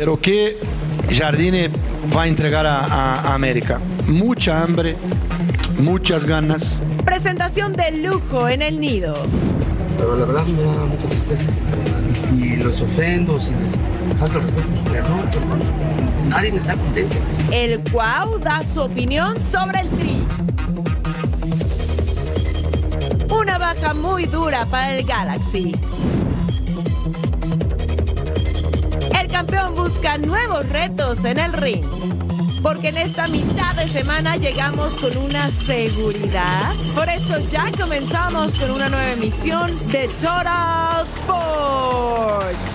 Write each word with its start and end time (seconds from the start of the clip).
Pero 0.00 0.18
¿qué 0.18 0.56
Jardine 1.12 1.70
va 2.16 2.22
a 2.22 2.26
entregar 2.26 2.64
a, 2.64 3.34
América? 3.34 3.78
Mucha 4.06 4.62
hambre, 4.62 4.96
muchas 5.78 6.24
ganas. 6.24 6.80
Presentación 7.04 7.74
de 7.74 7.90
lujo 7.98 8.48
en 8.48 8.62
el 8.62 8.80
nido. 8.80 9.14
Pero 9.98 10.16
la 10.16 10.24
verdad 10.24 10.46
me 10.46 10.62
da 10.62 10.86
mucha 10.86 11.06
tristeza. 11.06 11.52
Y 12.10 12.16
si 12.16 12.56
los 12.56 12.80
ofendo, 12.80 13.38
si 13.38 13.50
les 13.56 13.76
falta 14.18 14.38
respeto, 14.38 14.68
pues, 14.86 15.02
pues 15.02 16.28
nadie 16.30 16.56
está 16.56 16.76
contento. 16.76 17.16
El 17.52 17.80
Cuau 17.92 18.38
da 18.38 18.62
su 18.62 18.80
opinión 18.80 19.38
sobre 19.38 19.80
el 19.80 19.90
tri. 19.90 20.26
Una 23.28 23.58
baja 23.58 23.92
muy 23.92 24.24
dura 24.24 24.64
para 24.64 24.96
el 24.96 25.04
Galaxy. 25.04 25.74
Campeón 29.40 29.74
busca 29.74 30.18
nuevos 30.18 30.68
retos 30.68 31.24
en 31.24 31.38
el 31.38 31.54
ring. 31.54 31.82
Porque 32.62 32.88
en 32.88 32.98
esta 32.98 33.26
mitad 33.28 33.74
de 33.74 33.88
semana 33.88 34.36
llegamos 34.36 34.92
con 34.96 35.16
una 35.16 35.50
seguridad. 35.50 36.74
Por 36.94 37.08
eso 37.08 37.38
ya 37.48 37.70
comenzamos 37.80 38.52
con 38.58 38.70
una 38.70 38.90
nueva 38.90 39.12
emisión 39.12 39.74
de 39.88 40.08
Total 40.20 41.06
Sports. 41.06 42.69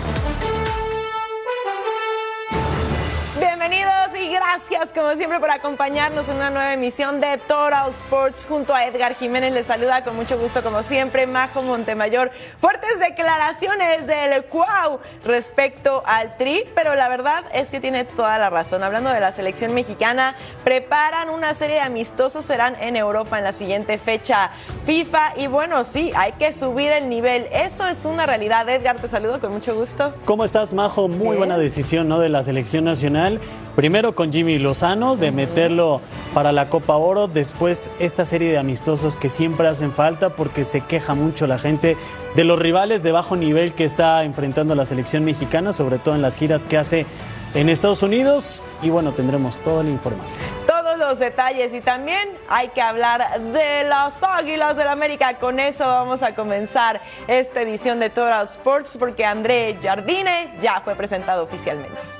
Gracias 4.55 4.89
como 4.93 5.13
siempre 5.17 5.39
por 5.41 5.51
acompañarnos 5.51 6.29
en 6.29 6.37
una 6.37 6.49
nueva 6.49 6.73
emisión 6.73 7.19
de 7.19 7.37
Total 7.39 7.89
Sports 7.89 8.45
junto 8.47 8.73
a 8.73 8.85
Edgar 8.85 9.15
Jiménez. 9.15 9.51
Les 9.51 9.65
saluda 9.65 10.03
con 10.03 10.15
mucho 10.15 10.39
gusto 10.39 10.63
como 10.63 10.81
siempre 10.81 11.27
Majo 11.27 11.61
Montemayor. 11.61 12.31
Fuertes 12.61 12.99
declaraciones 12.99 14.07
del 14.07 14.45
Cuau 14.45 14.99
respecto 15.25 16.03
al 16.05 16.37
Tri, 16.37 16.63
pero 16.73 16.95
la 16.95 17.09
verdad 17.09 17.43
es 17.53 17.69
que 17.69 17.81
tiene 17.81 18.05
toda 18.05 18.37
la 18.37 18.49
razón. 18.49 18.81
Hablando 18.81 19.09
de 19.09 19.19
la 19.19 19.33
selección 19.33 19.73
mexicana, 19.73 20.35
preparan 20.63 21.29
una 21.29 21.53
serie 21.53 21.75
de 21.75 21.81
amistosos, 21.81 22.45
serán 22.45 22.77
en 22.79 22.95
Europa 22.95 23.37
en 23.37 23.43
la 23.43 23.53
siguiente 23.53 23.97
fecha 23.97 24.51
FIFA 24.85 25.33
y 25.35 25.47
bueno, 25.47 25.83
sí, 25.83 26.13
hay 26.15 26.31
que 26.33 26.53
subir 26.53 26.93
el 26.93 27.09
nivel. 27.09 27.47
Eso 27.51 27.85
es 27.87 28.05
una 28.05 28.25
realidad. 28.25 28.69
Edgar, 28.69 28.95
te 29.01 29.09
saludo 29.09 29.41
con 29.41 29.51
mucho 29.51 29.75
gusto. 29.75 30.13
¿Cómo 30.23 30.45
estás, 30.45 30.73
Majo? 30.73 31.09
Muy 31.09 31.35
buena 31.35 31.57
decisión, 31.57 32.07
¿no? 32.07 32.19
De 32.19 32.29
la 32.29 32.41
selección 32.41 32.85
nacional. 32.85 33.41
Primero 33.75 34.15
con 34.15 34.31
Jimmy 34.31 34.57
Lozano, 34.57 35.17
de 35.17 35.33
meterlo 35.33 35.99
para 36.33 36.53
la 36.53 36.69
Copa 36.69 36.95
Oro, 36.95 37.27
después 37.27 37.91
esta 37.99 38.23
serie 38.23 38.49
de 38.49 38.57
amistosos 38.57 39.17
que 39.17 39.27
siempre 39.27 39.67
hacen 39.67 39.91
falta 39.91 40.29
porque 40.29 40.63
se 40.63 40.79
queja 40.79 41.13
mucho 41.13 41.45
la 41.45 41.59
gente 41.59 41.97
de 42.35 42.43
los 42.45 42.57
rivales 42.57 43.03
de 43.03 43.11
bajo 43.11 43.35
nivel 43.35 43.73
que 43.73 43.83
está 43.83 44.23
enfrentando 44.23 44.75
la 44.75 44.85
selección 44.85 45.25
mexicana, 45.25 45.73
sobre 45.73 45.99
todo 45.99 46.15
en 46.15 46.21
las 46.21 46.37
giras 46.37 46.63
que 46.63 46.77
hace 46.77 47.05
en 47.53 47.67
Estados 47.67 48.01
Unidos. 48.01 48.63
Y 48.81 48.91
bueno, 48.91 49.11
tendremos 49.11 49.59
toda 49.59 49.83
la 49.83 49.89
información 49.89 50.41
Todos 50.65 50.97
los 50.97 51.19
detalles 51.19 51.73
y 51.73 51.81
también 51.81 52.29
hay 52.47 52.69
que 52.69 52.81
hablar 52.81 53.41
de 53.41 53.83
las 53.83 54.23
Águilas 54.23 54.77
del 54.77 54.85
la 54.85 54.93
América. 54.93 55.37
Con 55.37 55.59
eso 55.59 55.85
vamos 55.85 56.23
a 56.23 56.33
comenzar 56.33 57.01
esta 57.27 57.61
edición 57.61 57.99
de 57.99 58.09
Total 58.09 58.45
Sports 58.45 58.95
porque 58.97 59.25
André 59.25 59.77
Jardine 59.83 60.53
ya 60.61 60.79
fue 60.79 60.95
presentado 60.95 61.43
oficialmente. 61.43 62.14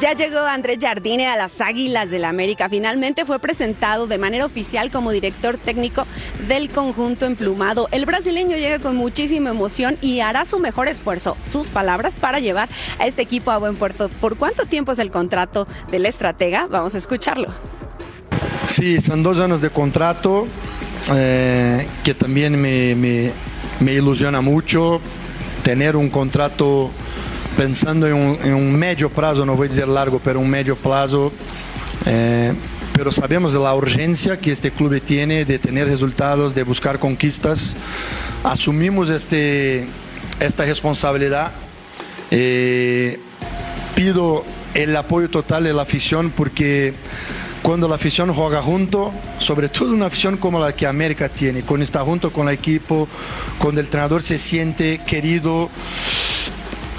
Ya 0.00 0.12
llegó 0.12 0.38
Andrés 0.38 0.78
Jardine 0.80 1.26
a 1.26 1.36
las 1.36 1.60
Águilas 1.60 2.08
del 2.08 2.22
la 2.22 2.28
América. 2.28 2.68
Finalmente 2.68 3.24
fue 3.24 3.40
presentado 3.40 4.06
de 4.06 4.16
manera 4.16 4.46
oficial 4.46 4.92
como 4.92 5.10
director 5.10 5.56
técnico 5.56 6.06
del 6.46 6.70
conjunto 6.70 7.26
emplumado. 7.26 7.88
El 7.90 8.06
brasileño 8.06 8.56
llega 8.56 8.78
con 8.78 8.94
muchísima 8.94 9.50
emoción 9.50 9.98
y 10.00 10.20
hará 10.20 10.44
su 10.44 10.60
mejor 10.60 10.86
esfuerzo, 10.86 11.36
sus 11.48 11.70
palabras, 11.70 12.14
para 12.14 12.38
llevar 12.38 12.68
a 13.00 13.08
este 13.08 13.22
equipo 13.22 13.50
a 13.50 13.58
buen 13.58 13.74
puerto. 13.74 14.08
¿Por 14.08 14.36
cuánto 14.36 14.66
tiempo 14.66 14.92
es 14.92 15.00
el 15.00 15.10
contrato 15.10 15.66
del 15.90 16.06
estratega? 16.06 16.68
Vamos 16.68 16.94
a 16.94 16.98
escucharlo. 16.98 17.48
Sí, 18.68 19.00
son 19.00 19.24
dos 19.24 19.40
años 19.40 19.60
de 19.60 19.70
contrato 19.70 20.46
eh, 21.12 21.88
que 22.04 22.14
también 22.14 22.60
me, 22.60 22.94
me 22.94 23.92
ilusiona 23.92 24.40
mucho 24.42 25.00
tener 25.64 25.96
un 25.96 26.08
contrato 26.08 26.92
pensando 27.58 28.06
en 28.06 28.14
un, 28.54 28.72
medio 28.72 29.10
plazo, 29.10 29.44
no 29.44 29.56
voy 29.56 29.66
a 29.66 29.70
decir 29.70 29.88
largo, 29.88 30.20
pero 30.22 30.38
un 30.38 30.48
medio 30.48 30.76
plazo, 30.76 31.32
eh, 32.06 32.52
pero 32.92 33.10
sabemos 33.10 33.52
de 33.52 33.58
la 33.58 33.74
urgencia 33.74 34.38
que 34.38 34.52
este 34.52 34.70
club 34.70 35.00
tiene 35.00 35.44
de 35.44 35.58
tener 35.58 35.88
resultados, 35.88 36.54
de 36.54 36.62
buscar 36.62 37.00
conquistas. 37.00 37.76
Asumimos 38.44 39.10
este, 39.10 39.88
esta 40.38 40.66
responsabilidad. 40.66 41.50
Eh, 42.30 43.18
pido 43.96 44.44
el 44.74 44.94
apoyo 44.94 45.28
total 45.28 45.64
de 45.64 45.72
la 45.72 45.82
afición 45.82 46.30
porque 46.30 46.94
cuando 47.62 47.88
la 47.88 47.96
afición 47.96 48.32
juega 48.32 48.62
junto, 48.62 49.12
sobre 49.40 49.68
todo 49.68 49.92
una 49.92 50.06
afición 50.06 50.36
como 50.36 50.60
la 50.60 50.76
que 50.76 50.86
América 50.86 51.28
tiene, 51.28 51.62
cuando 51.62 51.82
está 51.82 52.02
junto 52.02 52.30
con 52.30 52.46
el 52.46 52.54
equipo, 52.54 53.08
cuando 53.58 53.80
el 53.80 53.88
entrenador 53.88 54.22
se 54.22 54.38
siente 54.38 55.00
querido, 55.04 55.68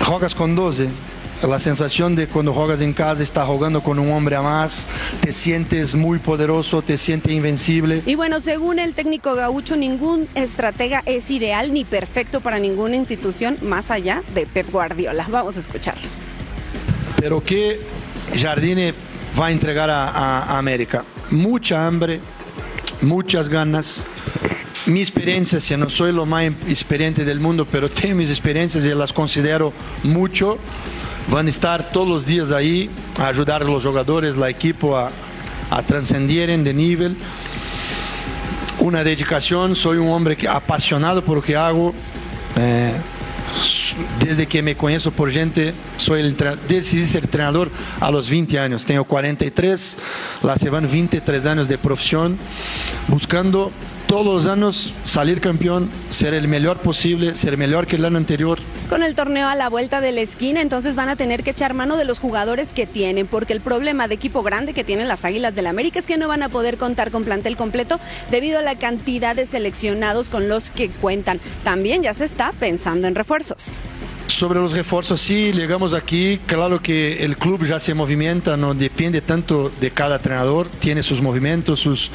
juegas 0.06 0.36
con 0.36 0.56
12. 0.56 0.90
La 1.48 1.58
sensación 1.58 2.16
de 2.16 2.28
cuando 2.28 2.54
juegas 2.54 2.82
en 2.82 2.92
casa, 2.92 3.24
estás 3.24 3.48
jugando 3.48 3.82
con 3.82 3.98
un 3.98 4.12
hombre 4.12 4.36
a 4.36 4.42
más, 4.42 4.88
te 5.22 5.32
sientes 5.32 5.96
muy 5.96 6.20
poderoso, 6.20 6.82
te 6.82 6.98
sientes 6.98 7.32
invencible. 7.32 8.04
Y 8.06 8.16
bueno, 8.16 8.42
según 8.42 8.78
el 8.78 8.94
técnico 8.94 9.36
Gaucho, 9.36 9.78
ningún 9.78 10.28
estratega 10.36 11.02
es 11.06 11.32
ideal 11.32 11.74
ni 11.74 11.86
perfecto 11.86 12.42
para 12.42 12.60
ninguna 12.60 12.98
institución 12.98 13.58
más 13.62 13.90
allá 13.90 14.22
de 14.34 14.48
Pep 14.48 14.70
Guardiola. 14.70 15.28
Vamos 15.30 15.56
a 15.56 15.62
escucharlo. 15.62 16.10
Pero 17.16 17.42
¿qué 17.42 17.80
Jardine 18.38 18.94
va 19.40 19.48
a 19.48 19.52
entregar 19.52 19.90
a 19.90 20.58
América? 20.58 21.06
Mucha 21.32 21.88
hambre, 21.88 22.20
muchas 23.02 23.48
ganas, 23.48 24.04
mi 24.90 25.02
experiencia, 25.02 25.60
si 25.60 25.78
no 25.78 25.90
soy 25.90 26.12
lo 26.12 26.26
más 26.26 26.46
experiente 26.68 27.24
del 27.24 27.40
mundo, 27.40 27.66
pero 27.70 27.90
tengo 27.90 28.16
mis 28.16 28.30
experiencias 28.30 28.84
y 28.86 28.90
las 28.90 29.14
considero 29.14 29.72
mucho. 30.04 30.58
Van 31.30 31.46
a 31.48 31.50
estar 31.50 31.92
todos 31.92 32.08
los 32.08 32.26
días 32.26 32.52
ahí 32.52 32.90
a 33.20 33.28
ayudar 33.28 33.62
a 33.62 33.66
los 33.66 33.86
jugadores, 33.86 34.36
la 34.36 34.50
equipo 34.50 34.98
a, 34.98 35.12
a 35.70 35.82
trascender 35.84 36.58
de 36.58 36.74
nivel. 36.74 37.16
Una 38.80 39.04
dedicación, 39.04 39.76
soy 39.76 39.98
un 39.98 40.10
hombre 40.10 40.36
que, 40.36 40.48
apasionado 40.48 41.24
por 41.24 41.38
lo 41.38 41.44
que 41.44 41.56
hago. 41.56 41.94
Eh, 42.56 42.94
desde 44.20 44.48
que 44.48 44.62
me 44.62 44.76
conozco 44.76 45.12
por 45.12 45.32
gente, 45.32 45.74
soy 45.98 46.22
el, 46.22 46.36
decidí 46.68 47.06
ser 47.06 47.24
entrenador 47.24 47.70
a 48.00 48.12
los 48.12 48.30
20 48.30 48.60
años. 48.60 48.86
Tengo 48.86 49.04
43, 49.04 49.98
la 50.44 50.58
se 50.58 50.70
van 50.70 50.90
23 50.90 51.46
años 51.46 51.68
de 51.68 51.78
profesión, 51.78 52.38
buscando 53.08 53.72
todos 54.10 54.26
los 54.26 54.48
años 54.48 54.92
salir 55.04 55.40
campeón, 55.40 55.88
ser 56.10 56.34
el 56.34 56.48
mejor 56.48 56.80
posible, 56.80 57.36
ser 57.36 57.58
mejor 57.58 57.86
que 57.86 57.96
el 57.96 58.06
año 58.06 58.18
anterior. 58.18 58.58
Con 58.90 59.04
el 59.04 59.14
torneo 59.14 59.48
a 59.48 59.56
la 59.56 59.70
vuelta 59.70 60.02
de 60.02 60.12
la 60.12 60.22
esquina, 60.22 60.62
entonces 60.62 60.96
van 60.96 61.10
a 61.10 61.16
tener 61.16 61.44
que 61.44 61.52
echar 61.52 61.76
mano 61.76 61.96
de 61.96 62.06
los 62.06 62.18
jugadores 62.18 62.74
que 62.74 62.88
tienen, 62.88 63.28
porque 63.28 63.54
el 63.54 63.62
problema 63.62 64.08
de 64.08 64.16
equipo 64.16 64.42
grande 64.42 64.74
que 64.74 64.84
tienen 64.84 65.08
las 65.08 65.26
Águilas 65.26 65.54
del 65.54 65.66
la 65.66 65.70
América 65.70 66.00
es 66.00 66.08
que 66.08 66.18
no 66.18 66.28
van 66.28 66.42
a 66.42 66.50
poder 66.50 66.78
contar 66.78 67.12
con 67.12 67.24
plantel 67.24 67.56
completo 67.56 68.00
debido 68.32 68.58
a 68.58 68.64
la 68.64 68.80
cantidad 68.80 69.36
de 69.36 69.46
seleccionados 69.46 70.30
con 70.30 70.50
los 70.50 70.72
que 70.72 70.90
cuentan. 70.90 71.40
También 71.64 72.02
ya 72.02 72.16
se 72.16 72.26
está 72.26 72.52
pensando 72.54 73.08
en 73.08 73.14
refuerzos. 73.14 73.80
Sobre 74.30 74.60
los 74.60 74.74
refuerzos, 74.74 75.20
sí, 75.20 75.52
llegamos 75.52 75.92
aquí. 75.94 76.40
Claro 76.46 76.80
que 76.84 77.24
el 77.26 77.36
club 77.36 77.66
ya 77.66 77.80
se 77.80 77.96
movimienta, 77.96 78.56
no 78.56 78.76
depende 78.76 79.22
tanto 79.22 79.72
de 79.82 79.90
cada 79.90 80.18
entrenador, 80.18 80.68
tiene 80.80 81.02
sus 81.02 81.20
movimientos, 81.20 81.80
sus, 81.80 82.12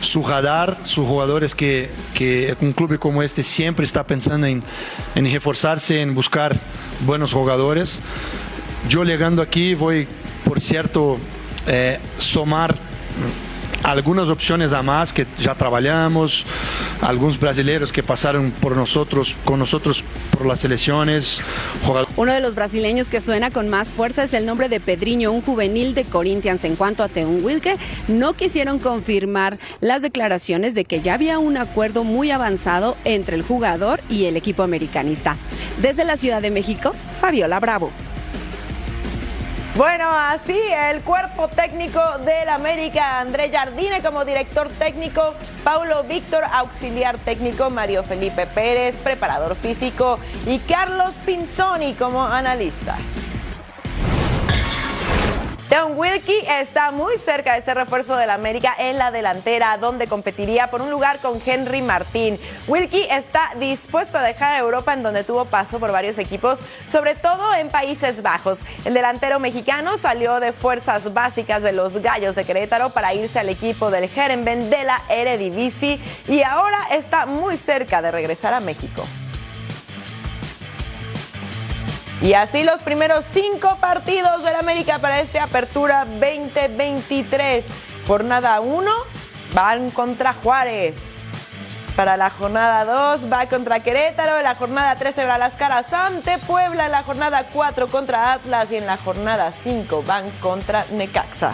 su 0.00 0.22
radar, 0.22 0.78
sus 0.84 1.04
jugadores 1.06 1.56
que, 1.56 1.90
que 2.14 2.56
un 2.60 2.72
club 2.72 2.96
como 3.00 3.20
este 3.20 3.42
siempre 3.42 3.84
está 3.84 4.06
pensando 4.06 4.46
en, 4.46 4.62
en 5.16 5.32
reforzarse, 5.32 6.00
en 6.00 6.14
buscar 6.14 6.56
buenos 7.04 7.32
jugadores. 7.32 8.00
Yo 8.88 9.02
llegando 9.02 9.42
aquí 9.42 9.74
voy, 9.74 10.06
por 10.44 10.60
cierto, 10.60 11.18
eh, 11.66 11.98
somar 12.16 12.76
algunas 13.82 14.28
opciones 14.28 14.72
a 14.72 14.82
más 14.82 15.12
que 15.12 15.26
ya 15.38 15.54
trabajamos, 15.54 16.44
algunos 17.00 17.38
brasileños 17.38 17.92
que 17.92 18.04
pasaron 18.04 18.52
por 18.52 18.76
nosotros, 18.76 19.34
con 19.44 19.58
nosotros 19.58 20.04
por 20.36 20.46
las 20.46 20.60
selecciones. 20.60 21.40
Uno 22.16 22.32
de 22.32 22.40
los 22.40 22.54
brasileños 22.54 23.08
que 23.08 23.20
suena 23.20 23.50
con 23.50 23.68
más 23.68 23.92
fuerza 23.92 24.22
es 24.22 24.34
el 24.34 24.46
nombre 24.46 24.68
de 24.68 24.80
Pedriño, 24.80 25.32
un 25.32 25.42
juvenil 25.42 25.94
de 25.94 26.04
Corinthians. 26.04 26.64
En 26.64 26.76
cuanto 26.76 27.02
a 27.02 27.08
Teun 27.08 27.44
Wilke, 27.44 27.76
no 28.08 28.34
quisieron 28.34 28.78
confirmar 28.78 29.58
las 29.80 30.02
declaraciones 30.02 30.74
de 30.74 30.84
que 30.84 31.00
ya 31.00 31.14
había 31.14 31.38
un 31.38 31.56
acuerdo 31.56 32.04
muy 32.04 32.30
avanzado 32.30 32.96
entre 33.04 33.36
el 33.36 33.42
jugador 33.42 34.00
y 34.08 34.26
el 34.26 34.36
equipo 34.36 34.62
americanista. 34.62 35.36
Desde 35.80 36.04
la 36.04 36.16
Ciudad 36.16 36.42
de 36.42 36.50
México, 36.50 36.94
Fabiola 37.20 37.60
Bravo. 37.60 37.90
Bueno, 39.76 40.10
así 40.10 40.58
el 40.90 41.02
cuerpo 41.02 41.48
técnico 41.48 42.00
del 42.24 42.48
América, 42.48 43.20
André 43.20 43.50
Jardine 43.50 44.00
como 44.00 44.24
director 44.24 44.70
técnico, 44.70 45.34
Paulo 45.64 46.02
Víctor, 46.04 46.44
auxiliar 46.50 47.18
técnico, 47.18 47.68
Mario 47.68 48.02
Felipe 48.02 48.46
Pérez, 48.46 48.96
preparador 48.96 49.54
físico 49.54 50.18
y 50.46 50.60
Carlos 50.60 51.16
Pinzoni 51.26 51.92
como 51.92 52.24
analista. 52.24 52.96
John 55.68 55.98
Wilkie 55.98 56.46
está 56.48 56.92
muy 56.92 57.18
cerca 57.18 57.54
de 57.54 57.58
ese 57.58 57.74
refuerzo 57.74 58.16
del 58.16 58.30
América 58.30 58.72
en 58.78 58.98
la 58.98 59.10
delantera, 59.10 59.76
donde 59.78 60.06
competiría 60.06 60.68
por 60.68 60.80
un 60.80 60.90
lugar 60.90 61.18
con 61.18 61.40
Henry 61.44 61.82
Martín. 61.82 62.38
Wilkie 62.68 63.08
está 63.10 63.50
dispuesto 63.58 64.16
a 64.16 64.22
dejar 64.22 64.60
Europa, 64.60 64.94
en 64.94 65.02
donde 65.02 65.24
tuvo 65.24 65.44
paso 65.46 65.80
por 65.80 65.90
varios 65.90 66.18
equipos, 66.18 66.60
sobre 66.86 67.16
todo 67.16 67.52
en 67.52 67.68
Países 67.68 68.22
Bajos. 68.22 68.60
El 68.84 68.94
delantero 68.94 69.40
mexicano 69.40 69.96
salió 69.96 70.38
de 70.38 70.52
fuerzas 70.52 71.12
básicas 71.12 71.64
de 71.64 71.72
los 71.72 71.98
Gallos 71.98 72.36
de 72.36 72.44
Querétaro 72.44 72.90
para 72.90 73.12
irse 73.12 73.40
al 73.40 73.48
equipo 73.48 73.90
del 73.90 74.04
Herenben 74.04 74.70
de 74.70 74.84
la 74.84 75.02
Eredivisie 75.08 76.00
y 76.28 76.42
ahora 76.42 76.78
está 76.92 77.26
muy 77.26 77.56
cerca 77.56 78.00
de 78.02 78.12
regresar 78.12 78.54
a 78.54 78.60
México. 78.60 79.04
Y 82.22 82.32
así 82.32 82.64
los 82.64 82.80
primeros 82.82 83.24
cinco 83.26 83.76
partidos 83.80 84.42
del 84.42 84.54
América 84.54 84.98
para 84.98 85.20
esta 85.20 85.44
apertura 85.44 86.06
2023. 86.06 87.64
Jornada 88.06 88.60
1 88.60 88.90
van 89.54 89.90
contra 89.90 90.32
Juárez. 90.32 90.96
Para 91.94 92.16
la 92.16 92.30
jornada 92.30 92.84
2 92.84 93.32
va 93.32 93.48
contra 93.48 93.80
Querétaro, 93.80 94.36
en 94.36 94.44
la 94.44 94.54
jornada 94.54 94.96
3 94.96 95.14
se 95.14 95.24
las 95.24 95.54
caras 95.54 95.92
ante 95.92 96.36
Puebla, 96.38 96.86
en 96.86 96.92
la 96.92 97.02
jornada 97.02 97.46
4 97.52 97.88
contra 97.88 98.32
Atlas 98.34 98.70
y 98.70 98.76
en 98.76 98.86
la 98.86 98.98
jornada 98.98 99.52
5 99.62 100.02
van 100.02 100.30
contra 100.42 100.84
Necaxa. 100.92 101.52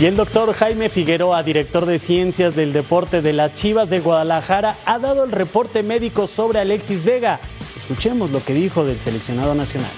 Y 0.00 0.06
el 0.06 0.14
doctor 0.14 0.52
Jaime 0.52 0.88
Figueroa, 0.88 1.42
director 1.42 1.84
de 1.84 1.98
Ciencias 1.98 2.54
del 2.54 2.72
Deporte 2.72 3.20
de 3.20 3.32
las 3.32 3.56
Chivas 3.56 3.90
de 3.90 3.98
Guadalajara, 3.98 4.76
ha 4.86 5.00
dado 5.00 5.24
el 5.24 5.32
reporte 5.32 5.82
médico 5.82 6.28
sobre 6.28 6.60
Alexis 6.60 7.04
Vega. 7.04 7.40
Escuchemos 7.76 8.30
lo 8.30 8.40
que 8.44 8.54
dijo 8.54 8.84
del 8.84 9.00
seleccionado 9.00 9.56
nacional. 9.56 9.90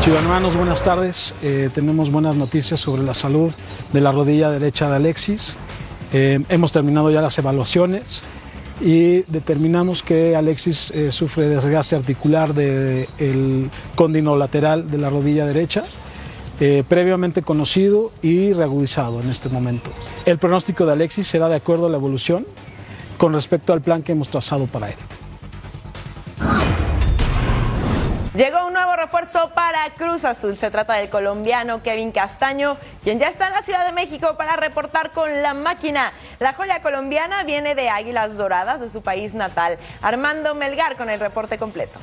Ciudadanos, 0.00 0.56
buenas 0.56 0.82
tardes. 0.82 1.34
Eh, 1.42 1.68
tenemos 1.74 2.10
buenas 2.10 2.36
noticias 2.36 2.80
sobre 2.80 3.02
la 3.02 3.12
salud 3.12 3.52
de 3.92 4.00
la 4.00 4.12
rodilla 4.12 4.48
derecha 4.48 4.88
de 4.88 4.96
Alexis. 4.96 5.58
Eh, 6.14 6.40
hemos 6.48 6.72
terminado 6.72 7.10
ya 7.10 7.20
las 7.20 7.36
evaluaciones 7.36 8.22
y 8.80 9.24
determinamos 9.30 10.02
que 10.02 10.34
Alexis 10.34 10.90
eh, 10.92 11.12
sufre 11.12 11.50
desgaste 11.50 11.96
articular 11.96 12.54
del 12.54 13.70
cóndilo 13.94 14.38
lateral 14.38 14.90
de 14.90 14.96
la 14.96 15.10
rodilla 15.10 15.44
derecha 15.44 15.84
eh, 16.60 16.84
previamente 16.88 17.42
conocido 17.42 18.12
y 18.22 18.52
reagudizado 18.52 19.20
en 19.20 19.30
este 19.30 19.48
momento. 19.48 19.90
El 20.24 20.38
pronóstico 20.38 20.86
de 20.86 20.92
Alexis 20.92 21.26
será 21.26 21.48
de 21.48 21.56
acuerdo 21.56 21.86
a 21.86 21.90
la 21.90 21.96
evolución 21.96 22.46
con 23.18 23.32
respecto 23.32 23.72
al 23.72 23.82
plan 23.82 24.02
que 24.02 24.12
hemos 24.12 24.28
trazado 24.28 24.66
para 24.66 24.88
él. 24.88 24.96
Llegó 28.36 28.66
un 28.66 28.74
nuevo 28.74 28.94
refuerzo 28.94 29.52
para 29.54 29.94
Cruz 29.94 30.26
Azul. 30.26 30.58
Se 30.58 30.70
trata 30.70 30.92
del 30.92 31.08
colombiano 31.08 31.82
Kevin 31.82 32.12
Castaño, 32.12 32.76
quien 33.02 33.18
ya 33.18 33.28
está 33.28 33.46
en 33.46 33.54
la 33.54 33.62
Ciudad 33.62 33.86
de 33.86 33.92
México 33.92 34.34
para 34.36 34.56
reportar 34.56 35.12
con 35.12 35.42
la 35.42 35.54
máquina. 35.54 36.12
La 36.38 36.52
joya 36.52 36.82
colombiana 36.82 37.44
viene 37.44 37.74
de 37.74 37.88
Águilas 37.88 38.36
Doradas, 38.36 38.82
de 38.82 38.90
su 38.90 39.00
país 39.00 39.32
natal. 39.32 39.78
Armando 40.02 40.54
Melgar 40.54 40.96
con 40.96 41.08
el 41.08 41.18
reporte 41.18 41.56
completo. 41.56 41.98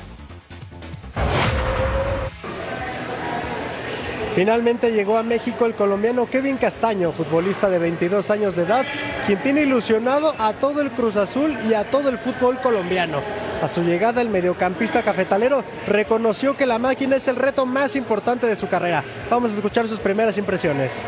Finalmente 4.36 4.92
llegó 4.92 5.18
a 5.18 5.24
México 5.24 5.68
el 5.68 5.76
colombiano 5.76 6.26
Kevin 6.26 6.58
Castaño, 6.58 7.12
futbolista 7.12 7.70
de 7.70 7.78
22 7.78 8.32
años 8.32 8.56
de 8.56 8.64
edad, 8.64 8.84
quien 9.28 9.40
tiene 9.44 9.62
ilusionado 9.62 10.34
a 10.40 10.54
todo 10.54 10.82
el 10.82 10.90
Cruz 10.92 11.18
Azul 11.18 11.56
y 11.70 11.76
a 11.76 11.92
todo 11.92 12.10
el 12.10 12.18
fútbol 12.18 12.60
colombiano. 12.60 13.20
A 13.62 13.68
su 13.68 13.84
llegada, 13.84 14.24
el 14.24 14.30
mediocampista 14.30 15.04
cafetalero 15.04 15.64
reconoció 15.88 16.58
que 16.58 16.66
la 16.66 16.80
máquina 16.80 17.16
es 17.16 17.28
el 17.28 17.36
reto 17.36 17.68
más 17.68 17.96
importante 17.96 18.48
de 18.48 18.56
su 18.56 18.68
carrera. 18.68 19.04
Vamos 19.30 19.52
a 19.52 19.56
escuchar 19.56 19.88
sus 19.88 20.00
primeras 20.00 20.36
impresiones. 20.40 21.04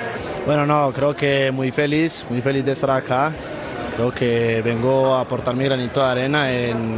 Bueno, 0.45 0.67
no, 0.67 0.93
creo 0.93 1.15
que 1.15 1.51
muy 1.51 1.71
feliz, 1.71 2.23
muy 2.29 2.41
feliz 2.43 2.63
de 2.63 2.73
estar 2.73 2.91
acá. 2.91 3.33
Creo 3.95 4.13
que 4.13 4.61
vengo 4.63 5.15
a 5.15 5.21
aportar 5.21 5.55
mi 5.55 5.65
granito 5.65 5.99
de 5.99 6.05
arena 6.05 6.51
en, 6.51 6.95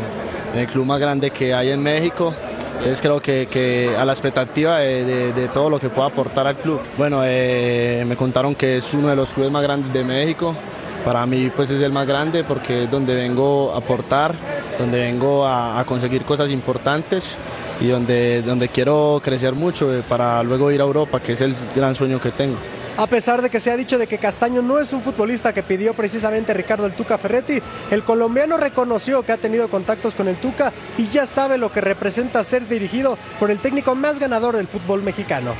en 0.53 0.59
el 0.59 0.68
club 0.68 0.85
más 0.85 1.00
grande 1.00 1.31
que 1.31 1.53
hay 1.53 1.71
en 1.71 1.81
México. 1.81 2.33
Entonces 2.77 3.01
creo 3.01 3.21
que, 3.21 3.95
a 3.97 4.06
la 4.06 4.13
expectativa 4.13 4.79
de, 4.79 5.50
todo 5.53 5.69
lo 5.69 5.79
que 5.79 5.89
pueda 5.89 6.07
aportar 6.07 6.47
al 6.47 6.56
club. 6.57 6.79
Bueno, 6.97 7.21
eh, 7.24 8.03
me 8.07 8.15
contaron 8.15 8.56
que 8.56 8.77
es 8.77 8.94
uno 8.94 9.09
de 9.09 9.15
los 9.15 9.33
clubes 9.33 9.51
más 9.51 9.63
grandes 9.63 9.91
de 9.91 10.03
México. 10.03 10.56
Para 11.03 11.25
mí 11.25 11.51
pues 11.56 11.69
es 11.69 11.81
el 11.81 11.91
más 11.91 12.07
grande 12.07 12.44
porque 12.44 12.83
es 12.83 12.91
donde 12.91 13.15
vengo 13.15 13.74
a 13.74 13.77
aportar, 13.77 14.35
donde 14.77 15.00
vengo 15.00 15.47
a, 15.47 15.83
conseguir 15.85 16.24
cosas 16.24 16.50
importantes 16.50 17.38
y 17.79 17.88
donde, 17.88 18.41
donde 18.41 18.68
quiero 18.69 19.21
crecer 19.24 19.53
mucho 19.53 19.94
eh, 19.94 20.03
para 20.07 20.44
luego 20.44 20.71
ir 20.71 20.81
a 20.81 20.83
Europa, 20.83 21.19
que 21.19 21.33
es 21.33 21.41
el 21.41 21.56
gran 21.75 21.95
sueño 21.95 22.19
que 22.19 22.31
tengo. 22.31 22.57
A 22.97 23.05
pesar 23.05 23.44
de 23.44 23.51
que 23.51 23.59
se 23.59 23.69
ha 23.69 23.77
dicho 23.77 23.99
de 23.99 24.07
que 24.07 24.17
Castaño 24.17 24.63
no 24.63 24.79
es 24.79 24.91
un 24.91 25.03
futbolista 25.03 25.53
que 25.53 25.61
pidió 25.61 25.94
precisamente 25.94 26.51
Ricardo 26.55 26.88
el 26.88 26.94
Tuca 26.94 27.19
Ferretti, 27.19 27.61
el 27.91 28.03
colombiano 28.03 28.57
reconoció 28.57 29.21
que 29.21 29.33
ha 29.33 29.38
tenido 29.38 29.69
contactos 29.69 30.15
con 30.15 30.27
el 30.27 30.38
Tuca 30.38 30.73
y 30.97 31.07
ya 31.07 31.27
sabe 31.27 31.59
lo 31.59 31.71
que 31.71 31.79
representa 31.79 32.44
ser 32.44 32.67
dirigido 32.67 33.19
por 33.39 33.51
el 33.51 33.59
técnico 33.59 33.94
más 33.94 34.17
ganador 34.17 34.57
del 34.57 34.67
fútbol 34.67 35.03
mexicano. 35.03 35.53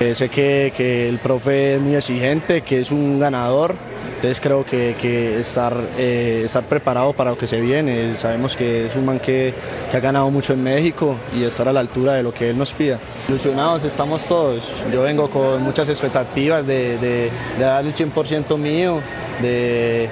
Eh, 0.00 0.16
sé 0.16 0.28
que, 0.28 0.72
que 0.76 1.08
el 1.08 1.20
profe 1.20 1.76
es 1.76 1.80
muy 1.80 1.94
exigente, 1.94 2.62
que 2.62 2.80
es 2.80 2.90
un 2.90 3.20
ganador 3.20 3.76
entonces 4.24 4.40
creo 4.40 4.64
que, 4.64 5.38
estar, 5.38 5.76
eh, 5.98 6.44
estar 6.46 6.64
preparado 6.64 7.12
para 7.12 7.32
lo 7.32 7.36
que 7.36 7.46
se 7.46 7.60
viene. 7.60 8.16
Sabemos 8.16 8.56
que 8.56 8.86
es 8.86 8.96
un 8.96 9.04
man 9.04 9.18
que, 9.18 9.52
ha 9.92 9.98
ganado 9.98 10.30
mucho 10.30 10.54
en 10.54 10.62
México 10.62 11.16
y 11.36 11.44
estar 11.44 11.68
a 11.68 11.74
la 11.74 11.80
altura 11.80 12.14
de 12.14 12.22
lo 12.22 12.32
que 12.32 12.48
él 12.48 12.56
nos 12.56 12.72
pida. 12.72 12.98
Ilusionados 13.28 13.84
estamos 13.84 14.26
todos. 14.26 14.72
Yo 14.90 15.02
vengo 15.02 15.28
con 15.28 15.62
muchas 15.62 15.90
expectativas 15.90 16.66
de, 16.66 16.96
de, 16.96 17.30
dar 17.58 17.84
el 17.84 17.94
100% 17.94 18.56
mío, 18.56 19.00
de, 19.42 20.08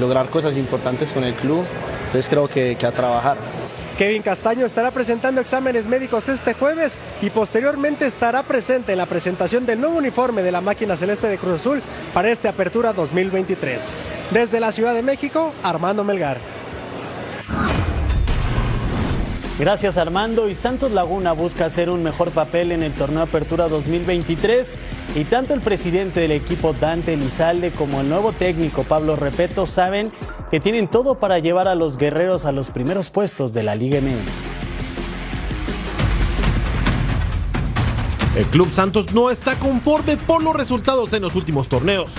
lograr 0.00 0.28
cosas 0.28 0.56
importantes 0.56 1.12
con 1.12 1.22
el 1.22 1.34
club. 1.34 1.64
Entonces 2.06 2.28
creo 2.28 2.48
que, 2.48 2.74
que 2.74 2.84
a 2.84 2.90
trabajar. 2.90 3.36
Kevin 3.98 4.20
Castaño 4.20 4.66
estará 4.66 4.90
presentando 4.90 5.40
exámenes 5.40 5.86
médicos 5.86 6.28
este 6.28 6.52
jueves 6.52 6.98
y 7.22 7.30
posteriormente 7.30 8.04
estará 8.04 8.42
presente 8.42 8.92
en 8.92 8.98
la 8.98 9.06
presentación 9.06 9.64
del 9.64 9.80
nuevo 9.80 9.96
uniforme 9.96 10.42
de 10.42 10.52
la 10.52 10.60
máquina 10.60 10.98
celeste 10.98 11.28
de 11.28 11.38
Cruz 11.38 11.60
Azul 11.60 11.82
para 12.12 12.30
esta 12.30 12.50
apertura 12.50 12.92
2023. 12.92 13.90
Desde 14.32 14.60
la 14.60 14.70
Ciudad 14.72 14.92
de 14.92 15.02
México, 15.02 15.54
Armando 15.62 16.04
Melgar. 16.04 16.55
Gracias 19.58 19.96
Armando 19.96 20.50
y 20.50 20.54
Santos 20.54 20.92
Laguna 20.92 21.32
busca 21.32 21.64
hacer 21.64 21.88
un 21.88 22.02
mejor 22.02 22.30
papel 22.30 22.72
en 22.72 22.82
el 22.82 22.92
torneo 22.92 23.22
Apertura 23.22 23.68
2023 23.68 24.78
y 25.14 25.24
tanto 25.24 25.54
el 25.54 25.62
presidente 25.62 26.20
del 26.20 26.32
equipo 26.32 26.74
Dante 26.74 27.14
Elizalde 27.14 27.70
como 27.70 28.02
el 28.02 28.08
nuevo 28.10 28.32
técnico 28.32 28.84
Pablo 28.84 29.16
Repeto 29.16 29.64
saben 29.64 30.12
que 30.50 30.60
tienen 30.60 30.88
todo 30.88 31.18
para 31.18 31.38
llevar 31.38 31.68
a 31.68 31.74
los 31.74 31.96
guerreros 31.96 32.44
a 32.44 32.52
los 32.52 32.68
primeros 32.68 33.08
puestos 33.08 33.54
de 33.54 33.62
la 33.62 33.74
Liga 33.74 33.98
MX. 33.98 34.66
El 38.36 38.44
Club 38.48 38.70
Santos 38.74 39.14
no 39.14 39.30
está 39.30 39.58
conforme 39.58 40.18
por 40.18 40.42
los 40.42 40.54
resultados 40.54 41.14
en 41.14 41.22
los 41.22 41.34
últimos 41.34 41.68
torneos. 41.68 42.12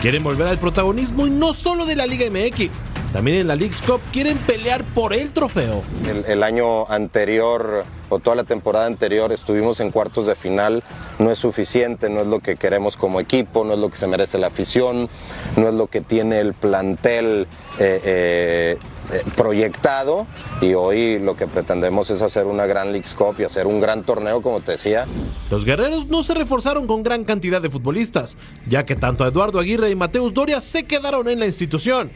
Quieren 0.00 0.24
volver 0.24 0.48
al 0.48 0.58
protagonismo 0.58 1.28
y 1.28 1.30
no 1.30 1.54
solo 1.54 1.86
de 1.86 1.94
la 1.94 2.06
Liga 2.06 2.26
MX 2.28 2.91
también 3.12 3.38
en 3.38 3.46
la 3.46 3.56
League's 3.56 3.82
Cup 3.82 4.00
quieren 4.12 4.38
pelear 4.38 4.82
por 4.84 5.12
el 5.12 5.32
trofeo. 5.32 5.82
El, 6.26 6.42
año 6.42 6.88
anterior 6.88 7.84
o 8.08 8.18
toda 8.18 8.36
la 8.36 8.44
temporada 8.44 8.86
anterior 8.86 9.32
estuvimos 9.32 9.80
en 9.80 9.90
cuartos 9.90 10.26
de 10.26 10.34
final. 10.34 10.82
No 11.18 11.30
es 11.30 11.38
suficiente, 11.38 12.08
no 12.08 12.22
es 12.22 12.26
lo 12.26 12.40
que 12.40 12.56
queremos 12.56 12.96
como 12.96 13.20
equipo, 13.20 13.64
no 13.64 13.74
es 13.74 13.80
lo 13.80 13.90
que 13.90 13.96
se 13.96 14.06
merece 14.06 14.38
la 14.38 14.48
afición, 14.48 15.08
no 15.56 15.68
es 15.68 15.74
lo 15.74 15.86
que 15.86 16.00
tiene 16.00 16.40
el 16.40 16.54
plantel. 16.54 17.46
Eh, 17.78 18.00
eh, 18.04 18.78
eh, 19.12 19.22
proyectado 19.36 20.26
y 20.60 20.74
hoy 20.74 21.18
lo 21.18 21.36
que 21.36 21.46
pretendemos 21.46 22.08
es 22.10 22.22
hacer 22.22 22.46
una 22.46 22.66
gran 22.66 22.92
League's 22.92 23.14
Cup 23.14 23.34
y 23.38 23.44
hacer 23.44 23.66
un 23.66 23.80
gran 23.80 24.04
torneo 24.04 24.40
como 24.40 24.60
te 24.60 24.72
decía. 24.72 25.06
Los 25.50 25.64
guerreros 25.64 26.06
no 26.06 26.22
se 26.22 26.34
reforzaron 26.34 26.86
con 26.86 27.02
gran 27.02 27.24
cantidad 27.24 27.60
de 27.60 27.68
futbolistas, 27.68 28.36
ya 28.68 28.86
que 28.86 28.94
tanto 28.94 29.26
Eduardo 29.26 29.58
Aguirre 29.58 29.90
y 29.90 29.96
Mateus 29.96 30.32
Doria 30.32 30.60
se 30.60 30.84
quedaron 30.84 31.28
en 31.28 31.40
la 31.40 31.46
institución. 31.46 32.10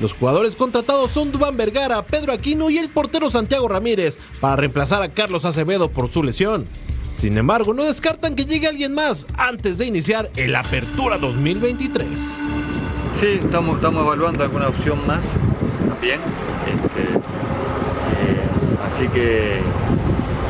Los 0.00 0.14
jugadores 0.14 0.56
contratados 0.56 1.10
son 1.10 1.30
Dubán 1.30 1.58
Vergara, 1.58 2.00
Pedro 2.02 2.32
Aquino 2.32 2.70
y 2.70 2.78
el 2.78 2.88
portero 2.88 3.28
Santiago 3.28 3.68
Ramírez 3.68 4.18
para 4.40 4.56
reemplazar 4.56 5.02
a 5.02 5.10
Carlos 5.10 5.44
Acevedo 5.44 5.90
por 5.90 6.08
su 6.08 6.22
lesión. 6.22 6.66
Sin 7.12 7.36
embargo, 7.36 7.74
no 7.74 7.84
descartan 7.84 8.34
que 8.34 8.46
llegue 8.46 8.66
alguien 8.66 8.94
más 8.94 9.26
antes 9.36 9.76
de 9.76 9.84
iniciar 9.84 10.30
el 10.36 10.56
Apertura 10.56 11.18
2023. 11.18 12.08
Sí, 13.14 13.40
estamos, 13.44 13.82
evaluando 13.82 14.42
alguna 14.42 14.68
opción 14.68 15.06
más 15.06 15.34
también. 15.86 16.18
Este, 16.66 17.02
eh, 17.12 18.40
así 18.86 19.06
que, 19.08 19.58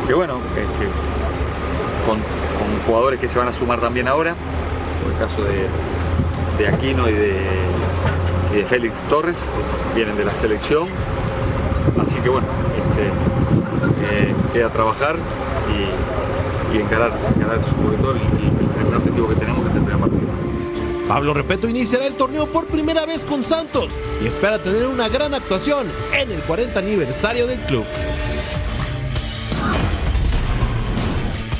que 0.06 0.14
bueno, 0.14 0.38
este, 0.56 0.86
con, 2.06 2.20
jugadores 2.86 3.18
que 3.18 3.28
se 3.28 3.38
van 3.38 3.48
a 3.48 3.52
sumar 3.52 3.80
también 3.80 4.06
ahora, 4.06 4.36
por 5.02 5.12
el 5.12 5.18
caso 5.18 5.42
de 5.42 6.68
Aquino 6.68 7.08
y 7.08 7.12
de, 7.12 7.34
Félix 8.66 8.94
Torres, 9.08 9.36
vienen 9.94 10.16
de 10.16 10.24
la 10.24 10.32
selección. 10.32 10.88
Así 12.00 12.16
que 12.16 12.28
bueno, 12.28 12.46
este, 12.76 14.28
eh, 14.28 14.34
queda 14.52 14.70
trabajar 14.70 15.16
y, 15.70 16.76
encarar, 16.78 17.12
encarar 17.36 17.62
sobre 17.64 17.96
todo 17.98 18.12
el, 18.12 18.88
el 18.88 18.94
objetivo 18.94 19.28
que 19.28 19.34
tenemos 19.36 19.62
que 19.64 19.70
es 19.70 19.76
el 19.76 19.82
primer 19.82 20.00
partido. 20.00 20.28
Pablo 21.08 21.34
Repeto 21.34 21.68
iniciará 21.68 22.06
el 22.06 22.14
torneo 22.14 22.46
por 22.46 22.66
primera 22.66 23.04
vez 23.04 23.24
con 23.24 23.44
Santos 23.44 23.92
y 24.22 24.28
espera 24.28 24.62
tener 24.62 24.86
una 24.86 25.08
gran 25.08 25.34
actuación 25.34 25.86
en 26.12 26.30
el 26.30 26.40
40 26.42 26.78
aniversario 26.78 27.46
del 27.48 27.58
club. 27.60 27.84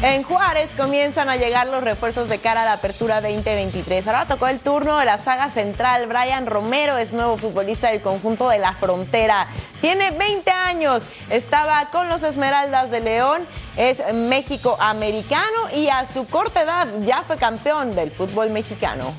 En 0.03 0.23
Juárez 0.23 0.71
comienzan 0.79 1.29
a 1.29 1.37
llegar 1.37 1.67
los 1.67 1.85
refuerzos 1.85 2.31
de 2.31 2.39
cara 2.39 2.63
a 2.63 2.65
la 2.65 2.73
apertura 2.73 3.21
2023. 3.21 4.07
Ahora 4.07 4.25
tocó 4.25 4.47
el 4.47 4.59
turno 4.59 4.97
de 4.97 5.05
la 5.05 5.19
saga 5.19 5.51
central. 5.51 6.07
Brian 6.07 6.47
Romero 6.47 6.97
es 6.97 7.13
nuevo 7.13 7.37
futbolista 7.37 7.91
del 7.91 8.01
conjunto 8.01 8.49
de 8.49 8.59
la 8.59 8.73
frontera. 8.73 9.49
Tiene 9.83 10.11
20 10.13 10.51
años. 10.51 11.03
Estaba 11.29 11.91
con 11.91 12.09
los 12.09 12.23
Esmeraldas 12.23 12.91
de 12.91 13.01
León. 13.01 13.47
Es 13.77 13.99
México 14.15 14.79
americano 14.81 15.69
y 15.75 15.89
a 15.89 16.07
su 16.07 16.27
corta 16.27 16.63
edad 16.63 16.89
ya 17.05 17.23
fue 17.27 17.37
campeón 17.37 17.95
del 17.95 18.11
fútbol 18.11 18.49
mexicano. 18.49 19.13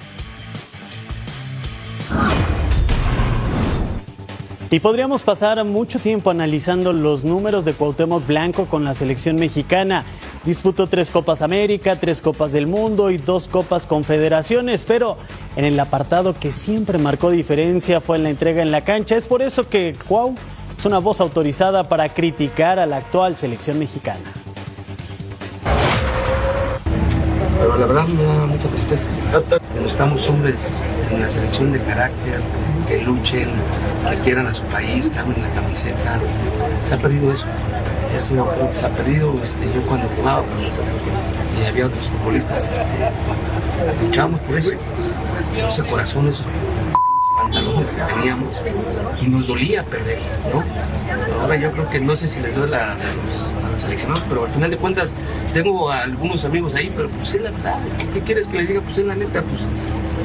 Y 4.71 4.79
podríamos 4.79 5.23
pasar 5.23 5.61
mucho 5.65 5.99
tiempo 5.99 6.29
analizando 6.29 6.93
los 6.93 7.25
números 7.25 7.65
de 7.65 7.73
Cuauhtémoc 7.73 8.25
Blanco 8.25 8.67
con 8.67 8.85
la 8.85 8.93
selección 8.93 9.35
mexicana. 9.35 10.05
Disputó 10.43 10.87
tres 10.87 11.11
Copas 11.11 11.43
América, 11.43 11.97
tres 11.97 12.19
Copas 12.19 12.51
del 12.51 12.65
Mundo 12.65 13.11
y 13.11 13.17
dos 13.17 13.47
Copas 13.47 13.85
Confederaciones, 13.85 14.85
pero 14.85 15.17
en 15.55 15.65
el 15.65 15.79
apartado 15.79 16.33
que 16.33 16.51
siempre 16.51 16.97
marcó 16.97 17.29
diferencia 17.29 18.01
fue 18.01 18.17
en 18.17 18.23
la 18.23 18.31
entrega 18.31 18.63
en 18.63 18.71
la 18.71 18.81
cancha. 18.81 19.15
Es 19.15 19.27
por 19.27 19.43
eso 19.43 19.69
que 19.69 19.95
Cuau 20.07 20.35
es 20.75 20.85
una 20.85 20.97
voz 20.97 21.21
autorizada 21.21 21.87
para 21.87 22.09
criticar 22.09 22.79
a 22.79 22.87
la 22.87 22.97
actual 22.97 23.37
selección 23.37 23.77
mexicana. 23.77 24.31
Pero 27.59 27.77
la 27.77 27.85
verdad 27.85 28.07
me 28.07 28.23
da 28.23 28.47
mucha 28.47 28.67
tristeza. 28.69 29.11
Estamos 29.85 30.27
hombres 30.27 30.83
en 31.07 31.17
una 31.17 31.29
selección 31.29 31.71
de 31.71 31.79
carácter, 31.83 32.41
que 32.87 33.03
luchen, 33.03 33.47
que 34.09 34.17
quieran 34.23 34.47
a 34.47 34.53
su 34.55 34.63
país, 34.63 35.07
que 35.07 35.17
la 35.17 35.49
camiseta. 35.53 36.19
Se 36.81 36.95
ha 36.95 36.97
perdido 36.97 37.31
eso. 37.31 37.45
Eso 38.15 38.35
yo 38.35 38.47
creo 38.49 38.69
que 38.69 38.75
se 38.75 38.85
ha 38.85 38.89
perdido. 38.89 39.33
Este, 39.41 39.65
yo 39.73 39.81
cuando 39.87 40.07
jugaba 40.09 40.43
pues, 40.43 40.69
y 41.61 41.67
había 41.67 41.87
otros 41.87 42.07
futbolistas, 42.07 42.69
este, 42.69 42.85
luchábamos 44.03 44.39
por 44.41 44.57
eso. 44.57 44.73
Ese 45.67 45.83
corazón, 45.83 46.27
esos 46.27 46.45
pantalones 47.35 47.89
que 47.89 48.01
teníamos 48.01 48.61
y 49.21 49.27
nos 49.27 49.47
dolía 49.47 49.83
perder, 49.83 50.19
¿no? 50.53 50.63
Ahora 51.41 51.55
yo 51.55 51.71
creo 51.71 51.89
que 51.89 51.99
no 51.99 52.15
sé 52.15 52.27
si 52.27 52.39
les 52.39 52.55
duele 52.55 52.75
a 52.75 52.95
los, 52.95 53.53
a 53.75 53.79
seleccionados, 53.79 54.23
pero 54.29 54.45
al 54.45 54.51
final 54.51 54.69
de 54.71 54.77
cuentas 54.77 55.13
tengo 55.53 55.89
a 55.89 56.01
algunos 56.01 56.45
amigos 56.45 56.75
ahí, 56.75 56.91
pero 56.95 57.09
pues 57.09 57.33
es 57.33 57.41
la 57.41 57.51
verdad. 57.51 57.79
¿Qué 58.13 58.21
quieres 58.21 58.47
que 58.47 58.57
les 58.57 58.67
diga? 58.67 58.81
Pues 58.81 58.97
es 58.97 59.05
la 59.05 59.15
neta, 59.15 59.41
pues 59.41 59.61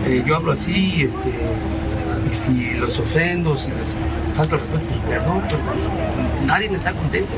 eh, 0.06 0.22
yo 0.26 0.36
hablo 0.36 0.52
así, 0.52 1.02
este, 1.02 1.32
y 2.28 2.32
si 2.32 2.74
los 2.74 2.98
ofendo, 2.98 3.56
si 3.56 3.70
les 3.70 3.94
falta 4.34 4.56
respeto, 4.56 4.84
pues 4.86 5.18
perdón, 5.18 5.42
pero 5.46 5.58
pues, 5.58 6.44
nadie 6.44 6.66
está 6.74 6.92
contento. 6.92 7.32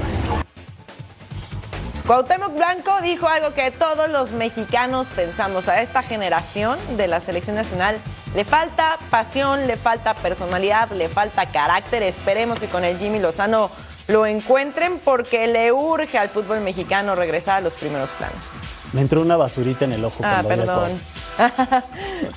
Cuauhtémoc 2.07 2.55
Blanco 2.55 2.93
dijo 3.03 3.29
algo 3.29 3.53
que 3.53 3.71
todos 3.71 4.09
los 4.09 4.31
mexicanos 4.31 5.09
pensamos. 5.09 5.69
A 5.69 5.83
esta 5.83 6.03
generación 6.03 6.79
de 6.97 7.07
la 7.07 7.21
selección 7.21 7.57
nacional 7.57 7.99
le 8.35 8.45
falta 8.45 8.97
pasión, 9.11 9.67
le 9.67 9.77
falta 9.77 10.15
personalidad, 10.15 10.91
le 10.93 11.11
falta 11.11 11.45
carácter. 11.47 12.03
Esperemos 12.03 12.61
que 12.61 12.67
con 12.67 12.83
el 12.83 12.97
Jimmy 12.97 13.19
Lozano 13.19 13.71
lo 14.07 14.25
encuentren 14.25 14.99
porque 15.05 15.47
le 15.49 15.71
urge 15.71 16.17
al 16.17 16.31
fútbol 16.31 16.61
mexicano 16.61 17.15
regresar 17.15 17.59
a 17.59 17.61
los 17.61 17.75
primeros 17.75 18.09
planos. 18.11 18.55
Me 18.95 19.03
entró 19.03 19.21
una 19.21 19.37
basurita 19.37 19.85
en 19.85 19.93
el 19.93 20.05
ojo. 20.05 20.23
Ah, 20.25 20.43
perdón. 20.49 20.93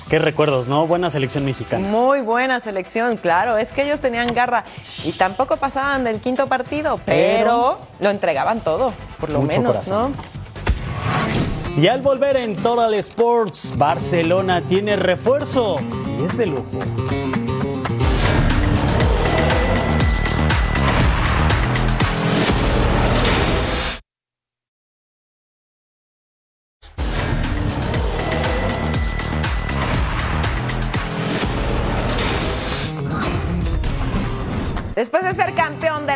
Qué 0.08 0.18
recuerdos, 0.18 0.68
¿no? 0.68 0.86
Buena 0.86 1.10
selección 1.10 1.44
mexicana. 1.44 1.86
Muy 1.86 2.20
buena 2.20 2.60
selección, 2.60 3.16
claro. 3.16 3.58
Es 3.58 3.72
que 3.72 3.84
ellos 3.84 4.00
tenían 4.00 4.32
garra 4.34 4.64
y 5.04 5.12
tampoco 5.12 5.56
pasaban 5.56 6.04
del 6.04 6.20
quinto 6.20 6.46
partido, 6.46 7.00
pero, 7.04 7.78
lo 8.00 8.10
entregaban 8.10 8.60
todo, 8.60 8.92
por 9.20 9.30
lo 9.30 9.40
Mucho 9.40 9.60
menos, 9.60 9.72
corazón. 9.74 10.14
¿no? 10.16 10.42
Y 11.82 11.88
al 11.88 12.02
volver 12.02 12.36
en 12.36 12.54
Total 12.54 12.92
Sports, 12.94 13.72
Barcelona 13.76 14.60
tiene 14.60 14.96
refuerzo 14.96 15.76
y 16.18 16.24
es 16.26 16.36
de 16.36 16.46
lujo. 16.46 16.78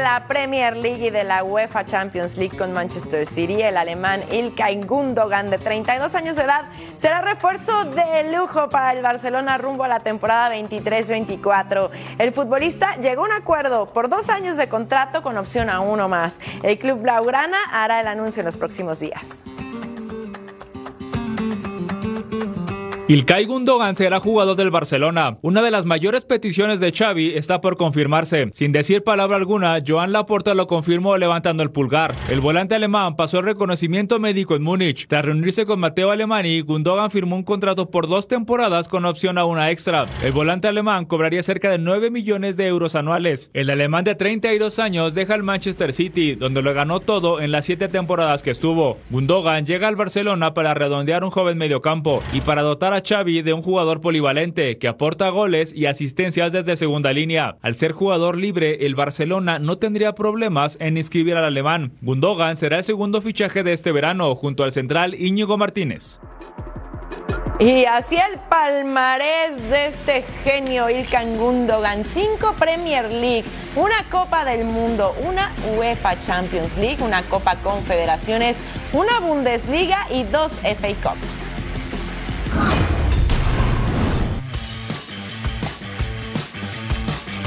La 0.07 0.29
Premier 0.29 0.77
League 0.77 1.05
y 1.05 1.11
de 1.11 1.25
la 1.25 1.43
UEFA 1.43 1.85
Champions 1.85 2.37
League 2.37 2.57
con 2.57 2.73
Manchester 2.73 3.27
City, 3.27 3.61
el 3.63 3.77
alemán 3.77 4.23
Ilkay 4.31 4.83
Gundogan, 4.83 5.51
de 5.51 5.59
32 5.59 6.15
años 6.15 6.37
de 6.37 6.45
edad, 6.45 6.67
será 6.95 7.23
refuerzo 7.23 7.73
de 7.87 8.31
lujo 8.33 8.69
para 8.69 8.93
el 8.93 9.03
Barcelona 9.03 9.59
rumbo 9.59 9.83
a 9.83 9.89
la 9.89 9.99
temporada 9.99 10.55
23-24. 10.55 11.91
El 12.19 12.33
futbolista 12.33 12.95
llegó 12.99 13.23
a 13.23 13.25
un 13.25 13.33
acuerdo 13.33 13.87
por 13.87 14.09
dos 14.09 14.29
años 14.29 14.57
de 14.57 14.69
contrato 14.69 15.25
con 15.25 15.37
opción 15.39 15.69
a 15.71 15.81
uno 15.81 16.09
más. 16.09 16.37
El 16.63 16.79
club 16.79 17.01
Blaugrana 17.01 17.59
hará 17.73 17.99
el 17.99 18.07
anuncio 18.07 18.43
en 18.43 18.47
los 18.47 18.57
próximos 18.57 19.01
días. 19.01 19.43
Ilkay 23.09 23.45
Gundogan 23.45 23.95
será 23.95 24.19
jugador 24.19 24.57
del 24.57 24.73
Barcelona. 24.73 25.39
Una 25.41 25.63
de 25.63 25.71
las 25.71 25.87
mayores 25.87 26.25
peticiones 26.25 26.81
de 26.81 26.91
Xavi 26.91 27.35
está 27.37 27.61
por 27.61 27.77
confirmarse. 27.77 28.49
Sin 28.53 28.73
decir 28.73 29.05
palabra 29.05 29.37
alguna, 29.37 29.79
Joan 29.87 30.11
Laporta 30.11 30.55
lo 30.55 30.67
confirmó 30.67 31.17
levantando 31.17 31.63
el 31.63 31.71
pulgar. 31.71 32.13
El 32.33 32.41
volante 32.41 32.75
alemán 32.75 33.15
pasó 33.15 33.39
el 33.39 33.45
reconocimiento 33.45 34.19
médico 34.19 34.57
en 34.57 34.65
Múnich. 34.65 35.07
Tras 35.07 35.25
reunirse 35.25 35.67
con 35.67 35.79
Mateo 35.79 36.11
Alemani, 36.11 36.63
Gundogan 36.63 37.13
firmó 37.13 37.37
un 37.37 37.45
contrato 37.45 37.93
por 37.93 38.09
dos 38.09 38.27
temporadas 38.27 38.89
con 38.89 39.05
opción 39.05 39.39
a 39.39 39.45
una 39.45 39.71
extra. 39.71 40.05
El 40.25 40.33
volante 40.33 40.67
alemán 40.67 41.05
cobraría 41.05 41.45
cerca 41.45 41.71
de 41.71 41.79
9 41.79 42.11
millones 42.11 42.57
de 42.57 42.67
euros 42.67 42.97
anuales. 42.97 43.53
El 43.55 43.71
alemán 43.71 44.03
de 44.03 44.17
32 44.17 44.81
años 44.81 45.15
deja 45.15 45.37
el 45.37 45.45
Manchester 45.45 45.93
City, 45.93 46.35
donde 46.35 46.61
lo 46.61 46.75
ganó 46.75 46.99
todo 46.99 47.41
en 47.41 47.53
las 47.53 47.67
siete 47.67 47.87
temporadas 47.87 48.43
que 48.43 48.51
estuvo. 48.51 48.99
Gundogan 49.11 49.65
llega 49.65 49.87
al 49.87 49.95
Barcelona 49.95 50.55
para 50.55 50.75
redondear 50.75 51.23
un 51.23 51.31
joven 51.31 51.57
mediocampo 51.57 52.21
y 52.33 52.41
para 52.41 52.63
dotar 52.63 52.96
a 52.97 53.03
Xavi 53.07 53.43
de 53.43 53.53
un 53.53 53.63
jugador 53.63 54.01
polivalente 54.01 54.79
que 54.79 54.89
aporta 54.89 55.29
goles 55.29 55.73
y 55.73 55.87
asistencias 55.87 56.53
desde 56.53 56.77
segunda 56.77 57.13
línea. 57.13 57.57
Al 57.63 57.75
ser 57.75 57.93
jugador 57.93 58.37
libre, 58.37 58.87
el 58.87 58.95
Barcelona 58.95 59.59
no 59.59 59.79
tendría 59.79 60.15
problemas 60.15 60.77
en 60.81 60.97
inscribir 60.97 61.37
al 61.37 61.45
alemán. 61.45 61.93
Gundogan 62.01 62.57
será 62.57 62.79
el 62.79 62.85
segundo 62.85 63.23
fichaje 63.23 63.63
de 63.63 63.73
este 63.73 63.93
verano 63.93 64.35
junto 64.35 64.65
al 64.65 64.73
central 64.73 65.15
Íñigo 65.15 65.57
Martínez. 65.57 66.19
Y 67.59 67.87
así 67.87 68.17
el 68.17 68.39
palmarés 68.51 69.57
de 69.71 69.87
este 69.87 70.25
genio 70.45 70.91
Ilkan 70.91 71.39
Gundogan. 71.39 72.05
Cinco 72.05 72.55
Premier 72.59 73.11
League, 73.11 73.45
una 73.77 74.05
Copa 74.11 74.45
del 74.45 74.65
Mundo, 74.65 75.15
una 75.23 75.53
UEFA 75.79 76.21
Champions 76.21 76.77
League, 76.77 77.03
una 77.03 77.23
Copa 77.23 77.57
Confederaciones, 77.57 78.57
una 78.93 79.21
Bundesliga 79.21 80.07
y 80.11 80.25
dos 80.25 80.53
FA 80.63 80.89
Cup. 81.03 81.17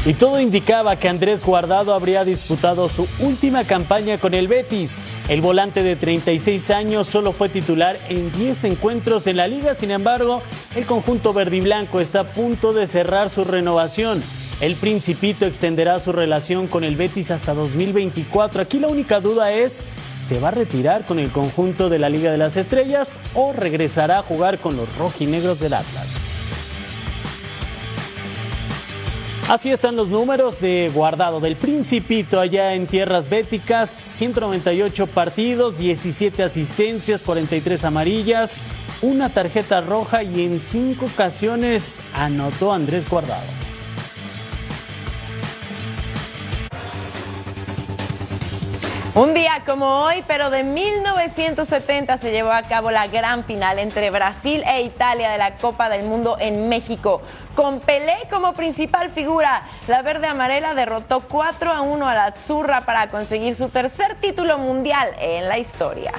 Y 0.10 0.16
todo 0.16 0.40
indicaba 0.40 0.96
que 0.96 1.08
Andrés 1.08 1.46
Guardado 1.46 1.94
habría 1.94 2.26
disputado 2.26 2.90
su 2.90 3.08
última 3.20 3.64
campaña 3.66 4.18
con 4.18 4.34
el 4.34 4.48
Betis. 4.48 5.04
El 5.28 5.40
volante 5.40 5.84
de 5.84 5.96
36 5.96 6.72
años 6.72 7.08
solo 7.08 7.32
fue 7.32 7.48
titular 7.48 8.00
en 8.10 8.32
10 8.32 8.64
encuentros 8.64 9.28
en 9.28 9.38
la 9.38 9.48
liga, 9.48 9.76
sin 9.76 9.92
embargo, 9.92 10.42
el 10.76 10.88
conjunto 10.88 11.32
verdiblanco 11.32 12.00
está 12.00 12.22
a 12.22 12.24
punto 12.24 12.74
de 12.74 12.88
cerrar 12.88 13.30
su 13.30 13.44
renovación. 13.44 14.24
El 14.62 14.78
Principito 14.78 15.46
extenderá 15.46 16.00
su 16.00 16.12
relación 16.12 16.66
con 16.66 16.84
el 16.84 16.96
Betis 16.96 17.30
hasta 17.30 17.54
2024. 17.54 18.64
Aquí 18.64 18.80
la 18.80 18.88
única 18.88 19.20
duda 19.20 19.52
es, 19.52 19.84
¿se 20.20 20.40
va 20.40 20.48
a 20.48 20.52
retirar 20.52 21.06
con 21.06 21.20
el 21.20 21.32
conjunto 21.32 21.88
de 21.88 22.00
la 22.00 22.10
Liga 22.10 22.32
de 22.32 22.40
las 22.40 22.58
Estrellas 22.58 23.20
o 23.36 23.54
regresará 23.54 24.18
a 24.18 24.24
jugar 24.24 24.58
con 24.58 24.76
los 24.76 24.92
rojinegros 24.98 25.60
del 25.60 25.76
Atlas? 25.76 26.59
Así 29.50 29.72
están 29.72 29.96
los 29.96 30.10
números 30.10 30.62
de 30.62 30.92
guardado 30.94 31.40
del 31.40 31.56
Principito 31.56 32.40
allá 32.40 32.76
en 32.76 32.86
tierras 32.86 33.30
béticas, 33.30 33.90
198 33.90 35.08
partidos, 35.08 35.76
17 35.80 36.44
asistencias, 36.44 37.24
43 37.24 37.84
amarillas, 37.84 38.62
una 39.02 39.34
tarjeta 39.34 39.82
roja 39.82 40.22
y 40.22 40.46
en 40.46 40.60
cinco 40.60 41.08
ocasiones 41.08 42.00
anotó 42.14 42.72
Andrés 42.72 43.10
Guardado. 43.10 43.69
Un 49.16 49.34
día 49.34 49.64
como 49.66 50.04
hoy, 50.04 50.24
pero 50.28 50.52
de 50.52 50.64
1970 50.64 52.20
se 52.20 52.32
llevó 52.32 52.52
a 52.52 52.62
cabo 52.62 52.92
la 52.92 53.08
gran 53.08 53.44
final 53.44 53.80
entre 53.80 54.12
Brasil 54.12 54.64
e 54.68 54.84
Italia 54.84 55.32
de 55.32 55.40
la 55.40 55.56
Copa 55.56 55.90
del 55.90 56.06
Mundo 56.06 56.38
en 56.40 56.70
México. 56.70 57.24
Con 57.56 57.80
Pelé 57.80 58.16
como 58.30 58.54
principal 58.54 59.10
figura, 59.10 59.64
la 59.88 60.04
verde 60.04 60.28
amarela 60.28 60.76
derrotó 60.76 61.22
4 61.22 61.72
a 61.72 61.82
1 61.82 62.08
a 62.08 62.14
la 62.14 62.26
Azzurra 62.26 62.82
para 62.82 63.10
conseguir 63.10 63.56
su 63.56 63.70
tercer 63.70 64.14
título 64.16 64.60
mundial 64.60 65.10
en 65.20 65.48
la 65.48 65.58
historia. 65.58 66.12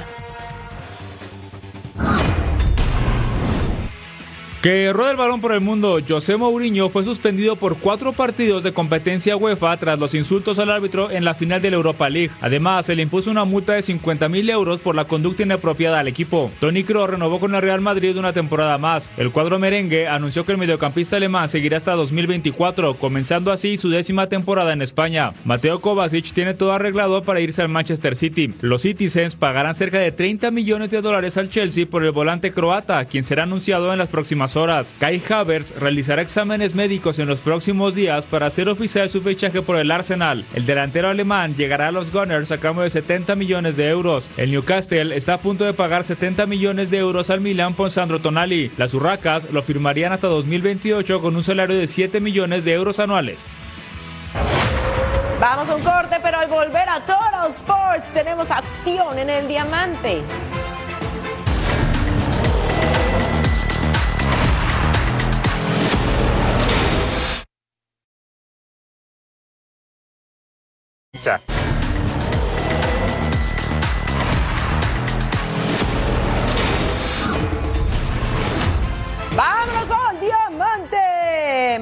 Que 4.63 4.93
rueda 4.93 5.13
el 5.13 5.17
balón 5.17 5.41
por 5.41 5.53
el 5.53 5.63
mundo, 5.63 5.99
José 6.07 6.37
Mourinho 6.37 6.91
fue 6.91 7.03
suspendido 7.03 7.57
por 7.57 7.79
cuatro 7.79 8.13
partidos 8.13 8.63
de 8.63 8.75
competencia 8.75 9.35
UEFA 9.35 9.75
tras 9.79 9.99
los 9.99 10.15
insultos 10.15 10.59
al 10.59 10.71
árbitro 10.71 11.11
en 11.11 11.25
la 11.25 11.33
final 11.33 11.63
de 11.63 11.71
la 11.71 11.77
Europa 11.77 12.11
League. 12.11 12.31
Además, 12.43 12.85
se 12.85 12.95
le 12.95 13.01
impuso 13.01 13.31
una 13.31 13.47
multa 13.47 13.73
de 13.73 13.81
50 13.81 14.29
mil 14.29 14.51
euros 14.51 14.79
por 14.79 14.95
la 14.95 15.07
conducta 15.07 15.45
inapropiada 15.45 15.99
al 15.99 16.09
equipo. 16.09 16.51
Tony 16.61 16.85
Kroos 16.85 17.09
renovó 17.09 17.41
con 17.41 17.55
el 17.55 17.63
Real 17.63 17.81
Madrid 17.81 18.19
una 18.19 18.35
temporada 18.35 18.77
más. 18.77 19.11
El 19.17 19.31
cuadro 19.31 19.59
merengue 19.59 20.07
anunció 20.07 20.45
que 20.45 20.53
el 20.53 20.59
mediocampista 20.59 21.17
alemán 21.17 21.49
seguirá 21.49 21.79
hasta 21.79 21.95
2024, 21.95 22.99
comenzando 22.99 23.53
así 23.53 23.79
su 23.79 23.89
décima 23.89 24.29
temporada 24.29 24.75
en 24.75 24.83
España. 24.83 25.33
Mateo 25.47 25.81
Kovacic 25.81 26.35
tiene 26.35 26.53
todo 26.53 26.73
arreglado 26.73 27.23
para 27.23 27.41
irse 27.41 27.63
al 27.63 27.71
Manchester 27.71 28.15
City. 28.15 28.53
Los 28.61 28.83
Citizens 28.83 29.37
pagarán 29.37 29.75
cerca 29.75 30.01
de 30.01 30.13
30 30.13 30.51
millones 30.51 30.91
de 30.91 31.01
dólares 31.01 31.39
al 31.39 31.49
Chelsea 31.49 31.87
por 31.87 32.05
el 32.05 32.11
volante 32.11 32.53
croata, 32.53 33.07
quien 33.07 33.25
será 33.25 33.45
anunciado 33.45 33.91
en 33.91 33.99
las 33.99 34.11
próximas 34.11 34.50
horas. 34.57 34.95
Kai 34.99 35.23
Havertz 35.29 35.73
realizará 35.79 36.23
exámenes 36.23 36.75
médicos 36.75 37.19
en 37.19 37.29
los 37.29 37.41
próximos 37.41 37.95
días 37.95 38.27
para 38.27 38.47
hacer 38.47 38.69
oficial 38.69 39.09
su 39.09 39.23
fichaje 39.23 39.63
por 39.63 39.77
el 39.77 39.91
Arsenal. 39.91 40.45
El 40.55 40.67
delantero 40.67 41.09
alemán 41.09 41.55
llegará 41.57 41.89
a 41.89 41.93
los 41.93 42.13
Gunners 42.13 42.51
a 42.53 42.59
cambio 42.59 42.85
de 42.85 42.91
70 42.91 43.35
millones 43.37 43.77
de 43.77 43.89
euros. 43.89 44.29
El 44.37 44.51
Newcastle 44.51 45.17
está 45.17 45.35
a 45.35 45.39
punto 45.39 45.65
de 45.65 45.75
pagar 45.75 46.05
70 46.05 46.47
millones 46.47 46.91
de 46.91 46.99
euros 46.99 47.31
al 47.31 47.41
Milan 47.41 47.75
por 47.75 47.91
Sandro 47.91 48.19
Tonali. 48.19 48.71
Las 48.77 48.95
Urracas 48.95 49.51
lo 49.53 49.63
firmarían 49.63 50.13
hasta 50.13 50.29
2028 50.29 51.21
con 51.21 51.37
un 51.37 51.43
salario 51.43 51.77
de 51.77 51.87
7 51.87 52.21
millones 52.21 52.65
de 52.65 52.73
euros 52.73 53.01
anuales. 53.01 53.53
Vamos 55.41 55.69
a 55.71 55.75
un 55.75 55.83
corte, 55.83 56.17
pero 56.23 56.39
al 56.39 56.49
volver 56.49 56.89
a 56.89 57.01
Toro 57.05 57.49
Sports 57.57 58.13
tenemos 58.13 58.51
acción 58.51 59.19
en 59.19 59.31
el 59.31 59.49
diamante. 59.49 60.21
Петя. 71.21 71.60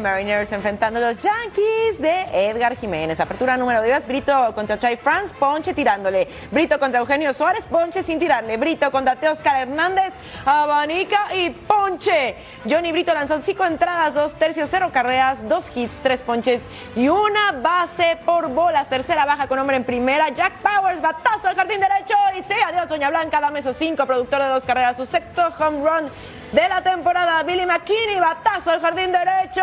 Mariners 0.08 0.50
enfrentando 0.52 0.98
a 1.00 1.12
los 1.12 1.22
Yankees 1.22 2.00
de 2.00 2.22
Edgar 2.32 2.74
Jiménez. 2.76 3.20
Apertura 3.20 3.58
número 3.58 3.82
10, 3.82 4.06
Brito 4.06 4.54
contra 4.54 4.78
Chai 4.78 4.96
France, 4.96 5.34
Ponche 5.38 5.74
tirándole. 5.74 6.26
Brito 6.50 6.78
contra 6.78 7.00
Eugenio 7.00 7.34
Suárez, 7.34 7.66
Ponche 7.66 8.02
sin 8.02 8.18
tirarle. 8.18 8.56
Brito 8.56 8.90
contra 8.90 9.16
Teoscar 9.16 9.68
Hernández, 9.68 10.14
abanica 10.46 11.34
y 11.34 11.50
Ponche. 11.50 12.36
Johnny 12.64 12.90
Brito 12.90 13.12
lanzó 13.12 13.38
cinco 13.42 13.66
entradas, 13.66 14.14
dos 14.14 14.34
tercios, 14.34 14.70
cero 14.70 14.88
carreras, 14.90 15.46
dos 15.46 15.70
hits, 15.76 15.98
tres 16.02 16.22
ponches 16.22 16.62
y 16.96 17.08
una 17.08 17.52
base 17.52 18.18
por 18.24 18.48
bolas. 18.48 18.88
Tercera 18.88 19.26
baja 19.26 19.46
con 19.46 19.58
hombre 19.58 19.76
en 19.76 19.84
primera. 19.84 20.30
Jack 20.30 20.54
Powers, 20.62 21.02
batazo 21.02 21.48
al 21.48 21.54
jardín 21.54 21.80
derecho 21.80 22.14
y 22.38 22.42
sí, 22.42 22.54
adiós 22.66 22.88
Doña 22.88 23.10
Blanca, 23.10 23.42
dame 23.42 23.58
esos 23.58 23.76
cinco, 23.76 24.06
productor 24.06 24.42
de 24.42 24.48
dos 24.48 24.64
carreras, 24.64 24.96
su 24.96 25.04
sexto 25.04 25.48
home 25.58 25.86
run 25.86 26.10
de 26.52 26.68
la 26.68 26.82
temporada. 26.82 27.42
Billy 27.42 27.66
McKinney, 27.66 28.18
batazo 28.20 28.70
al 28.70 28.80
jardín 28.80 29.12
derecho. 29.12 29.62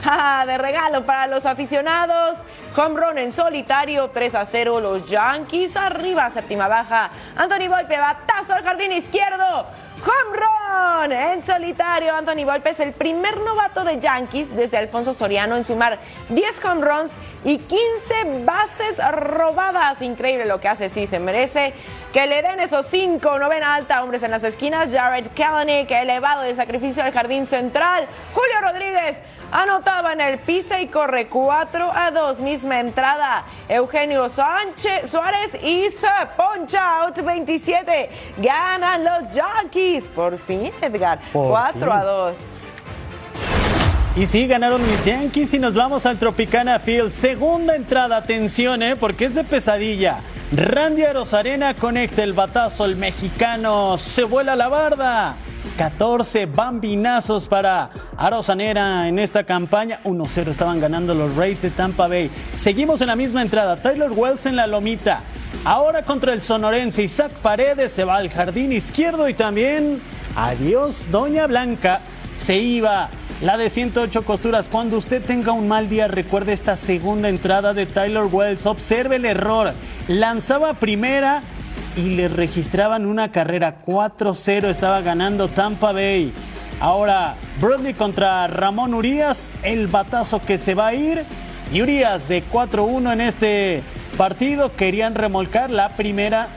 De 0.46 0.58
regalo 0.58 1.04
para 1.04 1.26
los 1.26 1.46
aficionados. 1.46 2.38
Home 2.76 3.00
run 3.00 3.18
en 3.18 3.32
solitario, 3.32 4.10
3 4.10 4.34
a 4.34 4.44
0. 4.44 4.80
Los 4.80 5.06
Yankees 5.06 5.76
arriba, 5.76 6.30
séptima 6.30 6.68
baja. 6.68 7.10
Anthony 7.36 7.68
Volpe, 7.68 7.98
batazo 7.98 8.54
al 8.54 8.62
jardín 8.62 8.92
izquierdo. 8.92 9.66
Home 10.02 10.38
run 10.38 11.12
en 11.12 11.44
solitario. 11.44 12.14
Anthony 12.14 12.44
Volpe 12.44 12.70
es 12.70 12.80
el 12.80 12.92
primer 12.92 13.38
novato 13.38 13.84
de 13.84 13.98
Yankees 13.98 14.54
desde 14.56 14.78
Alfonso 14.78 15.12
Soriano 15.12 15.56
en 15.56 15.64
sumar 15.64 15.98
10 16.30 16.64
home 16.64 16.86
runs 16.86 17.12
y 17.44 17.58
15 17.58 18.44
bases 18.44 18.96
robadas. 19.12 20.00
Increíble 20.00 20.46
lo 20.46 20.60
que 20.60 20.68
hace, 20.68 20.88
sí, 20.88 21.06
se 21.06 21.18
merece 21.18 21.74
que 22.14 22.26
le 22.26 22.40
den 22.40 22.60
esos 22.60 22.86
5. 22.86 23.38
Novena 23.38 23.74
alta, 23.74 24.02
hombres 24.02 24.22
en 24.22 24.30
las 24.30 24.42
esquinas. 24.42 24.90
Jared 24.90 25.26
Kalanick, 25.36 25.90
elevado 25.90 26.42
de 26.42 26.54
sacrificio 26.54 27.02
al 27.02 27.12
jardín 27.12 27.46
central. 27.46 28.06
Julio 28.32 28.60
Rodríguez 28.62 29.18
anotaba 29.50 30.12
en 30.12 30.20
el 30.20 30.38
piso 30.38 30.76
y 30.78 30.86
corre 30.86 31.28
4 31.28 31.90
a 31.94 32.10
2, 32.10 32.40
misma 32.40 32.80
entrada. 32.80 33.44
Eugenio 33.68 34.28
Sánchez 34.28 35.10
Suárez 35.10 35.54
y 35.62 35.90
se 35.90 36.08
poncha 36.36 37.02
out 37.02 37.16
27. 37.16 38.10
Ganan 38.38 39.04
los 39.04 39.34
Yankees. 39.34 40.08
Por 40.08 40.38
fin, 40.38 40.72
Edgar. 40.80 41.18
Por 41.32 41.48
4 41.48 41.80
fin. 41.80 41.90
a 41.92 42.04
2. 42.04 42.59
Y 44.20 44.26
sí, 44.26 44.46
ganaron 44.46 44.86
los 44.86 45.02
Yankees 45.06 45.54
y 45.54 45.58
nos 45.58 45.74
vamos 45.74 46.04
al 46.04 46.18
Tropicana 46.18 46.78
Field. 46.78 47.10
Segunda 47.10 47.74
entrada, 47.74 48.18
atención, 48.18 48.82
¿eh? 48.82 48.94
porque 48.94 49.24
es 49.24 49.34
de 49.34 49.44
pesadilla. 49.44 50.20
Randy 50.52 51.04
Arozarena 51.04 51.72
conecta 51.72 52.22
el 52.22 52.34
batazo, 52.34 52.84
el 52.84 52.96
mexicano 52.96 53.96
se 53.96 54.24
vuela 54.24 54.56
la 54.56 54.68
barda. 54.68 55.36
14 55.78 56.44
bambinazos 56.44 57.48
para 57.48 57.88
Arozanera 58.18 59.08
en 59.08 59.18
esta 59.18 59.44
campaña. 59.44 60.00
1-0 60.04 60.48
estaban 60.48 60.80
ganando 60.80 61.14
los 61.14 61.34
Rays 61.34 61.62
de 61.62 61.70
Tampa 61.70 62.06
Bay. 62.06 62.30
Seguimos 62.58 63.00
en 63.00 63.06
la 63.06 63.16
misma 63.16 63.40
entrada. 63.40 63.80
Tyler 63.80 64.10
Wells 64.12 64.44
en 64.44 64.56
la 64.56 64.66
lomita. 64.66 65.22
Ahora 65.64 66.02
contra 66.02 66.34
el 66.34 66.42
sonorense. 66.42 67.02
Isaac 67.02 67.32
Paredes 67.40 67.90
se 67.92 68.04
va 68.04 68.16
al 68.16 68.28
jardín 68.28 68.70
izquierdo 68.74 69.30
y 69.30 69.32
también 69.32 70.02
adiós 70.36 71.06
Doña 71.10 71.46
Blanca. 71.46 72.02
Se 72.36 72.58
iba 72.58 73.08
la 73.40 73.56
de 73.56 73.70
108 73.70 74.24
costuras. 74.24 74.68
Cuando 74.68 74.96
usted 74.96 75.22
tenga 75.22 75.52
un 75.52 75.66
mal 75.66 75.88
día, 75.88 76.08
recuerde 76.08 76.52
esta 76.52 76.76
segunda 76.76 77.28
entrada 77.28 77.72
de 77.72 77.86
Tyler 77.86 78.24
Wells. 78.24 78.66
Observe 78.66 79.16
el 79.16 79.24
error. 79.24 79.72
Lanzaba 80.08 80.74
primera 80.74 81.42
y 81.96 82.10
le 82.10 82.28
registraban 82.28 83.06
una 83.06 83.32
carrera 83.32 83.78
4-0. 83.86 84.68
Estaba 84.68 85.00
ganando 85.00 85.48
Tampa 85.48 85.92
Bay. 85.92 86.32
Ahora 86.80 87.36
Bradley 87.60 87.94
contra 87.94 88.46
Ramón 88.46 88.92
Urias. 88.92 89.52
El 89.62 89.86
batazo 89.86 90.42
que 90.44 90.58
se 90.58 90.74
va 90.74 90.88
a 90.88 90.94
ir. 90.94 91.24
Y 91.72 91.80
Urias 91.80 92.28
de 92.28 92.44
4-1 92.44 93.12
en 93.14 93.20
este 93.22 93.82
partido. 94.18 94.76
Querían 94.76 95.14
remolcar 95.14 95.70
la 95.70 95.90
primera 95.96 96.48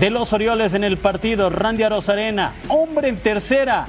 de 0.00 0.10
los 0.10 0.32
Orioles 0.32 0.74
en 0.74 0.82
el 0.82 0.96
partido. 0.96 1.50
Randy 1.50 1.84
Arozarena, 1.84 2.52
hombre 2.68 3.08
en 3.08 3.18
tercera. 3.18 3.86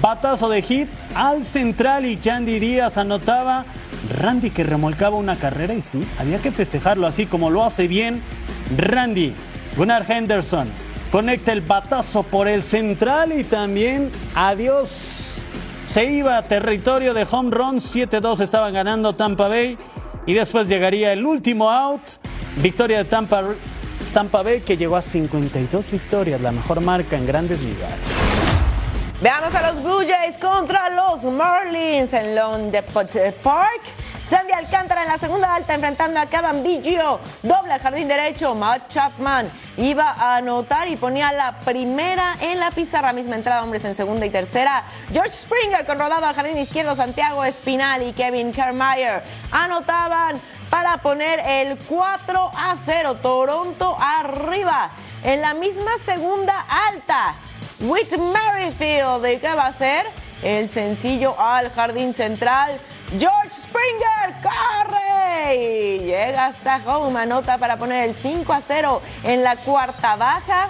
Batazo 0.00 0.48
de 0.48 0.62
hit 0.62 0.88
al 1.14 1.44
central 1.44 2.06
y 2.06 2.18
Yandy 2.18 2.58
Díaz 2.58 2.96
anotaba. 2.96 3.66
Randy 4.18 4.50
que 4.50 4.64
remolcaba 4.64 5.16
una 5.16 5.36
carrera 5.36 5.74
y 5.74 5.80
sí, 5.82 6.06
había 6.18 6.38
que 6.38 6.52
festejarlo 6.52 7.06
así 7.06 7.26
como 7.26 7.50
lo 7.50 7.64
hace 7.64 7.86
bien 7.86 8.22
Randy. 8.76 9.34
Gunnar 9.76 10.10
Henderson 10.10 10.68
conecta 11.12 11.52
el 11.52 11.60
batazo 11.60 12.22
por 12.22 12.48
el 12.48 12.62
central 12.62 13.38
y 13.38 13.44
también 13.44 14.10
adiós. 14.34 15.42
Se 15.86 16.04
iba 16.04 16.38
a 16.38 16.42
territorio 16.42 17.12
de 17.12 17.26
home 17.28 17.50
run, 17.50 17.76
7-2 17.76 18.40
estaban 18.40 18.72
ganando 18.72 19.16
Tampa 19.16 19.48
Bay 19.48 19.76
y 20.24 20.34
después 20.34 20.68
llegaría 20.68 21.12
el 21.12 21.26
último 21.26 21.68
out. 21.70 22.02
Victoria 22.62 22.98
de 22.98 23.04
Tampa, 23.04 23.42
Tampa 24.14 24.42
Bay 24.42 24.60
que 24.60 24.76
llegó 24.76 24.96
a 24.96 25.02
52 25.02 25.90
victorias, 25.90 26.40
la 26.40 26.52
mejor 26.52 26.80
marca 26.80 27.16
en 27.16 27.26
grandes 27.26 27.60
ligas. 27.60 28.29
Veamos 29.20 29.54
a 29.54 29.70
los 29.70 29.82
Blue 29.82 30.02
Jays 30.08 30.38
contra 30.38 30.88
los 30.88 31.24
Marlins 31.24 32.10
en 32.14 32.34
Lone 32.34 32.70
Depot 32.70 33.06
Park. 33.42 33.82
Sandy 34.24 34.50
Alcántara 34.50 35.02
en 35.02 35.08
la 35.08 35.18
segunda 35.18 35.54
alta 35.54 35.74
enfrentando 35.74 36.18
a 36.18 36.24
Cavan 36.24 36.62
Biggio. 36.62 37.20
Doble 37.42 37.74
al 37.74 37.80
jardín 37.80 38.08
derecho. 38.08 38.54
Matt 38.54 38.88
Chapman 38.88 39.50
iba 39.76 40.12
a 40.12 40.36
anotar 40.36 40.88
y 40.88 40.96
ponía 40.96 41.32
la 41.32 41.60
primera 41.60 42.34
en 42.40 42.58
la 42.58 42.70
pizarra. 42.70 43.12
Misma 43.12 43.36
entrada, 43.36 43.62
hombres 43.62 43.84
en 43.84 43.94
segunda 43.94 44.24
y 44.24 44.30
tercera. 44.30 44.84
George 45.12 45.32
Springer 45.32 45.84
con 45.84 45.98
rodado 45.98 46.24
al 46.24 46.34
jardín 46.34 46.56
izquierdo. 46.56 46.96
Santiago 46.96 47.44
Espinal 47.44 48.02
y 48.02 48.14
Kevin 48.14 48.52
Kermeyer 48.52 49.22
anotaban 49.50 50.40
para 50.70 50.96
poner 50.96 51.40
el 51.40 51.76
4 51.76 52.52
a 52.56 52.74
0. 52.82 53.16
Toronto 53.16 53.98
arriba 54.00 54.92
en 55.22 55.42
la 55.42 55.52
misma 55.52 55.90
segunda 56.06 56.64
alta. 56.88 57.34
Whit 57.80 58.14
Merrifield, 58.14 59.22
¿de 59.22 59.40
qué 59.40 59.54
va 59.54 59.68
a 59.68 59.72
ser? 59.72 60.04
El 60.42 60.68
sencillo 60.68 61.34
al 61.40 61.70
jardín 61.70 62.12
central. 62.12 62.78
George 63.18 63.50
Springer 63.50 64.34
corre 64.42 65.98
llega 65.98 66.46
hasta 66.46 66.76
home, 66.84 67.18
anota 67.18 67.56
para 67.56 67.78
poner 67.78 68.04
el 68.04 68.14
5 68.14 68.52
a 68.52 68.60
0 68.60 69.00
en 69.24 69.42
la 69.42 69.56
cuarta 69.56 70.16
baja. 70.16 70.68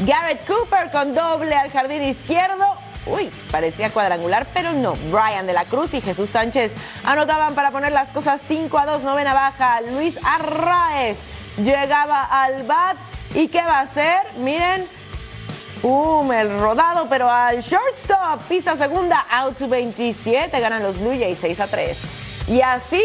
Garrett 0.00 0.44
Cooper 0.48 0.90
con 0.90 1.14
doble 1.14 1.54
al 1.54 1.70
jardín 1.70 2.02
izquierdo. 2.02 2.66
Uy, 3.06 3.30
parecía 3.52 3.90
cuadrangular, 3.90 4.48
pero 4.52 4.72
no. 4.72 4.94
Brian 5.12 5.46
de 5.46 5.52
la 5.52 5.64
Cruz 5.64 5.94
y 5.94 6.00
Jesús 6.00 6.30
Sánchez 6.30 6.74
anotaban 7.04 7.54
para 7.54 7.70
poner 7.70 7.92
las 7.92 8.10
cosas 8.10 8.40
5 8.48 8.76
a 8.76 8.84
2, 8.84 9.04
novena 9.04 9.32
baja. 9.32 9.80
Luis 9.80 10.18
Arraez 10.24 11.18
llegaba 11.56 12.24
al 12.24 12.64
bat. 12.64 12.96
¿Y 13.32 13.46
qué 13.46 13.62
va 13.62 13.78
a 13.78 13.82
hacer? 13.82 14.20
Miren, 14.38 14.88
Um, 15.82 16.32
el 16.32 16.58
rodado, 16.58 17.06
pero 17.08 17.30
al 17.30 17.60
shortstop. 17.60 18.42
Pisa 18.48 18.76
segunda, 18.76 19.26
out 19.30 19.56
to 19.56 19.68
27. 19.68 20.58
Ganan 20.60 20.82
los 20.82 20.98
Blue 20.98 21.16
Jays 21.16 21.38
6 21.38 21.60
a 21.60 21.66
3. 21.68 21.98
Y 22.48 22.60
así 22.62 23.02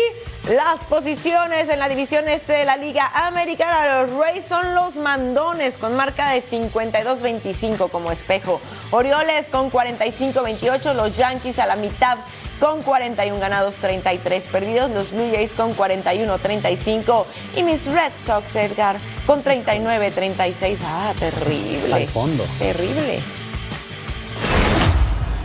las 0.50 0.84
posiciones 0.86 1.70
en 1.70 1.80
la 1.80 1.88
división 1.88 2.28
este 2.28 2.54
de 2.54 2.66
la 2.66 2.76
Liga 2.76 3.12
Americana. 3.14 4.04
Los 4.04 4.18
Rays 4.18 4.44
son 4.46 4.74
los 4.74 4.96
mandones 4.96 5.78
con 5.78 5.96
marca 5.96 6.32
de 6.32 6.42
52-25 6.42 7.90
como 7.90 8.12
espejo. 8.12 8.60
Orioles 8.92 9.48
con 9.50 9.72
45-28. 9.72 10.94
Los 10.94 11.16
Yankees 11.16 11.60
a 11.60 11.68
la 11.68 11.76
mitad 11.76 12.18
con 12.60 12.82
41 12.82 13.40
ganados, 13.40 13.76
33 13.76 14.48
perdidos. 14.48 14.92
Los 14.92 15.12
Blue 15.12 15.30
Jays 15.32 15.54
con 15.54 15.76
41-35. 15.76 17.26
Y 17.56 17.64
mis 17.64 17.86
Red 17.86 18.14
Sox, 18.26 18.56
Edgar, 18.56 18.98
con 19.26 19.44
39-36. 19.44 20.78
Ah, 20.86 21.14
terrible. 21.20 21.94
Al 21.94 22.08
fondo. 22.08 22.46
Terrible. 22.60 23.22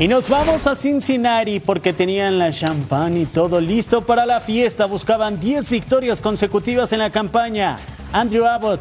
Y 0.01 0.07
nos 0.07 0.29
vamos 0.29 0.69
a 0.69 0.77
Cincinnati 0.77 1.59
porque 1.59 1.93
tenían 1.93 2.39
la 2.39 2.53
champán 2.53 3.17
y 3.17 3.27
todo 3.27 3.61
listo 3.61 4.03
para 4.03 4.27
la 4.27 4.39
fiesta. 4.39 4.87
Buscaban 4.87 5.41
10 5.41 5.71
victorias 5.71 6.21
consecutivas 6.21 6.93
en 6.93 7.01
la 7.01 7.11
campaña. 7.11 7.79
Andrew 8.13 8.47
Abbott 8.47 8.81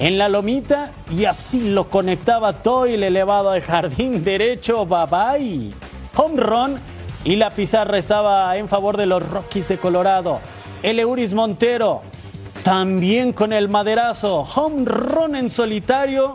en 0.00 0.18
la 0.18 0.28
lomita 0.28 0.90
y 1.12 1.26
así 1.26 1.60
lo 1.68 1.88
conectaba 1.88 2.52
Doyle 2.54 3.06
elevado 3.06 3.50
al 3.50 3.60
jardín 3.60 4.24
derecho. 4.24 4.84
Bye 4.84 5.06
bye. 5.06 5.74
Home 6.16 6.42
run 6.42 6.80
y 7.24 7.36
la 7.36 7.50
pizarra 7.50 7.98
estaba 7.98 8.56
en 8.56 8.68
favor 8.68 8.96
de 8.96 9.06
los 9.06 9.28
Rockies 9.28 9.68
de 9.68 9.78
Colorado. 9.78 10.40
Eleuris 10.82 11.32
Montero 11.34 12.02
también 12.64 13.32
con 13.32 13.52
el 13.52 13.68
maderazo. 13.68 14.40
Home 14.40 14.84
run 14.84 15.36
en 15.36 15.50
solitario 15.50 16.34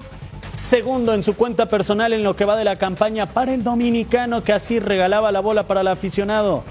segundo 0.58 1.14
en 1.14 1.22
su 1.22 1.36
cuenta 1.36 1.68
personal 1.68 2.14
en 2.14 2.24
lo 2.24 2.36
que 2.36 2.46
va 2.46 2.56
de 2.56 2.64
la 2.64 2.78
campaña 2.78 3.28
para 3.28 3.54
el 3.54 3.64
dominicano 3.64 4.44
que 4.44 4.54
así 4.54 4.80
regalaba 4.80 5.32
la 5.32 5.40
bola 5.40 5.68
para 5.68 5.82
el 5.82 5.88
aficionado. 5.88 6.64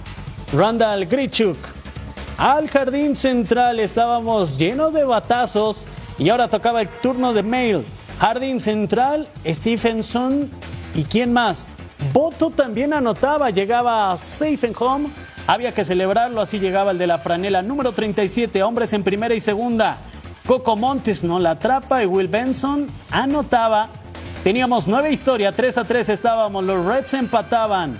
Randall 0.52 1.06
Grichuk. 1.06 1.56
Al 2.36 2.68
jardín 2.68 3.14
central 3.14 3.80
estábamos 3.80 4.58
llenos 4.58 4.92
de 4.92 5.04
batazos 5.04 5.86
y 6.18 6.28
ahora 6.28 6.48
tocaba 6.48 6.82
el 6.82 6.88
turno 6.88 7.32
de 7.32 7.42
Mail. 7.42 7.84
Jardín 8.18 8.60
central, 8.60 9.28
Stephenson 9.46 10.50
y 10.94 11.04
quién 11.04 11.32
más. 11.32 11.76
Boto 12.16 12.48
también 12.48 12.94
anotaba, 12.94 13.50
llegaba 13.50 14.16
safe 14.16 14.66
en 14.66 14.74
home. 14.78 15.10
Había 15.46 15.72
que 15.72 15.84
celebrarlo, 15.84 16.40
así 16.40 16.58
llegaba 16.58 16.92
el 16.92 16.96
de 16.96 17.06
la 17.06 17.18
franela 17.18 17.60
número 17.60 17.92
37, 17.92 18.62
hombres 18.62 18.94
en 18.94 19.02
primera 19.02 19.34
y 19.34 19.40
segunda. 19.40 19.98
Coco 20.46 20.76
Montes 20.76 21.22
no 21.22 21.38
la 21.38 21.50
atrapa 21.50 22.02
y 22.02 22.06
Will 22.06 22.28
Benson 22.28 22.88
anotaba. 23.10 23.90
Teníamos 24.42 24.88
nueve 24.88 25.12
historias, 25.12 25.54
3 25.54 25.76
a 25.76 25.84
3 25.84 26.08
estábamos, 26.08 26.64
los 26.64 26.86
Reds 26.86 27.12
empataban. 27.12 27.98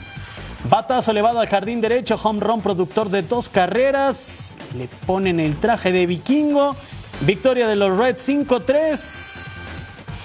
Batazo 0.70 1.11
elevado 1.11 1.40
al 1.40 1.48
jardín 1.48 1.83
derecho, 1.83 2.14
home 2.14 2.40
run 2.40 2.62
productor 2.62 3.11
de 3.11 3.20
dos 3.20 3.50
carreras. 3.50 4.57
Le 4.79 4.88
ponen 5.05 5.40
el 5.40 5.57
traje 5.57 5.92
de 5.92 6.07
vikingo. 6.07 6.74
Victoria 7.20 7.68
de 7.68 7.76
los 7.76 7.94
Reds 7.94 8.26
5-3, 8.26 9.46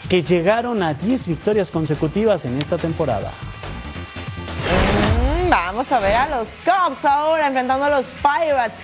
que 0.07 0.23
llegaron 0.23 0.81
a 0.81 0.93
10 0.93 1.27
victorias 1.27 1.69
consecutivas 1.71 2.45
en 2.45 2.57
esta 2.57 2.77
temporada. 2.77 3.33
Vamos 5.51 5.91
a 5.91 5.99
ver 5.99 6.15
a 6.15 6.29
los 6.29 6.47
Cubs 6.63 7.03
ahora 7.03 7.47
enfrentando 7.47 7.83
a 7.83 7.89
los 7.89 8.05
Pirates 8.21 8.81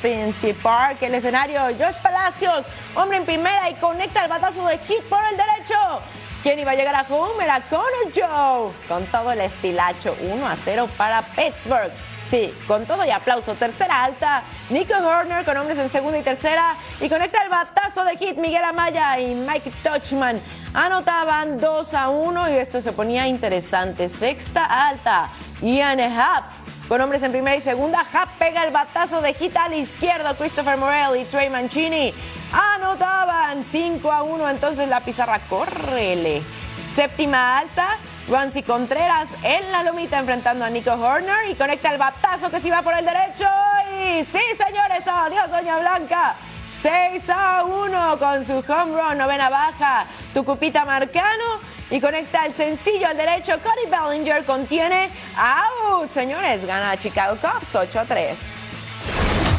Park. 0.62 0.98
El 1.00 1.16
escenario, 1.16 1.62
Josh 1.62 1.96
Palacios, 2.04 2.66
hombre 2.94 3.20
en 3.20 3.26
primera 3.26 3.70
y 3.70 3.76
conecta 3.76 4.24
el 4.24 4.30
batazo 4.30 4.68
de 4.68 4.78
hit 4.80 5.02
por 5.04 5.22
el 5.32 5.38
derecho. 5.38 6.02
¿Quién 6.44 6.60
iba 6.60 6.72
a 6.72 6.76
llegar 6.76 6.94
a 6.94 7.06
home? 7.10 7.42
Era 7.42 7.62
Connor 7.70 8.12
Joe. 8.14 8.74
Con 8.90 9.06
todo 9.06 9.32
el 9.32 9.40
estilacho, 9.40 10.18
1 10.20 10.46
a 10.46 10.58
0 10.58 10.90
para 10.98 11.22
Pittsburgh. 11.22 11.94
Sí, 12.30 12.54
con 12.68 12.86
todo 12.86 13.06
y 13.06 13.12
aplauso. 13.12 13.56
Tercera 13.56 14.04
alta, 14.04 14.44
Nico 14.70 14.94
Horner 14.94 15.46
con 15.46 15.56
hombres 15.56 15.78
en 15.78 15.88
segunda 15.88 16.18
y 16.18 16.24
tercera. 16.24 16.76
Y 17.00 17.08
conecta 17.08 17.44
el 17.44 17.50
batazo 17.50 18.04
de 18.04 18.18
hit 18.18 18.36
Miguel 18.36 18.66
Amaya 18.66 19.18
y 19.22 19.36
Mike 19.36 19.72
Touchman. 19.84 20.42
Anotaban 20.78 21.60
2 21.60 21.94
a 21.96 22.10
1 22.10 22.52
y 22.52 22.54
esto 22.54 22.82
se 22.82 22.92
ponía 22.92 23.28
interesante. 23.28 24.08
Sexta 24.10 24.88
alta, 24.88 25.32
Ian 25.60 26.00
Happ 26.00 26.44
con 26.88 27.02
hombres 27.02 27.24
en 27.24 27.32
primera 27.32 27.56
y 27.56 27.62
segunda. 27.62 28.06
Happ 28.14 28.30
pega 28.38 28.64
el 28.64 28.72
batazo 28.72 29.20
de 29.22 29.34
hit 29.34 29.58
al 29.58 29.74
izquierdo. 29.74 30.36
Christopher 30.36 30.78
Morel 30.78 31.20
y 31.20 31.26
Trey 31.26 31.50
Mancini 31.50 32.14
anotaban 32.54 33.64
5 33.64 34.12
a 34.12 34.22
1. 34.22 34.50
Entonces 34.52 34.88
la 34.88 35.00
pizarra, 35.00 35.40
córrele. 35.50 36.44
Séptima 36.94 37.58
alta, 37.58 37.98
Rancy 38.30 38.62
Contreras 38.62 39.28
en 39.42 39.72
la 39.72 39.82
lomita 39.82 40.20
enfrentando 40.20 40.64
a 40.64 40.70
Nico 40.70 40.92
Horner 40.92 41.50
y 41.50 41.56
conecta 41.56 41.92
el 41.92 41.98
batazo 41.98 42.52
que 42.52 42.60
se 42.60 42.68
iba 42.68 42.84
por 42.84 42.96
el 42.96 43.04
derecho. 43.04 43.50
Y 44.00 44.24
sí, 44.26 44.44
señores, 44.64 45.02
adiós, 45.08 45.50
Doña 45.50 45.80
Blanca. 45.80 46.36
6 46.84 47.24
a 47.30 47.64
1 47.64 47.97
con 48.16 48.46
su 48.46 48.54
home 48.54 48.96
run, 48.96 49.18
novena 49.18 49.50
baja, 49.50 50.06
Tucupita 50.34 50.86
Marcano 50.86 51.60
y 51.92 52.00
conecta 52.00 52.46
el 52.46 52.54
sencillo 52.54 53.08
al 53.08 53.18
derecho. 53.18 53.54
Cody 53.62 53.90
Bellinger 53.90 54.46
contiene 54.46 55.10
out. 55.36 56.10
Señores, 56.12 56.66
gana 56.66 56.98
Chicago 56.98 57.38
Cubs 57.42 57.76
8 57.76 58.00
a 58.00 58.06
3. 58.06 58.38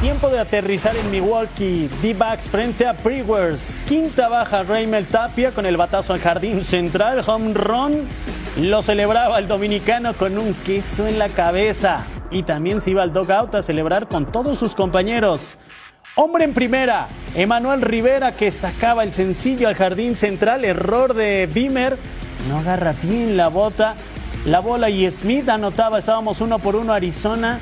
Tiempo 0.01 0.31
de 0.31 0.39
aterrizar 0.39 0.97
en 0.97 1.11
Milwaukee. 1.11 1.91
D-backs 2.01 2.51
frente 2.51 2.87
a 2.87 2.93
Brewers. 2.93 3.83
Quinta 3.87 4.29
baja 4.29 4.63
Raymel 4.63 5.09
Tapia 5.09 5.51
con 5.51 5.67
el 5.67 5.77
batazo 5.77 6.15
al 6.15 6.21
jardín 6.21 6.65
central. 6.65 7.23
Home 7.27 7.53
run. 7.53 8.09
Lo 8.57 8.81
celebraba 8.81 9.39
el 9.39 9.47
dominicano 9.47 10.15
con 10.15 10.39
un 10.39 10.55
queso 10.55 11.07
en 11.07 11.19
la 11.19 11.29
cabeza. 11.29 12.07
Y 12.31 12.45
también 12.45 12.81
se 12.81 12.91
iba 12.91 13.03
al 13.03 13.13
dugout 13.13 13.55
a 13.55 13.63
celebrar 13.63 14.09
con 14.09 14.31
todos 14.31 14.59
sus 14.59 14.75
compañeros. 14.75 15.59
Hombre 16.21 16.43
en 16.43 16.53
primera, 16.53 17.07
Emanuel 17.37 17.81
Rivera 17.81 18.33
que 18.35 18.51
sacaba 18.51 19.05
el 19.05 19.13
sencillo 19.13 19.69
al 19.69 19.77
jardín 19.77 20.17
central, 20.17 20.65
error 20.65 21.15
de 21.15 21.47
Beamer, 21.47 21.97
no 22.49 22.59
agarra 22.59 22.93
bien 23.01 23.37
la 23.37 23.47
bota, 23.47 23.95
la 24.45 24.59
bola 24.59 24.91
y 24.91 25.09
Smith 25.13 25.49
anotaba, 25.49 26.01
estábamos 26.01 26.41
uno 26.41 26.59
por 26.59 26.75
uno 26.75 26.93
Arizona, 26.93 27.61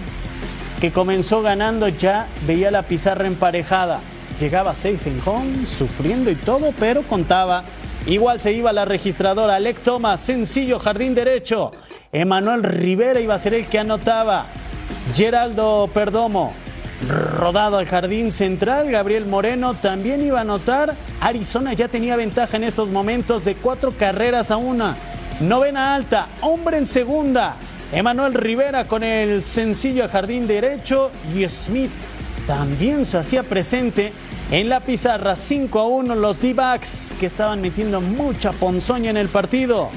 que 0.80 0.90
comenzó 0.90 1.42
ganando 1.42 1.88
ya 1.88 2.28
veía 2.46 2.70
la 2.70 2.84
pizarra 2.84 3.26
emparejada, 3.26 4.00
llegaba 4.40 4.74
safe 4.74 5.10
en 5.10 5.20
home, 5.22 5.66
sufriendo 5.66 6.30
y 6.30 6.36
todo, 6.36 6.72
pero 6.78 7.02
contaba. 7.02 7.62
Igual 8.06 8.40
se 8.40 8.54
iba 8.54 8.72
la 8.72 8.86
registradora, 8.86 9.56
Alec 9.56 9.82
Thomas, 9.82 10.22
sencillo 10.22 10.78
jardín 10.78 11.14
derecho, 11.14 11.72
Emanuel 12.10 12.62
Rivera 12.62 13.20
iba 13.20 13.34
a 13.34 13.38
ser 13.38 13.52
el 13.52 13.66
que 13.66 13.80
anotaba, 13.80 14.46
Geraldo 15.14 15.90
Perdomo, 15.92 16.54
rodado 17.08 17.78
al 17.78 17.86
jardín 17.86 18.30
central. 18.30 18.90
Gabriel 18.90 19.26
Moreno 19.26 19.74
también 19.74 20.24
iba 20.24 20.38
a 20.38 20.42
anotar. 20.42 20.96
Arizona 21.20 21.72
ya 21.72 21.88
tenía 21.88 22.16
ventaja 22.16 22.56
en 22.56 22.64
estos 22.64 22.90
momentos 22.90 23.44
de 23.44 23.54
cuatro 23.54 23.92
carreras 23.96 24.50
a 24.50 24.56
una. 24.56 24.96
Novena 25.40 25.94
alta, 25.94 26.28
hombre 26.40 26.78
en 26.78 26.86
segunda. 26.86 27.56
Emanuel 27.92 28.34
Rivera 28.34 28.86
con 28.88 29.02
el 29.02 29.42
sencillo 29.42 30.02
al 30.04 30.10
jardín 30.10 30.46
derecho 30.46 31.10
y 31.34 31.46
Smith 31.48 31.92
también 32.46 33.04
se 33.04 33.18
hacía 33.18 33.42
presente 33.42 34.12
en 34.50 34.68
la 34.68 34.80
pizarra 34.80 35.36
5 35.36 35.78
a 35.78 35.86
1 35.86 36.14
los 36.14 36.40
D-backs 36.40 37.12
que 37.18 37.26
estaban 37.26 37.60
metiendo 37.60 38.00
mucha 38.00 38.52
ponzoña 38.52 39.10
en 39.10 39.16
el 39.16 39.28
partido. 39.28 39.90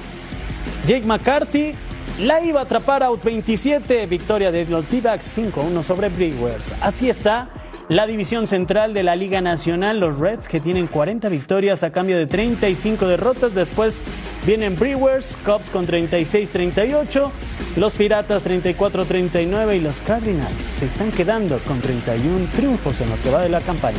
Jake 0.85 1.05
McCarthy 1.05 1.75
la 2.19 2.43
iba 2.43 2.59
a 2.59 2.63
atrapar 2.63 3.03
out 3.03 3.23
27, 3.23 4.05
victoria 4.05 4.51
de 4.51 4.65
los 4.65 4.89
D-backs 4.89 5.37
5-1 5.37 5.83
sobre 5.83 6.09
Brewers. 6.09 6.75
Así 6.81 7.09
está 7.09 7.49
La 7.87 8.05
división 8.05 8.45
central 8.45 8.93
de 8.93 9.01
la 9.01 9.15
Liga 9.15 9.41
Nacional, 9.41 9.99
los 9.99 10.19
Reds, 10.19 10.47
que 10.47 10.59
tienen 10.59 10.85
40 10.85 11.27
victorias 11.29 11.81
a 11.81 11.91
cambio 11.91 12.19
de 12.19 12.27
35 12.27 13.07
derrotas. 13.07 13.55
Después 13.55 14.03
vienen 14.45 14.77
Brewers, 14.77 15.35
Cubs 15.43 15.71
con 15.71 15.87
36-38, 15.87 17.31
los 17.77 17.95
Piratas 17.95 18.45
34-39 18.45 19.77
y 19.77 19.79
los 19.79 20.01
Cardinals 20.01 20.61
se 20.61 20.85
están 20.85 21.11
quedando 21.11 21.57
con 21.59 21.81
31 21.81 22.49
triunfos 22.55 23.01
en 23.01 23.09
lo 23.09 23.19
que 23.23 23.31
va 23.31 23.41
de 23.41 23.49
la 23.49 23.61
campaña. 23.61 23.97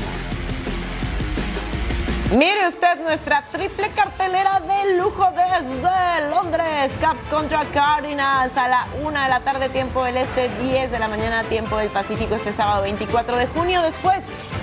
Mire 2.30 2.68
usted 2.68 3.00
nuestra 3.00 3.42
triple 3.50 3.90
cartelera 3.90 4.60
de 4.60 4.94
lujo 4.94 5.26
desde 5.32 6.30
Londres. 6.30 6.92
Caps 7.00 7.22
contra 7.22 7.64
Cardinals 7.64 8.56
a 8.56 8.68
la 8.68 8.86
una 9.02 9.24
de 9.24 9.30
la 9.30 9.40
tarde, 9.40 9.68
tiempo 9.68 10.04
del 10.04 10.18
este, 10.18 10.48
10 10.60 10.92
de 10.92 10.98
la 11.00 11.08
mañana, 11.08 11.42
tiempo 11.42 11.76
del 11.78 11.88
Pacífico, 11.88 12.36
este 12.36 12.52
sábado 12.52 12.82
24 12.82 13.36
de 13.36 13.48
junio. 13.48 13.82
Después, 13.82 14.18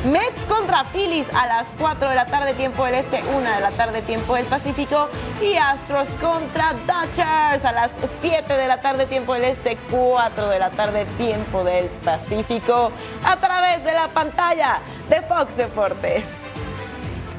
Mets 0.05 0.45
contra 0.45 0.85
Phillies 0.93 1.27
a 1.33 1.45
las 1.45 1.67
4 1.77 2.07
de 2.07 2.15
la 2.15 2.27
tarde, 2.27 2.53
tiempo 2.53 2.85
del 2.85 2.95
este, 2.95 3.21
1 3.21 3.39
de 3.39 3.59
la 3.59 3.71
tarde, 3.71 4.01
tiempo 4.01 4.35
del 4.35 4.45
Pacífico. 4.45 5.09
Y 5.41 5.57
Astros 5.57 6.07
contra 6.21 6.73
Dodgers 6.73 7.65
a 7.65 7.71
las 7.73 7.91
7 8.21 8.53
de 8.53 8.67
la 8.67 8.79
tarde, 8.79 9.07
tiempo 9.07 9.33
del 9.33 9.43
este, 9.43 9.77
4 9.91 10.47
de 10.47 10.59
la 10.59 10.69
tarde, 10.69 11.05
tiempo 11.17 11.65
del 11.65 11.87
Pacífico. 12.05 12.93
A 13.25 13.35
través 13.41 13.83
de 13.83 13.91
la 13.91 14.07
pantalla 14.07 14.79
de 15.09 15.21
Fox 15.23 15.57
Deportes. 15.57 16.46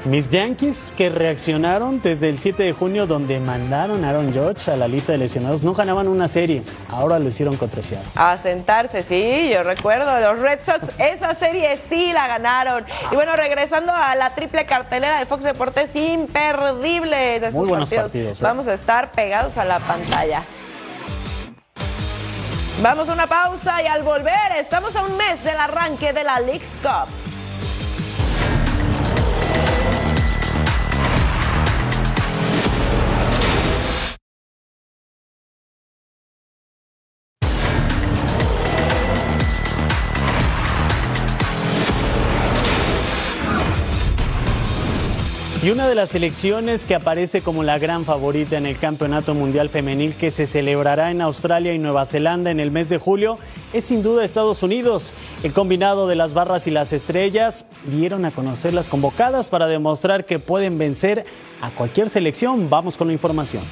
Mis 0.05 0.29
Yankees 0.29 0.93
que 0.95 1.09
reaccionaron 1.09 2.01
desde 2.01 2.29
el 2.29 2.39
7 2.39 2.63
de 2.63 2.71
junio 2.71 3.05
donde 3.05 3.39
mandaron 3.39 4.05
a 4.05 4.09
Aaron 4.09 4.33
Judge 4.33 4.69
a 4.69 4.77
la 4.77 4.87
lista 4.87 5.11
de 5.11 5.17
lesionados 5.17 5.61
no 5.61 5.73
ganaban 5.73 6.07
una 6.07 6.29
serie, 6.29 6.63
ahora 6.87 7.19
lo 7.19 7.27
hicieron 7.27 7.57
contra 7.57 7.81
Seattle. 7.81 8.09
A 8.15 8.37
sentarse, 8.37 9.03
sí, 9.03 9.49
yo 9.51 9.61
recuerdo, 9.63 10.19
los 10.21 10.39
Red 10.39 10.59
Sox 10.65 10.87
esa 10.97 11.35
serie 11.35 11.77
sí 11.89 12.13
la 12.13 12.27
ganaron. 12.27 12.85
Y 13.11 13.15
bueno, 13.15 13.35
regresando 13.35 13.91
a 13.91 14.15
la 14.15 14.33
triple 14.35 14.65
cartelera 14.65 15.19
de 15.19 15.25
Fox 15.25 15.43
Deportes, 15.43 15.93
imperdible 15.93 17.41
de 17.41 17.51
Muy 17.51 17.67
buenos 17.67 17.89
partidos. 17.89 18.41
¿eh? 18.41 18.43
Vamos 18.43 18.67
a 18.69 18.75
estar 18.75 19.11
pegados 19.11 19.57
a 19.57 19.65
la 19.65 19.79
pantalla. 19.79 20.45
Vamos 22.81 23.09
a 23.09 23.13
una 23.13 23.27
pausa 23.27 23.83
y 23.83 23.87
al 23.87 24.03
volver 24.03 24.53
estamos 24.57 24.95
a 24.95 25.03
un 25.03 25.17
mes 25.17 25.43
del 25.43 25.57
arranque 25.57 26.13
de 26.13 26.23
la 26.23 26.39
League's 26.39 26.77
Cup. 26.81 27.28
Y 45.61 45.71
una 45.71 45.89
de 45.89 45.95
las 45.95 46.11
selecciones 46.11 46.85
que 46.85 46.95
aparece 46.95 47.41
como 47.41 47.63
la 47.63 47.77
gran 47.77 48.05
favorita 48.05 48.57
en 48.57 48.65
el 48.65 48.79
Campeonato 48.79 49.35
Mundial 49.35 49.67
Femenil 49.67 50.15
que 50.15 50.31
se 50.31 50.47
celebrará 50.47 51.11
en 51.11 51.19
Australia 51.19 51.73
y 51.73 51.79
Nueva 51.79 52.05
Zelanda 52.05 52.49
en 52.49 52.61
el 52.61 52.71
mes 52.71 52.87
de 52.87 52.97
julio 52.97 53.37
es 53.73 53.83
sin 53.83 54.01
duda 54.01 54.23
Estados 54.23 54.63
Unidos. 54.63 55.13
El 55.43 55.51
combinado 55.51 56.07
de 56.07 56.15
las 56.15 56.33
barras 56.33 56.65
y 56.67 56.71
las 56.71 56.93
estrellas 56.93 57.65
dieron 57.83 58.23
a 58.23 58.31
conocer 58.31 58.73
las 58.73 58.87
convocadas 58.87 59.49
para 59.49 59.67
demostrar 59.67 60.25
que 60.25 60.39
pueden 60.39 60.77
vencer 60.77 61.25
a 61.59 61.71
cualquier 61.71 62.07
selección. 62.07 62.69
Vamos 62.69 62.95
con 62.95 63.07
la 63.07 63.13
información. 63.13 63.63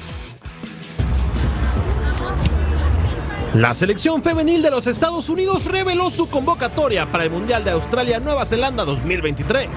La 3.54 3.72
selección 3.72 4.22
femenil 4.22 4.60
de 4.60 4.70
los 4.70 4.86
Estados 4.86 5.30
Unidos 5.30 5.64
reveló 5.64 6.10
su 6.10 6.28
convocatoria 6.28 7.06
para 7.06 7.24
el 7.24 7.30
Mundial 7.30 7.64
de 7.64 7.70
Australia-Nueva 7.70 8.44
Zelanda 8.44 8.84
2023. 8.84 9.68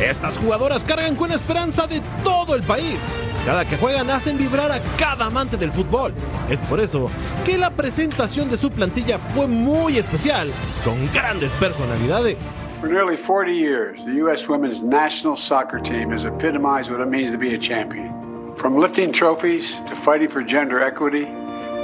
Estas 0.00 0.36
jugadoras 0.38 0.82
cargan 0.82 1.14
con 1.14 1.30
esperanza 1.30 1.86
de 1.86 2.02
todo 2.24 2.56
el 2.56 2.62
país. 2.62 2.98
Cada 3.46 3.64
que 3.64 3.76
juegan 3.76 4.10
hacen 4.10 4.36
vibrar 4.36 4.72
a 4.72 4.80
cada 4.98 5.26
amante 5.26 5.56
del 5.56 5.70
fútbol. 5.70 6.12
Es 6.50 6.60
por 6.60 6.80
eso 6.80 7.08
que 7.44 7.56
la 7.56 7.70
presentación 7.70 8.50
de 8.50 8.56
su 8.56 8.70
plantilla 8.70 9.18
fue 9.18 9.46
muy 9.46 9.98
especial, 9.98 10.50
con 10.84 10.96
grandes 11.12 11.52
personalidades. 11.52 12.38
For 12.80 12.88
nearly 12.88 13.16
40 13.16 13.52
years, 13.52 14.04
the 14.04 14.14
U.S. 14.24 14.48
women's 14.48 14.82
national 14.82 15.36
soccer 15.36 15.78
team 15.78 16.10
has 16.10 16.24
epitomized 16.26 16.90
what 16.90 17.00
it 17.00 17.08
means 17.08 17.30
to 17.30 17.38
be 17.38 17.54
a 17.54 17.58
champion. 17.58 18.12
From 18.56 18.76
lifting 18.76 19.12
trophies 19.12 19.80
to 19.86 19.94
fighting 19.94 20.28
for 20.28 20.42
gender 20.42 20.82
equity, 20.82 21.26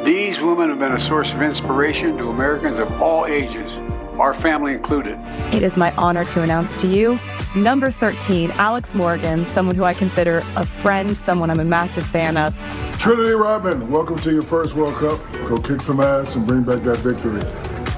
these 0.04 0.40
women 0.40 0.68
have 0.68 0.78
been 0.78 0.92
a 0.92 0.98
source 0.98 1.32
of 1.32 1.42
inspiration 1.42 2.18
to 2.18 2.28
Americans 2.28 2.80
of 2.80 2.90
all 3.00 3.26
ages, 3.26 3.80
our 4.20 4.34
family 4.34 4.74
included. 4.74 5.18
It 5.52 5.62
is 5.62 5.76
my 5.76 5.92
honor 5.96 6.24
to 6.26 6.42
announce 6.42 6.80
to 6.82 6.86
you 6.86 7.18
number 7.56 7.90
13, 7.90 8.52
Alex 8.52 8.94
Morgan, 8.94 9.44
someone 9.44 9.74
who 9.74 9.84
I 9.84 9.94
consider 9.94 10.42
a 10.56 10.64
friend, 10.64 11.16
someone 11.16 11.50
I'm 11.50 11.60
a 11.60 11.64
massive 11.64 12.04
fan 12.06 12.36
of. 12.36 12.54
Trinity 12.98 13.32
Rodman, 13.32 13.90
welcome 13.90 14.18
to 14.18 14.32
your 14.32 14.42
first 14.42 14.74
World 14.74 14.94
Cup. 14.94 15.18
Go 15.48 15.56
kick 15.58 15.80
some 15.80 16.00
ass 16.00 16.36
and 16.36 16.46
bring 16.46 16.62
back 16.62 16.82
that 16.82 16.98
victory. 16.98 17.42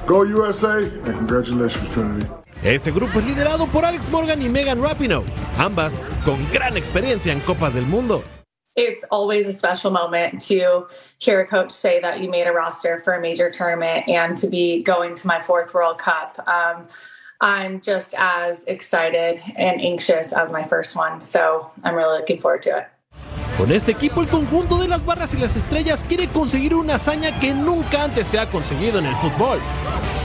Go 0.07 0.23
USA 0.23 0.83
and 0.83 1.15
congratulations, 1.17 1.89
Trinity. 1.93 2.27
Este 2.63 2.91
grupo 2.91 3.19
es 3.19 3.25
liderado 3.25 3.67
por 3.67 3.83
Alex 3.83 4.09
Morgan 4.09 4.41
y 4.41 4.47
Megan 4.47 4.81
Rapinoe, 4.81 5.25
ambas 5.57 6.01
con 6.23 6.37
gran 6.53 6.77
experiencia 6.77 7.33
en 7.33 7.41
Copas 7.41 7.73
del 7.73 7.85
Mundo. 7.85 8.23
It's 8.75 9.03
always 9.11 9.45
a 9.45 9.53
special 9.53 9.91
moment 9.91 10.41
to 10.47 10.87
hear 11.19 11.41
a 11.41 11.45
coach 11.45 11.71
say 11.71 12.01
that 12.01 12.21
you 12.21 12.29
made 12.29 12.47
a 12.47 12.51
roster 12.51 13.01
for 13.03 13.13
a 13.13 13.21
major 13.21 13.51
tournament 13.51 14.09
and 14.09 14.35
to 14.37 14.47
be 14.47 14.81
going 14.81 15.13
to 15.13 15.27
my 15.27 15.39
fourth 15.39 15.75
World 15.75 15.99
Cup. 15.99 16.41
Um, 16.47 16.87
I'm 17.39 17.81
just 17.81 18.15
as 18.17 18.63
excited 18.63 19.39
and 19.55 19.79
anxious 19.79 20.33
as 20.33 20.51
my 20.51 20.63
first 20.63 20.95
one, 20.95 21.21
so 21.21 21.69
I'm 21.83 21.93
really 21.93 22.17
looking 22.17 22.39
forward 22.39 22.63
to 22.63 22.79
it. 22.79 22.87
Con 23.57 23.71
este 23.71 23.89
equipo, 23.89 24.21
el 24.21 24.27
conjunto 24.27 24.79
de 24.79 24.87
las 24.87 25.05
barras 25.05 25.35
y 25.35 25.37
las 25.37 25.55
estrellas 25.55 26.03
quiere 26.03 26.27
conseguir 26.29 26.73
una 26.73 26.95
hazaña 26.95 27.39
que 27.39 27.53
nunca 27.53 28.05
antes 28.05 28.25
se 28.25 28.39
ha 28.39 28.49
conseguido 28.49 28.97
en 28.97 29.05
el 29.05 29.15
fútbol: 29.17 29.59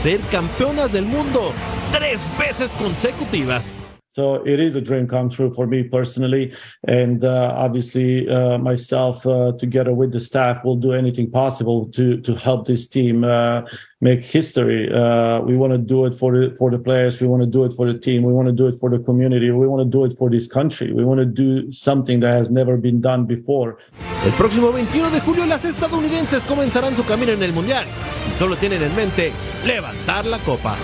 ser 0.01 0.21
campeonas 0.31 0.93
del 0.93 1.05
mundo 1.05 1.53
tres 1.91 2.19
veces 2.39 2.71
consecutivas. 2.71 3.77
So 4.11 4.43
it 4.43 4.59
is 4.59 4.75
a 4.75 4.81
dream 4.81 5.07
come 5.07 5.29
true 5.29 5.53
for 5.53 5.67
me 5.67 5.83
personally, 5.83 6.51
and 6.87 7.23
uh, 7.23 7.53
obviously 7.55 8.27
uh, 8.27 8.57
myself, 8.57 9.23
uh, 9.27 9.51
together 9.59 9.93
with 9.93 10.11
the 10.11 10.19
staff, 10.19 10.63
will 10.63 10.77
do 10.77 10.93
anything 10.93 11.29
possible 11.29 11.85
to 11.89 12.19
to 12.21 12.33
help 12.33 12.65
this 12.65 12.87
team 12.87 13.23
uh, 13.23 13.61
make 14.01 14.25
history. 14.25 14.91
Uh, 14.91 15.41
we 15.41 15.55
want 15.55 15.73
to 15.73 15.77
do 15.77 16.07
it 16.07 16.15
for 16.15 16.31
the 16.33 16.55
for 16.57 16.71
the 16.71 16.79
players. 16.79 17.21
We 17.21 17.27
want 17.27 17.43
to 17.43 17.51
do 17.57 17.65
it 17.65 17.73
for 17.73 17.85
the 17.85 17.99
team. 17.99 18.23
We 18.23 18.33
want 18.33 18.47
to 18.47 18.51
do 18.51 18.65
it 18.65 18.79
for 18.79 18.89
the 18.89 18.97
community. 18.97 19.51
We 19.51 19.67
want 19.67 19.83
to 19.85 19.97
do 19.97 20.05
it 20.05 20.17
for 20.17 20.27
this 20.27 20.47
country. 20.47 20.91
We 20.91 21.05
want 21.05 21.19
to 21.19 21.27
do 21.27 21.71
something 21.71 22.19
that 22.21 22.33
has 22.33 22.49
never 22.49 22.77
been 22.77 23.01
done 23.01 23.27
before. 23.27 23.77
El 24.25 24.31
próximo 24.31 24.71
21 24.71 25.11
de 25.11 25.19
julio, 25.21 25.45
las 25.45 25.65
estadounidenses 25.65 26.45
comenzarán 26.45 26.97
su 26.97 27.05
camino 27.05 27.31
en 27.31 27.43
el 27.43 27.53
mundial 27.53 27.85
y 28.27 28.31
solo 28.33 28.55
tienen 28.55 28.81
en 28.81 28.95
mente 28.95 29.31
levantar 29.63 30.25
la 30.25 30.39
copa. 30.39 30.75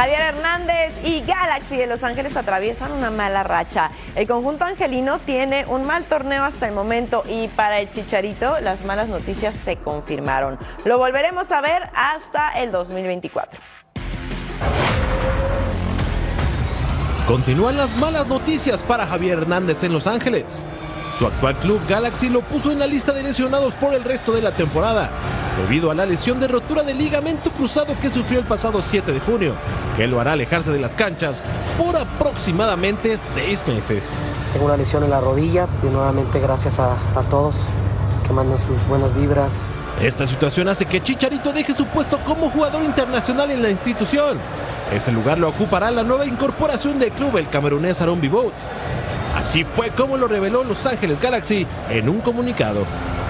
Javier 0.00 0.22
Hernández 0.22 0.94
y 1.04 1.20
Galaxy 1.20 1.76
de 1.76 1.86
Los 1.86 2.04
Ángeles 2.04 2.34
atraviesan 2.34 2.90
una 2.90 3.10
mala 3.10 3.42
racha. 3.42 3.90
El 4.14 4.26
conjunto 4.26 4.64
angelino 4.64 5.18
tiene 5.18 5.66
un 5.66 5.84
mal 5.84 6.04
torneo 6.04 6.42
hasta 6.42 6.66
el 6.66 6.72
momento 6.72 7.22
y 7.28 7.48
para 7.48 7.80
el 7.80 7.90
Chicharito 7.90 8.60
las 8.60 8.82
malas 8.82 9.10
noticias 9.10 9.54
se 9.54 9.76
confirmaron. 9.76 10.58
Lo 10.86 10.96
volveremos 10.96 11.52
a 11.52 11.60
ver 11.60 11.90
hasta 11.94 12.48
el 12.52 12.72
2024. 12.72 13.60
Continúan 17.28 17.76
las 17.76 17.94
malas 17.98 18.26
noticias 18.26 18.82
para 18.82 19.06
Javier 19.06 19.36
Hernández 19.36 19.84
en 19.84 19.92
Los 19.92 20.06
Ángeles. 20.06 20.64
Su 21.18 21.26
actual 21.26 21.54
club 21.56 21.80
Galaxy 21.88 22.28
lo 22.28 22.40
puso 22.40 22.72
en 22.72 22.78
la 22.78 22.86
lista 22.86 23.12
de 23.12 23.22
lesionados 23.22 23.74
por 23.74 23.94
el 23.94 24.04
resto 24.04 24.32
de 24.32 24.40
la 24.40 24.52
temporada, 24.52 25.10
debido 25.60 25.90
a 25.90 25.94
la 25.94 26.06
lesión 26.06 26.40
de 26.40 26.48
rotura 26.48 26.82
de 26.82 26.94
ligamento 26.94 27.50
cruzado 27.50 27.94
que 28.00 28.10
sufrió 28.10 28.38
el 28.38 28.46
pasado 28.46 28.80
7 28.80 29.12
de 29.12 29.20
junio, 29.20 29.54
que 29.96 30.06
lo 30.06 30.20
hará 30.20 30.32
alejarse 30.32 30.72
de 30.72 30.78
las 30.78 30.94
canchas 30.94 31.42
por 31.76 31.96
aproximadamente 31.96 33.18
seis 33.18 33.60
meses. 33.66 34.14
Tengo 34.52 34.66
una 34.66 34.76
lesión 34.76 35.04
en 35.04 35.10
la 35.10 35.20
rodilla 35.20 35.66
y 35.82 35.86
nuevamente 35.86 36.40
gracias 36.40 36.78
a, 36.78 36.94
a 37.14 37.22
todos 37.28 37.66
que 38.26 38.32
mandan 38.32 38.58
sus 38.58 38.86
buenas 38.86 39.14
vibras. 39.14 39.68
Esta 40.00 40.26
situación 40.26 40.68
hace 40.68 40.86
que 40.86 41.02
Chicharito 41.02 41.52
deje 41.52 41.74
su 41.74 41.84
puesto 41.86 42.18
como 42.20 42.48
jugador 42.48 42.82
internacional 42.84 43.50
en 43.50 43.60
la 43.60 43.70
institución. 43.70 44.38
Ese 44.94 45.12
lugar 45.12 45.38
lo 45.38 45.48
ocupará 45.48 45.90
la 45.90 46.02
nueva 46.02 46.24
incorporación 46.24 46.98
del 46.98 47.10
club, 47.12 47.36
el 47.36 47.50
camerunés 47.50 48.00
Aaron 48.00 48.20
Bibot. 48.20 48.54
Así 49.50 49.64
fue 49.64 49.90
como 49.90 50.16
lo 50.16 50.28
reveló 50.28 50.62
Los 50.62 50.86
Ángeles 50.86 51.18
Galaxy 51.18 51.66
en 51.88 52.08
un 52.08 52.20
comunicado. 52.20 52.84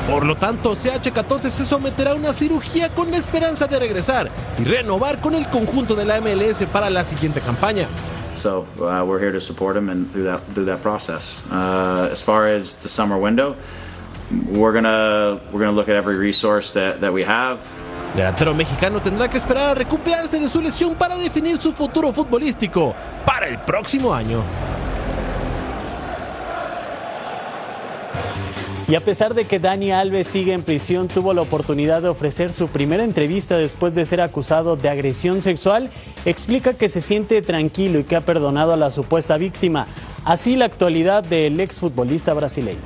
Por 0.06 0.26
lo 0.26 0.36
tanto, 0.36 0.74
CH14 0.76 1.48
se 1.48 1.64
someterá 1.64 2.10
a 2.10 2.14
una 2.14 2.34
cirugía 2.34 2.90
con 2.90 3.10
la 3.10 3.16
esperanza 3.16 3.66
de 3.66 3.78
regresar 3.78 4.28
y 4.58 4.64
renovar 4.64 5.22
con 5.22 5.32
el 5.32 5.48
conjunto 5.48 5.94
de 5.94 6.04
la 6.04 6.20
MLS 6.20 6.64
para 6.70 6.90
la 6.90 7.04
siguiente 7.04 7.40
campaña. 7.40 7.88
So 8.34 8.66
uh, 8.80 9.02
we're 9.02 9.18
here 9.18 9.32
to 9.32 9.40
support 9.40 9.78
him 9.78 9.88
and 9.88 10.12
through 10.12 10.26
that 10.26 10.42
through 10.52 10.66
that 10.66 10.82
process. 10.82 11.40
Uh, 11.50 12.10
as 12.12 12.22
far 12.22 12.54
as 12.54 12.82
the 12.82 12.90
summer 12.90 13.18
window, 13.18 13.56
we're 14.52 14.74
gonna 14.74 15.40
we're 15.50 15.60
gonna 15.60 15.72
look 15.72 15.88
at 15.88 15.96
every 15.96 16.18
resource 16.18 16.74
that, 16.74 17.00
that 17.00 17.14
we 17.14 17.24
have. 17.24 17.60
delantero 18.14 18.54
mexicano 18.54 19.00
tendrá 19.00 19.26
que 19.26 19.38
esperar 19.38 19.70
a 19.70 19.74
recuperarse 19.74 20.38
de 20.38 20.50
su 20.50 20.60
lesión 20.60 20.96
para 20.96 21.16
definir 21.16 21.56
su 21.56 21.72
futuro 21.72 22.12
futbolístico 22.12 22.94
para 23.24 23.48
el 23.48 23.56
próximo 23.60 24.12
año. 24.12 24.42
Y 28.90 28.96
a 28.96 29.00
pesar 29.00 29.34
de 29.34 29.44
que 29.44 29.60
Dani 29.60 29.92
Alves 29.92 30.26
sigue 30.26 30.52
en 30.52 30.62
prisión, 30.62 31.06
tuvo 31.06 31.32
la 31.32 31.42
oportunidad 31.42 32.02
de 32.02 32.08
ofrecer 32.08 32.52
su 32.52 32.66
primera 32.66 33.04
entrevista 33.04 33.56
después 33.56 33.94
de 33.94 34.04
ser 34.04 34.20
acusado 34.20 34.74
de 34.74 34.88
agresión 34.88 35.42
sexual, 35.42 35.90
explica 36.24 36.74
que 36.74 36.88
se 36.88 37.00
siente 37.00 37.40
tranquilo 37.40 38.00
y 38.00 38.02
que 38.02 38.16
ha 38.16 38.22
perdonado 38.22 38.72
a 38.72 38.76
la 38.76 38.90
supuesta 38.90 39.36
víctima. 39.36 39.86
Así 40.24 40.56
la 40.56 40.64
actualidad 40.64 41.22
del 41.22 41.60
exfutbolista 41.60 42.34
brasileño. 42.34 42.80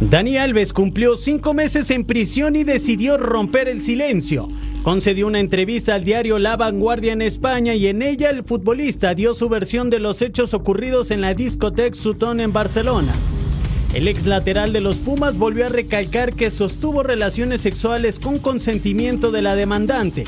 Dani 0.00 0.36
Alves 0.36 0.72
cumplió 0.72 1.16
cinco 1.16 1.52
meses 1.52 1.90
en 1.90 2.04
prisión 2.04 2.54
y 2.54 2.62
decidió 2.62 3.16
romper 3.16 3.66
el 3.66 3.82
silencio. 3.82 4.46
Concedió 4.82 5.26
una 5.26 5.40
entrevista 5.40 5.94
al 5.94 6.04
diario 6.04 6.38
La 6.38 6.56
Vanguardia 6.56 7.12
en 7.12 7.22
España 7.22 7.74
y 7.74 7.88
en 7.88 8.00
ella 8.00 8.30
el 8.30 8.44
futbolista 8.44 9.14
dio 9.14 9.34
su 9.34 9.48
versión 9.48 9.90
de 9.90 9.98
los 9.98 10.22
hechos 10.22 10.54
ocurridos 10.54 11.10
en 11.10 11.20
la 11.20 11.34
discoteca 11.34 11.94
Sutton 11.94 12.40
en 12.40 12.52
Barcelona. 12.52 13.12
El 13.94 14.06
ex 14.06 14.26
lateral 14.26 14.72
de 14.72 14.80
los 14.80 14.96
Pumas 14.96 15.38
volvió 15.38 15.66
a 15.66 15.68
recalcar 15.68 16.34
que 16.34 16.50
sostuvo 16.50 17.02
relaciones 17.02 17.60
sexuales 17.60 18.18
con 18.18 18.38
consentimiento 18.38 19.30
de 19.30 19.42
la 19.42 19.56
demandante. 19.56 20.24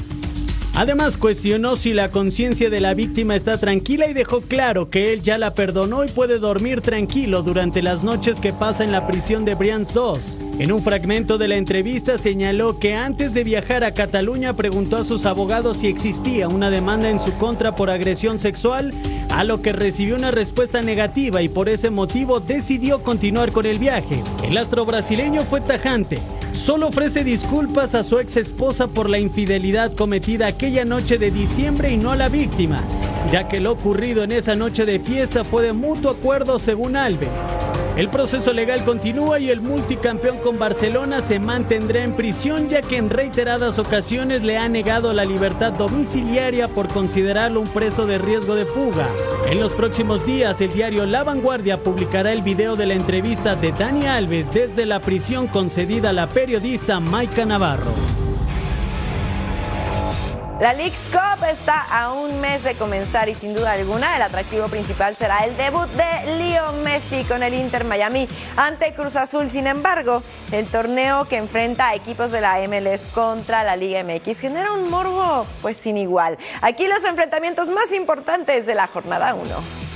Además 0.75 1.17
cuestionó 1.17 1.77
si 1.77 1.93
la 1.93 2.11
conciencia 2.11 2.71
de 2.71 2.81
la 2.81 2.95
víctima 2.95 3.37
está 3.37 3.59
tranquila 3.59 4.09
y 4.09 4.15
dejó 4.15 4.41
claro 4.41 4.89
que 4.89 5.13
él 5.13 5.23
ya 5.23 5.37
la 5.37 5.55
perdonó 5.55 6.05
y 6.05 6.09
puede 6.09 6.39
dormir 6.39 6.81
tranquilo 6.81 7.43
durante 7.43 7.83
las 7.83 8.03
noches 8.03 8.41
que 8.41 8.53
pasa 8.53 8.85
en 8.85 8.93
la 8.93 9.07
prisión 9.07 9.45
de 9.45 9.55
Brians 9.55 9.93
2. 9.93 10.50
En 10.61 10.73
un 10.73 10.83
fragmento 10.83 11.39
de 11.39 11.49
la 11.49 11.57
entrevista 11.57 12.19
señaló 12.19 12.79
que 12.79 12.95
antes 12.95 13.33
de 13.33 13.45
viajar 13.45 13.83
a 13.83 13.95
Cataluña 13.95 14.53
preguntó 14.57 14.97
a 14.97 15.05
sus 15.05 15.25
abogados 15.25 15.79
si 15.79 15.87
existía 15.87 16.49
una 16.49 16.69
demanda 16.69 17.09
en 17.09 17.19
su 17.19 17.33
contra 17.39 17.75
por 17.75 17.89
agresión 17.89 18.39
sexual, 18.39 18.93
a 19.31 19.43
lo 19.43 19.63
que 19.63 19.73
recibió 19.73 20.17
una 20.17 20.31
respuesta 20.31 20.83
negativa 20.83 21.41
y 21.41 21.49
por 21.49 21.71
ese 21.71 21.89
motivo 21.89 22.41
decidió 22.41 23.03
continuar 23.03 23.53
con 23.53 23.65
el 23.65 23.79
viaje. 23.79 24.23
El 24.45 24.59
astro 24.59 24.85
brasileño 24.85 25.47
fue 25.47 25.63
tajante 25.63 26.19
solo 26.53 26.89
ofrece 26.89 27.25
disculpas 27.25 27.95
a 27.95 28.03
su 28.03 28.19
ex 28.19 28.37
esposa 28.37 28.87
por 28.87 29.09
la 29.09 29.19
infidelidad 29.19 29.95
cometida 29.95 30.47
aquella 30.47 30.85
noche 30.85 31.17
de 31.17 31.31
diciembre 31.31 31.91
y 31.91 31.97
no 31.97 32.11
a 32.11 32.17
la 32.17 32.29
víctima, 32.29 32.83
ya 33.33 33.49
que 33.49 33.61
lo 33.61 33.73
ocurrido 33.73 34.25
en 34.25 34.33
esa 34.33 34.55
noche 34.57 34.85
de 34.85 35.01
fiesta 35.01 35.43
fue 35.43 35.63
de 35.63 35.73
mutuo 35.73 36.11
acuerdo 36.11 36.59
según 36.59 36.97
Alves. 36.97 37.31
El 38.01 38.09
proceso 38.09 38.55
legal 38.55 38.83
continúa 38.87 39.39
y 39.41 39.51
el 39.51 39.61
multicampeón 39.61 40.39
con 40.39 40.59
Barcelona 40.59 41.21
se 41.21 41.39
mantendrá 41.39 42.03
en 42.03 42.17
prisión 42.17 42.71
ya 42.71 42.81
que 42.81 42.97
en 42.97 43.11
reiteradas 43.11 43.79
ocasiones 43.79 44.43
le 44.43 44.57
ha 44.57 44.71
negado 44.71 45.13
la 45.13 45.27
libertad 45.27 45.75
domiciliaria 45.75 46.67
por 46.67 46.89
considerarlo 46.89 47.61
un 47.61 47.69
preso 47.69 48.07
de 48.07 48.17
riesgo 48.17 48.55
de 48.55 48.65
fuga. 48.65 49.07
En 49.51 49.61
los 49.61 49.75
próximos 49.75 50.25
días 50.25 50.63
el 50.63 50.73
diario 50.73 51.05
La 51.05 51.25
Vanguardia 51.25 51.77
publicará 51.77 52.33
el 52.33 52.41
video 52.41 52.75
de 52.75 52.87
la 52.87 52.95
entrevista 52.95 53.55
de 53.55 53.71
Dani 53.71 54.07
Alves 54.07 54.51
desde 54.51 54.87
la 54.87 55.03
prisión 55.03 55.47
concedida 55.47 56.09
a 56.09 56.15
la 56.15 56.27
periodista 56.27 57.01
Maika 57.01 57.45
Navarro. 57.45 58.20
La 60.61 60.75
League's 60.75 61.07
Cup 61.11 61.43
está 61.51 61.81
a 61.91 62.13
un 62.13 62.39
mes 62.39 62.63
de 62.63 62.75
comenzar 62.75 63.31
y 63.31 63.35
sin 63.35 63.55
duda 63.55 63.73
alguna 63.73 64.17
el 64.17 64.21
atractivo 64.21 64.69
principal 64.69 65.17
será 65.17 65.39
el 65.47 65.57
debut 65.57 65.89
de 65.93 66.37
Leo 66.37 66.73
Messi 66.73 67.25
con 67.25 67.43
el 67.43 67.55
Inter 67.55 67.85
Miami 67.85 68.29
ante 68.59 68.93
Cruz 68.93 69.17
Azul. 69.17 69.49
Sin 69.49 69.67
embargo, 69.67 70.23
el 70.53 70.67
torneo 70.67 71.25
que 71.25 71.39
enfrenta 71.39 71.89
a 71.89 71.95
equipos 71.95 72.31
de 72.31 72.43
la 72.43 72.59
MLS 72.69 73.07
contra 73.07 73.65
la 73.65 73.75
Liga 73.75 74.05
MX 74.05 74.39
genera 74.39 74.73
un 74.73 74.91
morbo 74.91 75.47
pues 75.63 75.79
sin 75.79 75.97
igual. 75.97 76.37
Aquí 76.61 76.87
los 76.89 77.05
enfrentamientos 77.05 77.71
más 77.71 77.91
importantes 77.95 78.67
de 78.67 78.75
la 78.75 78.87
jornada 78.87 79.33
1. 79.33 79.90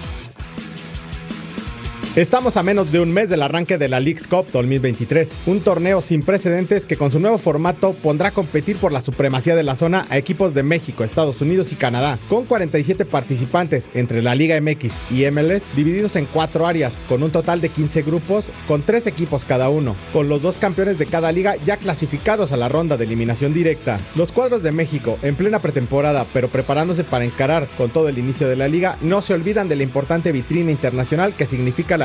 Estamos 2.16 2.56
a 2.56 2.62
menos 2.62 2.92
de 2.92 3.00
un 3.00 3.10
mes 3.10 3.28
del 3.28 3.42
arranque 3.42 3.76
de 3.76 3.88
la 3.88 3.98
League's 3.98 4.28
Cup 4.28 4.46
2023, 4.52 5.30
un 5.46 5.60
torneo 5.62 6.00
sin 6.00 6.22
precedentes 6.22 6.86
que 6.86 6.96
con 6.96 7.10
su 7.10 7.18
nuevo 7.18 7.38
formato 7.38 7.92
pondrá 7.92 8.28
a 8.28 8.30
competir 8.30 8.76
por 8.76 8.92
la 8.92 9.02
supremacía 9.02 9.56
de 9.56 9.64
la 9.64 9.74
zona 9.74 10.06
a 10.08 10.16
equipos 10.16 10.54
de 10.54 10.62
México, 10.62 11.02
Estados 11.02 11.40
Unidos 11.40 11.72
y 11.72 11.74
Canadá, 11.74 12.20
con 12.28 12.44
47 12.44 13.04
participantes 13.04 13.90
entre 13.94 14.22
la 14.22 14.36
Liga 14.36 14.60
MX 14.60 14.94
y 15.10 15.28
MLS, 15.28 15.64
divididos 15.74 16.14
en 16.14 16.26
cuatro 16.26 16.68
áreas, 16.68 16.94
con 17.08 17.24
un 17.24 17.32
total 17.32 17.60
de 17.60 17.70
15 17.70 18.02
grupos, 18.02 18.44
con 18.68 18.82
tres 18.82 19.08
equipos 19.08 19.44
cada 19.44 19.68
uno, 19.68 19.96
con 20.12 20.28
los 20.28 20.40
dos 20.40 20.56
campeones 20.56 21.00
de 21.00 21.06
cada 21.06 21.32
liga 21.32 21.56
ya 21.66 21.78
clasificados 21.78 22.52
a 22.52 22.56
la 22.56 22.68
ronda 22.68 22.96
de 22.96 23.06
eliminación 23.06 23.52
directa. 23.52 23.98
Los 24.14 24.30
cuadros 24.30 24.62
de 24.62 24.70
México, 24.70 25.18
en 25.22 25.34
plena 25.34 25.58
pretemporada, 25.58 26.26
pero 26.32 26.46
preparándose 26.46 27.02
para 27.02 27.24
encarar 27.24 27.66
con 27.76 27.90
todo 27.90 28.08
el 28.08 28.18
inicio 28.18 28.48
de 28.48 28.54
la 28.54 28.68
liga, 28.68 28.98
no 29.00 29.20
se 29.20 29.34
olvidan 29.34 29.68
de 29.68 29.74
la 29.74 29.82
importante 29.82 30.30
vitrina 30.30 30.70
internacional 30.70 31.32
que 31.32 31.48
significa 31.48 31.98
la 31.98 32.03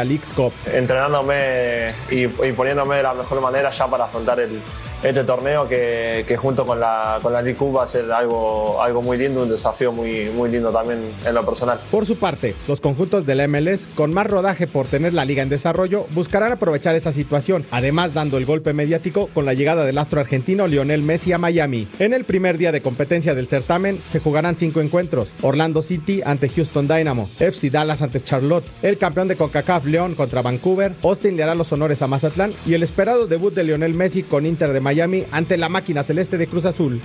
Entrenándome 0.66 1.90
y, 2.10 2.24
y, 2.26 2.52
poniéndome 2.56 2.98
de 2.98 3.04
la 3.04 3.14
mejor 3.14 3.42
manera 3.42 3.70
ya 3.70 3.88
para 3.88 4.06
afrontar 4.06 4.40
el, 4.40 4.62
este 5.02 5.24
torneo 5.24 5.68
que, 5.68 6.36
junto 6.38 6.66
con 6.66 6.80
la, 6.80 7.20
con 7.22 7.32
la 7.32 7.42
League 7.42 7.58
va 7.72 7.84
a 7.84 7.88
ser 7.88 8.12
algo, 8.12 8.82
algo 8.82 9.02
muy 9.02 9.18
lindo, 9.18 9.44
un 9.44 9.50
desafío 9.50 9.94
muy, 9.94 10.30
muy 10.30 10.50
lindo 10.50 10.72
también 10.72 11.00
en 11.26 11.34
lo 11.34 11.46
personal. 11.46 11.80
Por 11.90 12.06
su 12.06 12.18
parte, 12.18 12.54
los 12.68 12.82
conjuntos 12.82 13.26
del 13.26 13.48
MLS, 13.48 13.88
con 13.96 14.14
más 14.14 14.28
rodaje 14.28 14.68
por 14.68 14.88
tener 14.88 15.14
la 15.14 15.24
liga 15.24 15.42
en 15.42 15.48
desarrollo, 15.50 16.06
buscarán 16.12 16.52
aprovechar 16.52 16.96
esa 16.96 17.14
situación, 17.14 17.66
además 17.72 18.14
dando 18.14 18.38
el 18.38 18.46
golpe 18.46 18.74
mediático 18.74 19.30
con 19.34 19.46
la 19.46 19.54
llegada 19.54 19.86
del 19.86 19.98
astro 19.98 20.20
argentino 20.20 20.68
Lionel 20.68 21.02
Messi 21.02 21.32
a 21.32 21.38
Miami. 21.38 21.88
En 22.00 22.14
el 22.14 22.26
primer 22.26 22.58
día 22.58 22.74
de 22.74 22.82
competencia 22.82 23.34
del 23.36 23.48
certamen 23.48 24.02
se 24.06 24.20
jugarán 24.20 24.58
cinco 24.58 24.82
encuentros, 24.82 25.34
Orlando 25.42 25.82
City 25.82 26.22
ante 26.26 26.50
Houston 26.50 26.90
Dynamo, 26.90 27.30
FC 27.40 27.70
Dallas 27.70 28.02
ante 28.02 28.20
Charlotte, 28.20 28.66
el 28.82 28.98
campeón 28.98 29.30
de 29.30 29.38
CONCACAF 29.38 29.86
León 29.86 30.16
contra 30.16 30.42
Vancouver, 30.42 30.94
Austin 31.04 31.38
le 31.38 31.44
hará 31.44 31.56
los 31.56 31.72
honores 31.72 32.02
a 32.02 32.08
Mazatlán 32.08 32.54
y 32.66 32.74
el 32.74 32.84
esperado 32.84 33.28
debut 33.28 33.54
de 33.54 33.64
Lionel 33.64 33.94
Messi 33.94 34.24
con 34.24 34.46
Inter 34.46 34.74
de 34.74 34.82
Miami 34.82 34.88
ante 35.32 35.58
la 35.58 35.69
máquina 35.69 36.04
celeste 36.04 36.38
de 36.38 36.47
Cruz 36.47 36.65
Azul. 36.65 37.02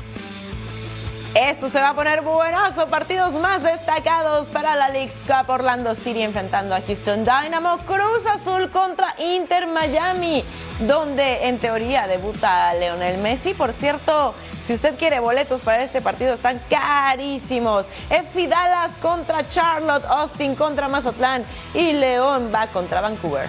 Esto 1.34 1.68
se 1.68 1.80
va 1.80 1.90
a 1.90 1.94
poner 1.94 2.22
buenazo. 2.22 2.86
Partidos 2.86 3.34
más 3.34 3.62
destacados 3.62 4.46
para 4.48 4.76
la 4.76 4.88
League's 4.88 5.18
Cup. 5.26 5.50
Orlando 5.50 5.94
City 5.96 6.22
enfrentando 6.22 6.76
a 6.76 6.80
Houston 6.80 7.24
Dynamo. 7.24 7.78
Cruz 7.78 8.24
Azul 8.24 8.70
contra 8.70 9.16
Inter 9.18 9.66
Miami, 9.66 10.44
donde 10.86 11.48
en 11.48 11.58
teoría 11.58 12.06
debuta 12.06 12.72
Leonel 12.74 13.20
Messi. 13.20 13.52
Por 13.52 13.72
cierto, 13.72 14.32
si 14.64 14.74
usted 14.74 14.94
quiere 14.96 15.18
boletos 15.18 15.60
para 15.60 15.82
este 15.82 16.00
partido, 16.00 16.34
están 16.34 16.60
carísimos. 16.70 17.84
FC 18.10 18.46
Dallas 18.46 18.92
contra 19.02 19.48
Charlotte, 19.48 20.04
Austin 20.04 20.54
contra 20.54 20.86
Mazatlán 20.86 21.44
y 21.74 21.94
León 21.94 22.52
va 22.54 22.68
contra 22.68 23.00
Vancouver. 23.00 23.48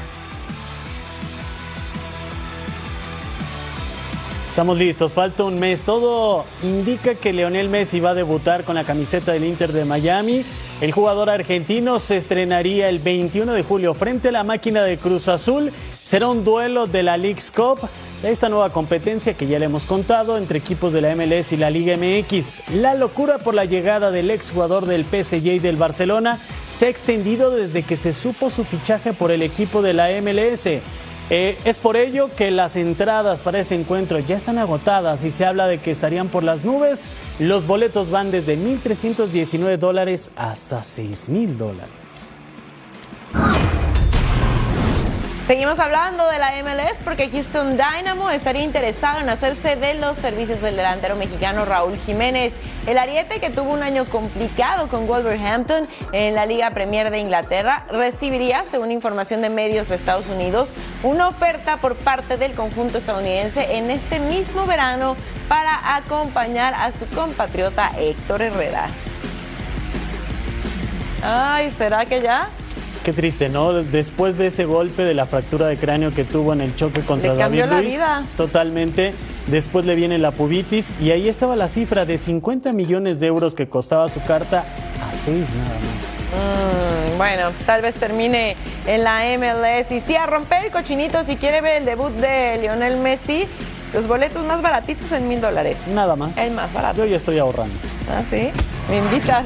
Estamos 4.56 4.78
listos, 4.78 5.12
falta 5.12 5.44
un 5.44 5.60
mes. 5.60 5.82
Todo 5.82 6.46
indica 6.64 7.14
que 7.14 7.34
Leonel 7.34 7.68
Messi 7.68 8.00
va 8.00 8.12
a 8.12 8.14
debutar 8.14 8.64
con 8.64 8.76
la 8.76 8.86
camiseta 8.86 9.34
del 9.34 9.44
Inter 9.44 9.74
de 9.74 9.84
Miami. 9.84 10.46
El 10.80 10.94
jugador 10.94 11.30
argentino 11.30 12.00
se 12.00 12.16
estrenaría 12.16 12.88
el 12.88 13.00
21 13.00 13.52
de 13.52 13.64
julio 13.64 13.94
frente 13.94 14.30
a 14.30 14.32
la 14.32 14.46
máquina 14.46 14.84
de 14.84 14.98
Cruz 14.98 15.28
Azul. 15.28 15.74
Será 16.02 16.30
un 16.30 16.46
duelo 16.46 16.88
de 16.88 17.04
la 17.04 17.18
League's 17.18 17.52
Cup, 17.52 17.80
esta 18.24 18.48
nueva 18.48 18.70
competencia 18.70 19.34
que 19.34 19.46
ya 19.46 19.60
le 19.60 19.66
hemos 19.66 19.86
contado 19.86 20.38
entre 20.38 20.60
equipos 20.60 20.94
de 20.94 21.02
la 21.02 21.14
MLS 21.18 21.52
y 21.52 21.58
la 21.58 21.70
Liga 21.70 21.98
MX. 21.98 22.62
La 22.76 22.94
locura 22.94 23.40
por 23.40 23.56
la 23.56 23.66
llegada 23.66 24.10
del 24.10 24.32
exjugador 24.32 24.86
del 24.86 25.04
PSG 25.04 25.48
y 25.48 25.60
del 25.60 25.76
Barcelona 25.76 26.40
se 26.72 26.86
ha 26.86 26.90
extendido 26.90 27.52
desde 27.52 27.84
que 27.84 27.98
se 27.98 28.14
supo 28.14 28.50
su 28.50 28.64
fichaje 28.64 29.12
por 29.12 29.32
el 29.32 29.42
equipo 29.42 29.82
de 29.82 29.92
la 29.92 30.08
MLS. 30.22 30.82
Eh, 31.32 31.58
es 31.66 31.80
por 31.80 31.98
ello 31.98 32.30
que 32.36 32.52
las 32.52 32.76
entradas 32.76 33.42
para 33.42 33.60
este 33.60 33.74
encuentro 33.74 34.20
ya 34.20 34.36
están 34.36 34.60
agotadas 34.60 35.24
y 35.24 35.32
se 35.32 35.44
habla 35.44 35.68
de 35.68 35.80
que 35.80 35.90
estarían 35.90 36.30
por 36.30 36.44
las 36.44 36.64
nubes. 36.64 37.10
Los 37.40 37.66
boletos 37.66 38.12
van 38.12 38.30
desde 38.30 38.58
1.319 38.58 39.78
dólares 39.78 40.30
hasta 40.36 40.82
6.000 40.82 41.48
dólares. 41.56 42.34
Seguimos 45.48 45.78
hablando 45.78 46.28
de 46.28 46.40
la 46.40 46.54
MLS 46.64 46.98
porque 47.04 47.30
Houston 47.30 47.78
Dynamo 47.78 48.32
estaría 48.32 48.64
interesado 48.64 49.20
en 49.20 49.30
hacerse 49.30 49.76
de 49.76 49.94
los 49.94 50.18
servicios 50.18 50.60
del 50.60 50.76
delantero 50.76 51.16
mexicano 51.16 51.66
Raúl 51.66 52.00
Jiménez. 52.00 52.52
El 52.88 52.98
ariete 52.98 53.40
que 53.40 53.52
tuvo 53.52 53.72
un 53.72 53.84
año 53.84 54.06
complicado 54.06 54.88
con 54.88 55.06
Wolverhampton 55.06 55.88
en 56.14 56.34
la 56.34 56.48
Liga 56.48 56.72
Premier 56.72 57.12
de 57.12 57.20
Inglaterra 57.20 57.86
recibiría, 57.92 58.66
según 58.66 58.90
información 58.90 59.44
de 59.44 59.50
medios 59.52 59.90
de 59.90 59.96
Estados 59.96 60.28
Unidos, 60.30 60.70
una 61.04 61.28
oferta 61.28 61.78
por 61.78 61.96
parte 61.96 62.38
del 62.38 62.56
conjunto 62.56 62.98
estadounidense 62.98 63.78
en 63.78 63.92
este 63.92 64.18
mismo 64.18 64.66
verano 64.66 65.16
para 65.48 65.96
acompañar 65.96 66.74
a 66.74 66.92
su 66.92 67.06
compatriota 67.10 67.92
Héctor 68.00 68.42
Herrera. 68.42 68.88
Ay, 71.22 71.70
¿será 71.70 72.04
que 72.08 72.20
ya? 72.20 72.50
Qué 73.06 73.14
triste, 73.14 73.50
¿no? 73.50 73.72
Después 73.72 74.40
de 74.40 74.48
ese 74.48 74.66
golpe 74.66 75.04
de 75.04 75.14
la 75.14 75.28
fractura 75.28 75.68
de 75.68 75.78
cráneo 75.78 76.10
que 76.12 76.24
tuvo 76.24 76.54
en 76.54 76.62
el 76.62 76.76
choque 76.76 77.02
contra 77.02 77.34
Le 77.34 77.38
David 77.40 77.60
cambió 77.60 77.68
la 77.68 77.82
Luis, 77.82 77.94
vida. 77.94 78.26
totalmente. 78.36 79.14
Después 79.46 79.86
le 79.86 79.94
viene 79.94 80.18
la 80.18 80.32
pubitis 80.32 81.00
y 81.00 81.12
ahí 81.12 81.30
estaba 81.30 81.56
la 81.56 81.68
cifra 81.68 82.06
de 82.06 82.18
50 82.18 82.74
millones 82.74 83.20
de 83.20 83.28
euros 83.28 83.54
que 83.54 83.70
costaba 83.70 84.10
su 84.10 84.24
carta 84.24 84.66
a 85.08 85.14
6 85.14 85.54
nada 85.54 85.70
más. 85.70 86.30
Mm, 87.14 87.18
bueno, 87.20 87.52
tal 87.68 87.84
vez 87.84 87.94
termine 87.94 88.56
en 88.88 89.04
la 89.04 89.22
MLS. 89.38 89.92
Y 89.92 90.00
sí, 90.00 90.16
a 90.16 90.26
romper 90.26 90.66
el 90.66 90.72
cochinito, 90.72 91.24
si 91.24 91.36
quiere 91.36 91.62
ver 91.62 91.76
el 91.76 91.86
debut 91.86 92.12
de 92.12 92.58
Lionel 92.60 92.98
Messi, 92.98 93.46
los 93.94 94.08
boletos 94.08 94.44
más 94.48 94.64
baratitos 94.64 95.12
en 95.12 95.28
mil 95.28 95.40
dólares. 95.42 95.78
Nada 95.94 96.16
más. 96.16 96.38
El 96.40 96.54
más 96.54 96.74
barato. 96.74 96.98
Yo 96.98 97.06
ya 97.06 97.18
estoy 97.18 97.38
ahorrando. 97.38 97.76
¿Ah, 98.10 98.24
sí? 98.28 98.50
¿Me 98.90 98.98
invitas? 98.98 99.46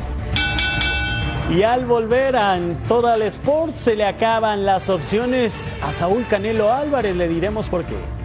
Y 1.50 1.64
al 1.64 1.86
volver 1.88 2.36
a 2.36 2.60
Total 2.88 3.24
Sport 3.24 3.76
se 3.76 3.96
le 3.96 4.06
acaban 4.06 4.66
las 4.66 4.88
opciones 4.88 5.74
a 5.82 5.92
Saúl 5.92 6.28
Canelo 6.28 6.72
Álvarez, 6.72 7.16
le 7.16 7.28
diremos 7.28 7.68
por 7.68 7.84
qué. 7.86 8.19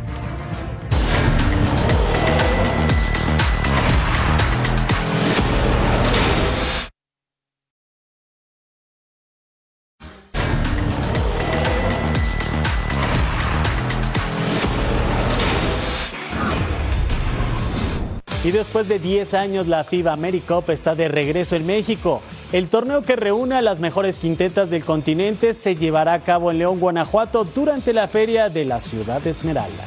Después 18.58 18.88
de 18.88 19.00
10 19.00 19.34
años, 19.34 19.66
la 19.66 19.82
FIBA 19.82 20.12
AmeriCup 20.12 20.70
está 20.70 20.94
de 20.94 21.08
regreso 21.08 21.56
en 21.56 21.66
México. 21.66 22.22
El 22.52 22.68
torneo 22.68 23.02
que 23.02 23.16
reúne 23.16 23.56
a 23.56 23.62
las 23.62 23.80
mejores 23.80 24.20
quintetas 24.20 24.70
del 24.70 24.84
continente 24.84 25.54
se 25.54 25.74
llevará 25.74 26.12
a 26.12 26.20
cabo 26.20 26.52
en 26.52 26.58
León, 26.58 26.78
Guanajuato, 26.78 27.44
durante 27.44 27.92
la 27.92 28.06
feria 28.06 28.48
de 28.50 28.64
la 28.64 28.78
Ciudad 28.78 29.26
Esmeralda. 29.26 29.84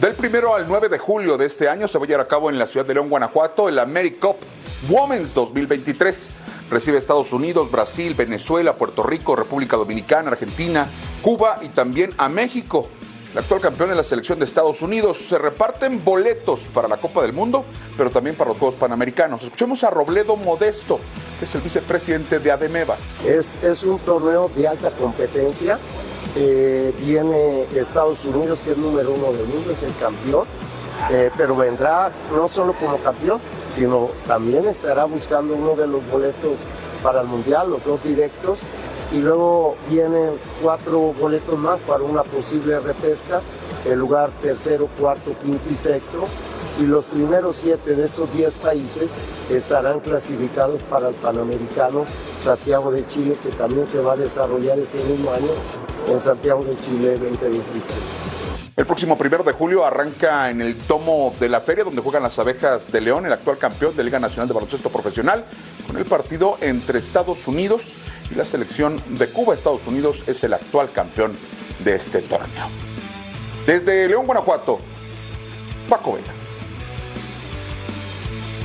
Del 0.00 0.14
primero 0.14 0.54
al 0.54 0.66
9 0.66 0.88
de 0.88 0.98
julio 0.98 1.38
de 1.38 1.46
este 1.46 1.68
año 1.68 1.86
se 1.86 1.98
va 1.98 2.04
a 2.04 2.08
llevar 2.08 2.26
a 2.26 2.28
cabo 2.28 2.50
en 2.50 2.58
la 2.58 2.66
ciudad 2.66 2.86
de 2.86 2.94
León, 2.94 3.08
Guanajuato, 3.08 3.68
el 3.68 3.78
AmeriCup 3.78 4.36
Women's 4.88 5.32
2023. 5.32 6.32
Recibe 6.70 6.98
Estados 6.98 7.32
Unidos, 7.32 7.70
Brasil, 7.70 8.14
Venezuela, 8.14 8.74
Puerto 8.74 9.04
Rico, 9.04 9.36
República 9.36 9.76
Dominicana, 9.76 10.30
Argentina, 10.30 10.88
Cuba 11.22 11.60
y 11.62 11.68
también 11.68 12.12
a 12.18 12.28
México. 12.28 12.88
El 13.32 13.38
actual 13.38 13.60
campeón 13.60 13.90
de 13.90 13.94
la 13.94 14.02
selección 14.02 14.40
de 14.40 14.44
Estados 14.44 14.82
Unidos. 14.82 15.16
Se 15.18 15.38
reparten 15.38 16.02
boletos 16.04 16.68
para 16.74 16.88
la 16.88 16.96
Copa 16.96 17.22
del 17.22 17.32
Mundo, 17.32 17.64
pero 17.96 18.10
también 18.10 18.34
para 18.34 18.48
los 18.50 18.58
Juegos 18.58 18.74
Panamericanos. 18.74 19.44
Escuchemos 19.44 19.84
a 19.84 19.90
Robledo 19.90 20.34
Modesto, 20.34 20.98
que 21.38 21.44
es 21.44 21.54
el 21.54 21.60
vicepresidente 21.60 22.40
de 22.40 22.50
ADEMEVA. 22.50 22.96
Es, 23.24 23.62
es 23.62 23.84
un 23.84 24.00
torneo 24.00 24.50
de 24.56 24.66
alta 24.66 24.90
competencia. 24.90 25.78
Eh, 26.34 26.92
viene 26.98 27.66
Estados 27.72 28.24
Unidos, 28.24 28.62
que 28.62 28.72
es 28.72 28.76
número 28.76 29.12
uno 29.12 29.30
del 29.32 29.46
mundo, 29.46 29.70
es 29.70 29.84
el 29.84 29.94
campeón. 29.96 30.48
Eh, 31.12 31.30
pero 31.36 31.54
vendrá 31.54 32.10
no 32.34 32.48
solo 32.48 32.74
como 32.74 32.98
campeón, 32.98 33.40
sino 33.68 34.10
también 34.26 34.66
estará 34.66 35.04
buscando 35.04 35.54
uno 35.54 35.76
de 35.76 35.86
los 35.86 36.04
boletos 36.10 36.58
para 37.00 37.20
el 37.20 37.28
Mundial, 37.28 37.70
los 37.70 37.84
dos 37.84 38.02
directos. 38.02 38.62
Y 39.12 39.18
luego 39.18 39.76
vienen 39.88 40.30
cuatro 40.62 41.12
boletos 41.12 41.58
más 41.58 41.78
para 41.80 42.04
una 42.04 42.22
posible 42.22 42.78
repesca, 42.78 43.40
el 43.84 43.98
lugar 43.98 44.30
tercero, 44.40 44.88
cuarto, 44.98 45.32
quinto 45.42 45.68
y 45.70 45.74
sexto. 45.74 46.26
Y 46.78 46.84
los 46.84 47.06
primeros 47.06 47.56
siete 47.56 47.94
de 47.94 48.04
estos 48.04 48.32
diez 48.32 48.54
países 48.54 49.12
estarán 49.50 50.00
clasificados 50.00 50.82
para 50.84 51.08
el 51.08 51.14
Panamericano 51.16 52.04
Santiago 52.38 52.92
de 52.92 53.06
Chile, 53.06 53.36
que 53.42 53.50
también 53.50 53.88
se 53.88 54.00
va 54.00 54.12
a 54.12 54.16
desarrollar 54.16 54.78
este 54.78 55.02
mismo 55.02 55.32
año 55.32 55.50
en 56.08 56.20
Santiago 56.20 56.62
de 56.64 56.76
Chile 56.78 57.18
2023. 57.18 57.84
El 58.76 58.86
próximo 58.86 59.18
primero 59.18 59.42
de 59.44 59.52
julio 59.52 59.84
arranca 59.84 60.48
en 60.48 60.62
el 60.62 60.74
tomo 60.74 61.34
de 61.38 61.50
la 61.50 61.60
feria 61.60 61.84
donde 61.84 62.00
juegan 62.00 62.22
las 62.22 62.38
abejas 62.38 62.90
de 62.90 63.00
León, 63.02 63.26
el 63.26 63.32
actual 63.32 63.58
campeón 63.58 63.94
de 63.94 64.04
Liga 64.04 64.18
Nacional 64.18 64.48
de 64.48 64.54
Baloncesto 64.54 64.88
Profesional, 64.88 65.44
con 65.86 65.98
el 65.98 66.06
partido 66.06 66.56
entre 66.62 66.98
Estados 66.98 67.46
Unidos 67.46 67.96
y 68.30 68.34
la 68.34 68.44
selección 68.44 69.02
de 69.18 69.28
Cuba. 69.28 69.54
Estados 69.54 69.86
Unidos 69.86 70.24
es 70.26 70.42
el 70.44 70.54
actual 70.54 70.90
campeón 70.90 71.36
de 71.84 71.94
este 71.94 72.20
torneo. 72.22 72.66
Desde 73.66 74.08
León, 74.08 74.26
Guanajuato, 74.26 74.78
Paco 75.88 76.14
Vela. 76.14 76.32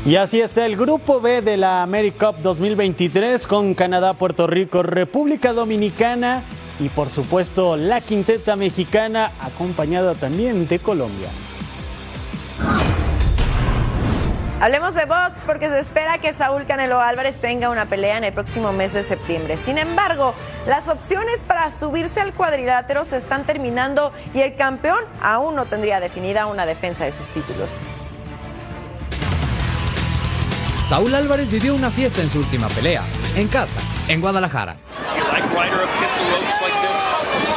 Y 0.06 0.18
así 0.18 0.40
está 0.40 0.66
el 0.68 0.76
grupo 0.76 1.20
B 1.20 1.42
de 1.42 1.58
la 1.58 1.82
AmeriCup 1.82 2.38
2023 2.44 3.48
con 3.48 3.74
Canadá, 3.74 4.14
Puerto 4.14 4.46
Rico, 4.46 4.84
República 4.84 5.52
Dominicana 5.52 6.44
y 6.80 6.90
por 6.90 7.10
supuesto 7.10 7.76
la 7.76 8.02
quinteta 8.02 8.56
mexicana 8.56 9.32
acompañada 9.40 10.14
también 10.14 10.68
de 10.68 10.78
Colombia. 10.78 11.30
Hablemos 14.66 14.96
de 14.96 15.06
box 15.06 15.44
porque 15.46 15.70
se 15.70 15.78
espera 15.78 16.18
que 16.18 16.34
Saúl 16.34 16.66
Canelo 16.66 17.00
Álvarez 17.00 17.36
tenga 17.36 17.70
una 17.70 17.86
pelea 17.86 18.18
en 18.18 18.24
el 18.24 18.34
próximo 18.34 18.74
mes 18.74 18.94
de 18.94 19.04
septiembre. 19.04 19.60
Sin 19.64 19.78
embargo, 19.78 20.34
las 20.66 20.88
opciones 20.88 21.44
para 21.48 21.72
subirse 21.72 22.20
al 22.20 22.34
cuadrilátero 22.34 23.06
se 23.06 23.18
están 23.18 23.44
terminando 23.44 24.12
y 24.34 24.42
el 24.42 24.56
campeón 24.56 25.06
aún 25.22 25.54
no 25.54 25.66
tendría 25.66 26.00
definida 26.00 26.48
una 26.48 26.66
defensa 26.66 27.06
de 27.06 27.12
sus 27.12 27.28
títulos. 27.30 27.70
Saúl 30.84 31.14
Álvarez 31.14 31.48
vivió 31.48 31.76
una 31.76 31.92
fiesta 31.92 32.24
en 32.24 32.30
su 32.32 32.40
última 32.40 32.68
pelea, 32.70 33.04
en 33.36 33.48
casa, 33.48 33.80
en 34.08 34.20
Guadalajara. 34.20 34.78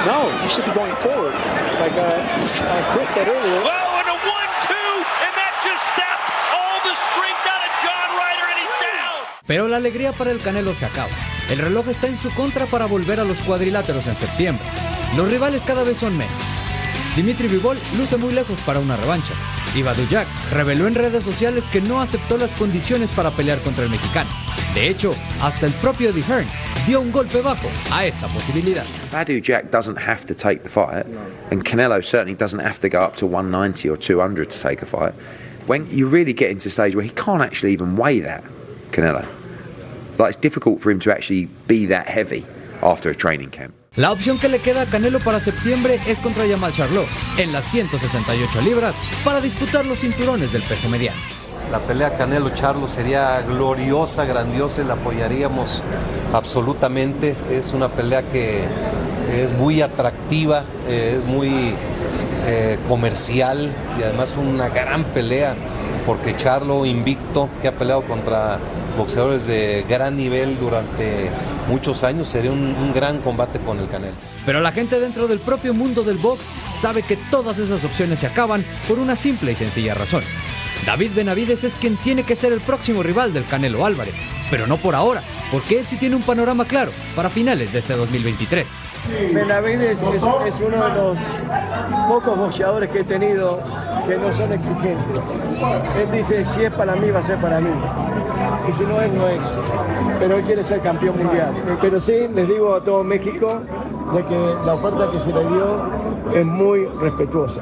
No, 0.05 0.29
you 0.43 0.49
should 0.51 0.67
be 0.67 0.73
going 0.75 0.95
forward. 0.97 1.33
Like 1.81 1.97
uh, 1.97 2.05
uh, 2.05 2.93
Chris 2.93 3.09
said 3.15 3.29
earlier. 3.29 3.63
Oh, 3.65 3.97
and 3.97 4.09
a 4.09 4.13
one-two, 4.13 4.93
and 5.25 5.33
that 5.37 5.57
just 5.65 5.83
sapped 5.97 6.31
all 6.55 6.81
the 6.85 6.95
strength 7.11 7.45
out 7.45 7.61
of 7.67 7.73
John 7.83 8.09
Ryder, 8.17 8.47
and 8.49 8.59
he's 8.63 8.77
down. 8.81 9.21
Pero 9.49 9.67
la 9.67 9.79
alegría 9.79 10.13
para 10.13 10.31
el 10.31 10.39
Canelo 10.39 10.75
se 10.75 10.85
acaba. 10.85 11.11
El 11.49 11.59
reloj 11.59 11.89
está 11.89 12.07
en 12.07 12.19
su 12.19 12.31
contra 12.35 12.67
para 12.67 12.87
volver 12.87 13.19
a 13.19 13.25
los 13.25 13.41
cuadriláteros 13.41 14.07
en 14.07 14.15
septiembre. 14.15 14.65
Los 15.17 15.29
rivales 15.29 15.63
cada 15.63 15.83
vez 15.83 15.97
son 15.97 16.17
menos. 16.17 16.35
Dimitri 17.17 17.49
Vivol 17.49 17.79
luce 17.97 18.19
muy 18.19 18.35
lejos 18.35 18.61
para 18.61 18.79
una 18.79 18.97
revancha. 18.97 19.33
Y 19.75 19.83
Jack 20.11 20.27
reveló 20.53 20.87
en 20.87 20.95
redes 20.95 21.25
sociales 21.25 21.65
que 21.73 21.81
no 21.81 22.01
aceptó 22.01 22.37
las 22.37 22.53
condiciones 22.53 23.11
para 23.11 23.31
pelear 23.31 23.59
contra 23.61 23.85
el 23.85 23.91
mexicano. 23.91 24.29
De 24.75 24.89
hecho, 24.89 25.15
hasta 25.41 25.67
el 25.67 25.73
propio 25.73 26.11
Eddie 26.11 26.25
dio 26.87 27.01
un 27.01 27.11
golpe 27.11 27.41
bajo 27.41 27.69
a 27.91 28.05
esta 28.05 28.29
posibilidad. 28.29 28.85
Badu 29.11 29.41
Jack 29.41 29.71
doesn't 29.71 29.99
have 29.99 30.27
to 30.27 30.35
take 30.35 30.63
the 30.63 30.69
fight, 30.69 31.07
and 31.51 31.65
Canelo 31.65 32.03
certainly 32.03 32.35
doesn't 32.35 32.61
have 32.61 32.81
to 32.81 32.89
go 32.89 33.03
up 33.03 33.17
to 33.17 33.27
190 33.27 33.89
or 33.89 33.97
200 33.97 34.51
to 34.51 34.61
take 34.61 34.83
a 34.83 34.87
fight. 34.87 35.15
When 35.67 35.87
you 35.91 36.07
really 36.07 36.35
get 36.35 36.51
into 36.51 36.71
stage 36.71 36.95
where 36.95 37.05
he 37.05 37.11
can't 37.11 37.43
actually 37.43 37.73
even 37.73 37.97
weigh 37.97 38.21
that, 38.21 38.43
Canelo, 38.91 39.25
like 40.19 40.31
it's 40.31 40.41
difficult 40.41 40.81
for 40.81 40.91
him 40.91 40.99
to 41.01 41.13
actually 41.13 41.49
be 41.67 41.87
that 41.87 42.07
heavy 42.07 42.45
after 42.83 43.11
a 43.11 43.15
training 43.15 43.51
camp. 43.51 43.75
La 43.97 44.13
opción 44.13 44.39
que 44.39 44.49
le 44.49 44.61
queda 44.61 44.83
a 44.83 44.87
Canelo 44.87 45.19
para 45.19 45.41
septiembre 45.41 45.99
es 46.07 46.21
contra 46.21 46.47
Jamal 46.47 46.73
Charlo 46.73 47.05
en 47.37 47.53
las 47.53 47.65
168 47.65 48.63
libras 48.63 48.97
para 49.25 49.41
disputar 49.41 49.85
los 49.87 49.99
cinturones 49.99 50.53
del 50.53 50.63
peso 50.63 50.89
mediano. 50.89 51.21
La 51.73 51.81
pelea 51.81 52.17
Canelo-Charlo 52.17 52.89
sería 52.89 53.43
gloriosa, 53.43 54.25
grandiosa, 54.25 54.81
y 54.81 54.85
la 54.87 54.95
apoyaríamos 54.95 55.83
absolutamente. 56.33 57.35
Es 57.51 57.75
una 57.75 57.89
pelea 57.89 58.23
que 58.23 58.65
es 59.35 59.53
muy 59.53 59.83
atractiva, 59.83 60.65
eh, 60.89 61.17
es 61.19 61.25
muy 61.25 61.75
eh, 62.47 62.79
comercial 62.89 63.71
y 63.99 64.03
además 64.03 64.39
una 64.39 64.71
gran 64.71 65.05
pelea 65.05 65.55
porque 66.07 66.35
Charlo 66.37 66.87
invicto, 66.87 67.51
que 67.61 67.69
ha 67.69 67.73
peleado 67.73 68.01
contra 68.03 68.59
boxeadores 68.99 69.47
de 69.47 69.87
gran 69.89 70.17
nivel 70.17 70.59
durante 70.59 71.31
muchos 71.69 72.05
años, 72.05 72.29
sería 72.29 72.51
un, 72.51 72.61
un 72.61 72.93
gran 72.93 73.21
combate 73.21 73.59
con 73.61 73.79
el 73.79 73.89
Canelo. 73.89 74.17
Pero 74.45 74.61
la 74.61 74.73
gente 74.73 75.01
dentro 75.01 75.29
del 75.29 75.39
propio 75.39 75.73
mundo 75.73 76.03
del 76.03 76.19
box 76.19 76.47
sabe 76.71 77.03
que 77.03 77.17
todas 77.31 77.59
esas 77.59 77.85
opciones 77.85 78.21
se 78.21 78.27
acaban 78.27 78.63
por 78.87 78.99
una 78.99 79.17
simple 79.17 79.53
y 79.53 79.55
sencilla 79.55 79.95
razón. 79.95 80.23
David 80.85 81.13
Benavides 81.15 81.65
es 81.65 81.75
quien 81.75 81.97
tiene 81.97 82.25
que 82.25 82.37
ser 82.37 82.53
el 82.53 82.61
próximo 82.61 83.03
rival 83.03 83.33
del 83.33 83.47
Canelo 83.47 83.87
Álvarez, 83.87 84.15
pero 84.51 84.67
no 84.67 84.77
por 84.77 84.95
ahora, 84.95 85.23
porque 85.51 85.79
él 85.79 85.87
sí 85.87 85.97
tiene 85.97 86.17
un 86.17 86.23
panorama 86.23 86.65
claro 86.65 86.93
para 87.15 87.31
finales 87.31 87.73
de 87.73 87.79
este 87.79 87.95
2023. 87.95 88.88
Benavides 89.33 90.03
es, 90.03 90.23
uno 90.61 90.85
de 90.85 90.95
los 90.95 91.19
pocos 92.09 92.39
boxeadores 92.39 92.91
que 92.91 93.01
he 93.01 93.05
tenido 93.05 93.61
que 94.07 94.17
no 94.17 94.33
son 94.33 94.53
exigentes. 94.53 95.23
Él 95.99 96.11
dice, 96.13 96.45
si 96.45 96.65
es 96.65 96.73
para 96.73 96.95
mí, 96.97 97.11
va 97.11 97.21
a 97.21 97.23
ser 97.23 97.39
para 97.39 97.61
mí. 97.61 97.71
Y 98.69 98.73
si 98.73 98.85
no 98.85 99.01
es, 99.01 99.13
no 99.13 99.29
es. 99.29 99.41
Pero 100.19 100.37
él 100.37 100.45
quiere 100.45 100.65
ser 100.65 100.81
campeón 100.81 101.19
mundial. 101.19 101.55
Pero 101.81 102.01
sí, 102.01 102.29
les 102.35 102.49
digo 102.49 102.75
a 102.75 102.83
todo 102.83 103.05
México 103.05 103.61
de 104.13 104.25
que 104.25 104.55
la 104.65 104.75
oferta 104.75 105.11
que 105.11 105.21
se 105.21 105.33
le 105.33 105.41
dio 105.41 105.83
es 106.35 106.47
muy 106.47 106.87
respetuosa. 107.01 107.61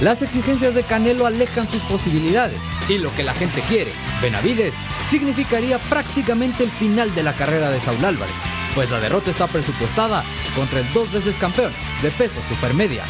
Las 0.00 0.22
exigencias 0.22 0.74
de 0.74 0.82
Canelo 0.82 1.26
alejan 1.26 1.68
sus 1.68 1.80
posibilidades 1.82 2.60
y 2.88 2.98
lo 2.98 3.14
que 3.14 3.22
la 3.22 3.34
gente 3.34 3.60
quiere, 3.68 3.92
Benavides, 4.20 4.74
significaría 5.06 5.78
prácticamente 5.78 6.64
el 6.64 6.70
final 6.70 7.14
de 7.14 7.22
la 7.22 7.32
carrera 7.34 7.70
de 7.70 7.78
Saúl 7.78 8.04
Álvarez, 8.04 8.34
pues 8.74 8.90
la 8.90 9.00
derrota 9.00 9.30
está 9.30 9.46
presupuestada 9.46 10.24
contra 10.54 10.80
el 10.80 10.92
dos 10.92 11.12
veces 11.12 11.36
campeón 11.38 11.72
de 12.02 12.10
peso 12.10 12.40
supermedia. 12.48 13.04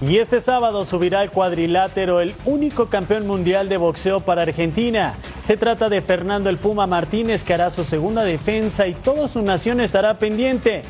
Y 0.00 0.18
este 0.18 0.40
sábado 0.40 0.84
subirá 0.84 1.20
al 1.20 1.30
cuadrilátero 1.30 2.20
el 2.20 2.32
único 2.44 2.86
campeón 2.86 3.26
mundial 3.26 3.68
de 3.68 3.78
boxeo 3.78 4.20
para 4.20 4.42
Argentina. 4.42 5.14
Se 5.40 5.56
trata 5.56 5.88
de 5.88 6.00
Fernando 6.00 6.50
el 6.50 6.56
Puma 6.56 6.86
Martínez 6.86 7.42
que 7.42 7.54
hará 7.54 7.68
su 7.70 7.82
segunda 7.82 8.22
defensa 8.22 8.86
y 8.86 8.94
toda 8.94 9.26
su 9.26 9.42
nación 9.42 9.80
estará 9.80 10.18
pendiente 10.18 10.82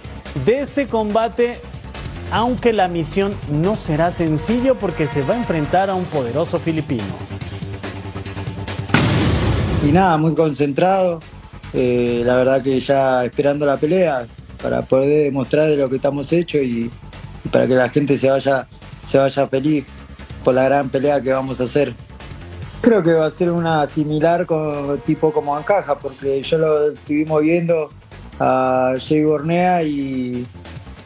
de 0.45 0.61
este 0.61 0.89
combate, 0.89 1.59
aunque 2.31 2.75
la 2.75 2.87
misión 2.87 3.35
no 3.51 3.77
será 3.77 4.11
sencillo 4.11 4.75
porque 4.75 5.07
se 5.07 5.23
va 5.23 5.35
a 5.35 5.39
enfrentar 5.39 5.89
a 5.89 5.95
un 5.95 6.05
poderoso 6.05 6.59
filipino. 6.59 7.38
Y 9.89 9.91
nada, 9.91 10.19
muy 10.19 10.35
concentrado. 10.35 11.21
Eh, 11.73 12.21
la 12.23 12.37
verdad 12.37 12.61
que 12.61 12.79
ya 12.79 13.25
esperando 13.25 13.65
la 13.65 13.79
pelea 13.79 14.27
para 14.63 14.83
poder 14.83 15.25
demostrar 15.25 15.67
de 15.67 15.79
lo 15.79 15.89
que 15.89 15.97
estamos 15.97 16.31
hechos 16.31 16.61
y, 16.61 16.91
para 17.51 17.67
que 17.67 17.75
la 17.75 17.89
gente 17.89 18.19
se 18.19 18.29
vaya, 18.29 18.69
se 19.07 19.17
vaya 19.17 19.47
feliz 19.47 19.87
por 20.45 20.53
la 20.53 20.65
gran 20.65 20.91
pelea 20.91 21.23
que 21.23 21.33
vamos 21.33 21.59
a 21.63 21.65
hacer. 21.65 21.95
Creo 22.83 23.03
que 23.03 23.15
va 23.15 23.25
a 23.25 23.31
ser 23.31 23.51
una 23.51 23.87
similar 23.87 24.45
con, 24.45 24.99
tipo 25.07 25.33
como 25.33 25.57
Ancaja, 25.57 25.99
porque 25.99 26.43
yo 26.43 26.59
lo 26.59 26.91
estuvimos 26.91 27.41
viendo 27.41 27.89
a 28.39 28.93
Jay 29.01 29.25
Bornea 29.25 29.83
y, 29.85 30.47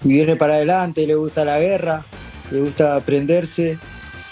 y 0.03 0.09
viene 0.09 0.35
para 0.35 0.55
adelante, 0.55 1.07
le 1.07 1.15
gusta 1.15 1.45
la 1.45 1.61
guerra, 1.61 2.05
le 2.51 2.61
gusta 2.63 2.97
aprenderse 2.97 3.79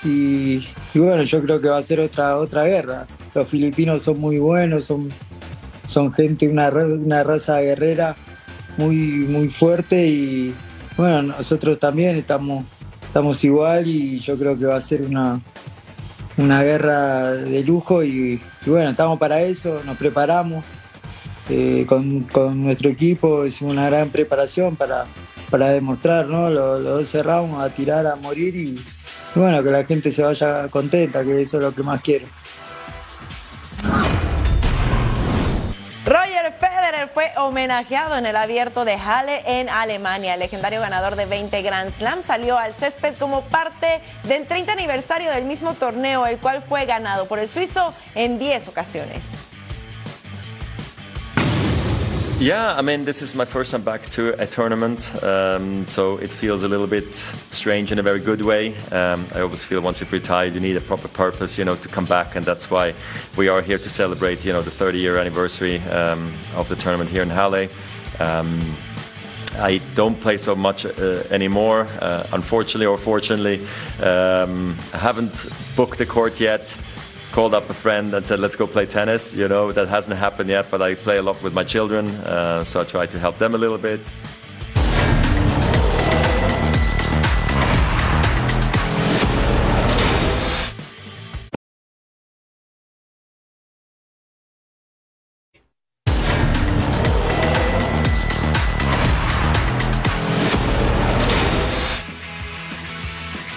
y, 0.02 0.66
y 0.92 0.98
bueno, 0.98 1.22
yo 1.22 1.40
creo 1.40 1.60
que 1.60 1.68
va 1.68 1.78
a 1.78 1.82
ser 1.82 2.00
otra, 2.00 2.36
otra 2.36 2.64
guerra. 2.64 3.06
Los 3.34 3.48
filipinos 3.48 4.02
son 4.02 4.18
muy 4.18 4.38
buenos, 4.38 4.84
son, 4.84 5.08
son 5.86 6.12
gente, 6.12 6.48
una, 6.48 6.68
una 6.68 7.22
raza 7.22 7.60
guerrera 7.60 8.16
muy, 8.76 8.96
muy 8.96 9.48
fuerte 9.48 10.06
y 10.06 10.54
bueno, 10.96 11.22
nosotros 11.22 11.78
también 11.78 12.16
estamos, 12.16 12.64
estamos 13.02 13.42
igual 13.44 13.86
y 13.86 14.18
yo 14.20 14.36
creo 14.36 14.58
que 14.58 14.66
va 14.66 14.76
a 14.76 14.80
ser 14.80 15.02
una, 15.02 15.40
una 16.36 16.62
guerra 16.62 17.32
de 17.32 17.62
lujo 17.64 18.02
y, 18.02 18.40
bueno, 18.66 18.90
estamos 18.90 19.18
para 19.18 19.42
eso, 19.42 19.80
nos 19.84 19.96
preparamos. 19.96 20.64
Eh, 21.48 21.84
con, 21.88 22.22
con 22.24 22.62
nuestro 22.62 22.88
equipo 22.90 23.44
hicimos 23.44 23.72
una 23.72 23.86
gran 23.86 24.08
preparación 24.10 24.76
para, 24.76 25.06
para 25.50 25.70
demostrar 25.70 26.28
¿no? 26.28 26.48
los, 26.48 26.80
los 26.80 26.98
12 26.98 27.22
rounds, 27.24 27.60
a 27.60 27.68
tirar, 27.70 28.06
a 28.06 28.14
morir 28.14 28.54
y 28.54 28.80
bueno, 29.34 29.62
que 29.62 29.70
la 29.70 29.84
gente 29.84 30.10
se 30.10 30.22
vaya 30.22 30.68
contenta, 30.68 31.24
que 31.24 31.40
eso 31.40 31.56
es 31.56 31.62
lo 31.62 31.74
que 31.74 31.82
más 31.82 32.00
quiero. 32.02 32.26
Fue 37.08 37.32
homenajeado 37.36 38.16
en 38.16 38.26
el 38.26 38.36
abierto 38.36 38.84
de 38.84 38.96
Halle 38.96 39.42
en 39.46 39.68
Alemania. 39.68 40.34
El 40.34 40.40
legendario 40.40 40.80
ganador 40.80 41.16
de 41.16 41.24
20 41.24 41.62
Grand 41.62 41.90
Slam 41.92 42.22
salió 42.22 42.58
al 42.58 42.74
césped 42.74 43.16
como 43.18 43.42
parte 43.42 44.00
del 44.24 44.46
30 44.46 44.72
aniversario 44.72 45.30
del 45.30 45.44
mismo 45.44 45.74
torneo, 45.74 46.26
el 46.26 46.38
cual 46.38 46.62
fue 46.62 46.84
ganado 46.86 47.26
por 47.26 47.38
el 47.38 47.48
suizo 47.48 47.94
en 48.14 48.38
10 48.38 48.68
ocasiones. 48.68 49.39
Yeah, 52.40 52.74
I 52.74 52.80
mean, 52.80 53.04
this 53.04 53.20
is 53.20 53.34
my 53.34 53.44
first 53.44 53.70
time 53.70 53.82
back 53.82 54.08
to 54.12 54.30
a 54.40 54.46
tournament, 54.46 55.14
um, 55.22 55.86
so 55.86 56.16
it 56.16 56.32
feels 56.32 56.62
a 56.62 56.68
little 56.68 56.86
bit 56.86 57.14
strange 57.14 57.92
in 57.92 57.98
a 57.98 58.02
very 58.02 58.18
good 58.18 58.40
way. 58.40 58.74
Um, 58.90 59.26
I 59.34 59.42
always 59.42 59.62
feel 59.62 59.82
once 59.82 60.00
you've 60.00 60.10
retired, 60.10 60.54
you 60.54 60.60
need 60.60 60.74
a 60.78 60.80
proper 60.80 61.08
purpose, 61.08 61.58
you 61.58 61.66
know, 61.66 61.76
to 61.76 61.88
come 61.88 62.06
back, 62.06 62.36
and 62.36 62.46
that's 62.46 62.70
why 62.70 62.94
we 63.36 63.48
are 63.48 63.60
here 63.60 63.76
to 63.76 63.90
celebrate, 63.90 64.42
you 64.42 64.54
know, 64.54 64.62
the 64.62 64.70
30-year 64.70 65.18
anniversary 65.18 65.80
um, 65.90 66.32
of 66.54 66.66
the 66.70 66.76
tournament 66.76 67.10
here 67.10 67.20
in 67.20 67.28
Halle. 67.28 67.68
Um, 68.20 68.74
I 69.56 69.82
don't 69.94 70.18
play 70.18 70.38
so 70.38 70.54
much 70.54 70.86
uh, 70.86 71.24
anymore, 71.30 71.88
uh, 72.00 72.26
unfortunately 72.32 72.86
or 72.86 72.96
fortunately. 72.96 73.66
Um, 74.02 74.78
I 74.94 74.96
haven't 74.96 75.44
booked 75.76 76.00
a 76.00 76.06
court 76.06 76.40
yet. 76.40 76.74
Called 77.32 77.54
up 77.54 77.70
a 77.70 77.74
friend 77.74 78.12
and 78.12 78.26
said, 78.26 78.40
"Let's 78.40 78.56
go 78.56 78.66
play 78.66 78.86
tennis." 78.86 79.34
You 79.34 79.46
know 79.46 79.72
that 79.72 79.88
hasn't 79.88 80.16
happened 80.18 80.50
yet, 80.50 80.66
but 80.70 80.82
I 80.82 80.94
play 80.96 81.18
a 81.18 81.22
lot 81.22 81.40
with 81.42 81.54
my 81.54 81.64
children, 81.64 82.08
uh, 82.26 82.64
so 82.64 82.80
I 82.80 82.84
try 82.84 83.06
to 83.06 83.18
help 83.18 83.38
them 83.38 83.54
a 83.54 83.58
little 83.58 83.78
bit. 83.78 84.00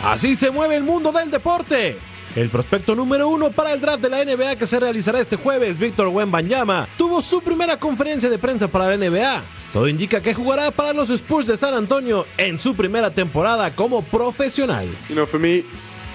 Así 0.03 0.35
se 0.35 0.51
mueve 0.51 0.75
el 0.75 0.83
mundo 0.83 1.11
del 1.11 1.31
deporte. 1.31 2.12
El 2.35 2.49
prospecto 2.49 2.95
número 2.95 3.29
uno 3.29 3.51
para 3.51 3.73
el 3.73 3.79
draft 3.79 4.01
de 4.01 4.09
la 4.09 4.25
NBA 4.25 4.55
que 4.55 4.65
se 4.65 4.79
realizará 4.79 5.19
este 5.19 5.35
jueves, 5.35 5.77
Víctor 5.77 6.07
Wembanyama, 6.07 6.87
tuvo 6.97 7.21
su 7.21 7.41
primera 7.41 7.77
conferencia 7.77 8.27
de 8.27 8.39
prensa 8.39 8.67
para 8.67 8.87
la 8.87 8.97
NBA. 8.97 9.43
Todo 9.71 9.87
indica 9.87 10.19
que 10.19 10.33
jugará 10.33 10.71
para 10.71 10.93
los 10.93 11.11
Spurs 11.11 11.45
de 11.45 11.57
San 11.57 11.75
Antonio 11.75 12.25
en 12.37 12.59
su 12.59 12.75
primera 12.75 13.11
temporada 13.11 13.75
como 13.75 14.01
profesional. 14.01 14.87
You 15.09 15.15
know, 15.15 15.27
for 15.27 15.39
me, 15.39 15.63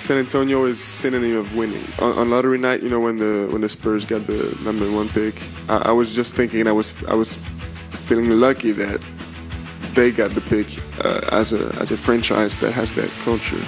San 0.00 0.18
Antonio 0.18 0.66
is 0.66 0.78
synonym 0.78 1.38
of 1.38 1.54
winning. 1.56 1.84
On, 2.00 2.18
on 2.18 2.30
lottery 2.30 2.58
night, 2.58 2.82
you 2.82 2.88
know, 2.88 3.00
when 3.00 3.18
the 3.18 3.48
when 3.52 3.60
the 3.60 3.68
Spurs 3.68 4.04
got 4.04 4.26
the 4.26 4.56
number 4.64 4.90
one 4.90 5.08
pick, 5.10 5.36
I, 5.68 5.90
I 5.90 5.92
was 5.92 6.16
just 6.16 6.34
thinking 6.34 6.66
I 6.66 6.72
was 6.72 6.96
I 7.06 7.14
was 7.14 7.38
feeling 8.08 8.28
lucky 8.40 8.72
that 8.72 9.04
they 9.94 10.10
got 10.10 10.34
the 10.34 10.40
pick 10.40 10.66
uh, 11.04 11.20
as 11.30 11.52
a 11.52 11.72
as 11.80 11.92
a 11.92 11.96
franchise 11.96 12.56
that 12.56 12.72
has 12.72 12.90
that 12.92 13.10
culture 13.24 13.64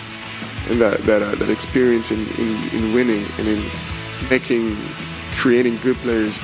and 0.68 0.80
that 0.80 0.98
that 1.06 1.22
uh, 1.22 1.34
that 1.36 1.50
experience 1.50 2.10
in, 2.10 2.20
in, 2.38 2.56
in 2.72 2.94
winning. 2.94 3.24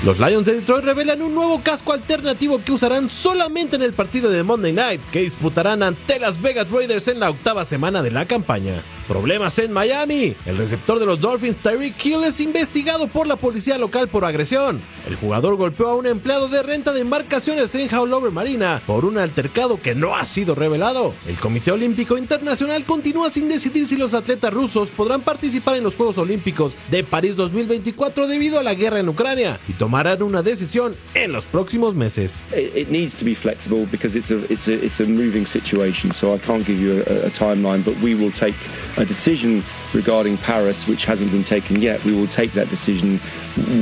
Los 0.05 0.19
Lions 0.19 0.47
de 0.47 0.55
Detroit 0.55 0.85
revelan 0.85 1.21
un 1.21 1.35
nuevo 1.35 1.61
casco 1.63 1.93
alternativo 1.93 2.63
que 2.65 2.73
usarán 2.73 3.11
solamente 3.11 3.77
en 3.77 3.83
el 3.83 3.93
partido 3.93 4.31
de 4.31 4.43
Monday 4.43 4.73
Night 4.73 5.03
que 5.11 5.21
disputarán 5.21 5.83
ante 5.83 6.19
las 6.19 6.41
Vegas 6.41 6.71
Raiders 6.71 7.09
en 7.09 7.21
la 7.21 7.29
octava 7.29 7.65
semana 7.67 8.03
de 8.03 8.11
la 8.11 8.25
campaña. 8.25 8.83
Problemas 9.09 9.59
en 9.59 9.73
Miami. 9.73 10.35
El 10.45 10.57
receptor 10.57 10.99
de 10.99 11.07
los 11.07 11.21
Dolphins, 11.21 11.57
Tyreek 11.59 12.05
Hill, 12.05 12.25
es 12.25 12.41
investigado 12.41 13.09
por 13.09 13.27
la 13.27 13.37
policía 13.37 13.79
local 13.79 14.09
por 14.09 14.25
agresión. 14.25 14.81
El 15.07 15.17
jugador 15.17 15.57
golpeó 15.57 15.89
a 15.89 15.97
un 15.97 16.07
empleado 16.07 16.49
de 16.49 16.63
renta 16.63 16.93
de 16.93 17.01
embarcaciones 17.01 17.75
en 17.75 17.93
Howlover 17.95 18.33
Marina 18.33 18.83
por 18.87 19.05
un 19.05 19.19
altercado 19.19 19.81
que 19.81 19.95
no 19.95 20.17
ha 20.17 20.25
sido 20.25 20.55
revelado. 20.55 21.15
El 21.29 21.37
Comité 21.37 21.73
Olímpico 21.73 22.19
Internacional 22.19 22.85
continúa 22.85 23.31
sin 23.31 23.49
decidir 23.49 23.87
si 23.87 23.97
los 23.97 24.15
atletas 24.15 24.53
rusos 24.53 24.91
podrán 24.91 25.23
participar 25.23 25.77
en 25.77 25.85
los 25.85 25.95
Juegos 25.95 26.19
Olímpicos 26.19 26.77
de 26.91 27.05
París 27.05 27.37
2024 27.37 28.27
debido 28.27 28.59
a 28.59 28.63
la 28.63 28.75
guerra 28.75 29.01
en 29.01 29.09
Ucrania 29.09 29.61
y 29.69 29.75
tomarán 29.75 30.23
una 30.23 30.43
decisión 30.43 30.97
en 31.15 31.33
los 31.33 31.47
próximos 31.47 31.95
meses. 31.95 32.45
it, 32.53 32.91
needs 32.91 33.17
to 33.17 33.25
be 33.25 33.35
flexible 33.35 33.87
because 33.87 34.15
it's 34.15 34.31
a 34.31 34.39
it's 34.53 34.69
a 34.69 34.73
it's 34.73 35.01
a 35.01 35.05
moving 35.05 35.47
situation. 35.47 36.13
So 36.13 36.35
I 36.35 36.39
can't 36.39 36.65
give 36.65 36.79
you 36.79 37.03
a, 37.07 37.27
a 37.27 37.31
timeline, 37.31 37.85
but 37.85 37.97
we 38.01 38.15
will 38.15 38.33
take 38.33 38.57
a 38.97 39.05
decision 39.05 39.63
regarding 39.93 40.37
Paris, 40.39 40.87
which 40.87 41.05
hasn't 41.05 41.31
been 41.31 41.45
taken 41.45 41.81
yet. 41.81 42.03
We 42.05 42.13
will 42.13 42.29
take 42.29 42.53
that 42.53 42.69
decision 42.69 43.19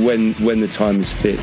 when 0.03 0.33
when 0.35 0.59
the 0.59 0.67
time 0.67 1.01
is 1.01 1.11
fit. 1.13 1.39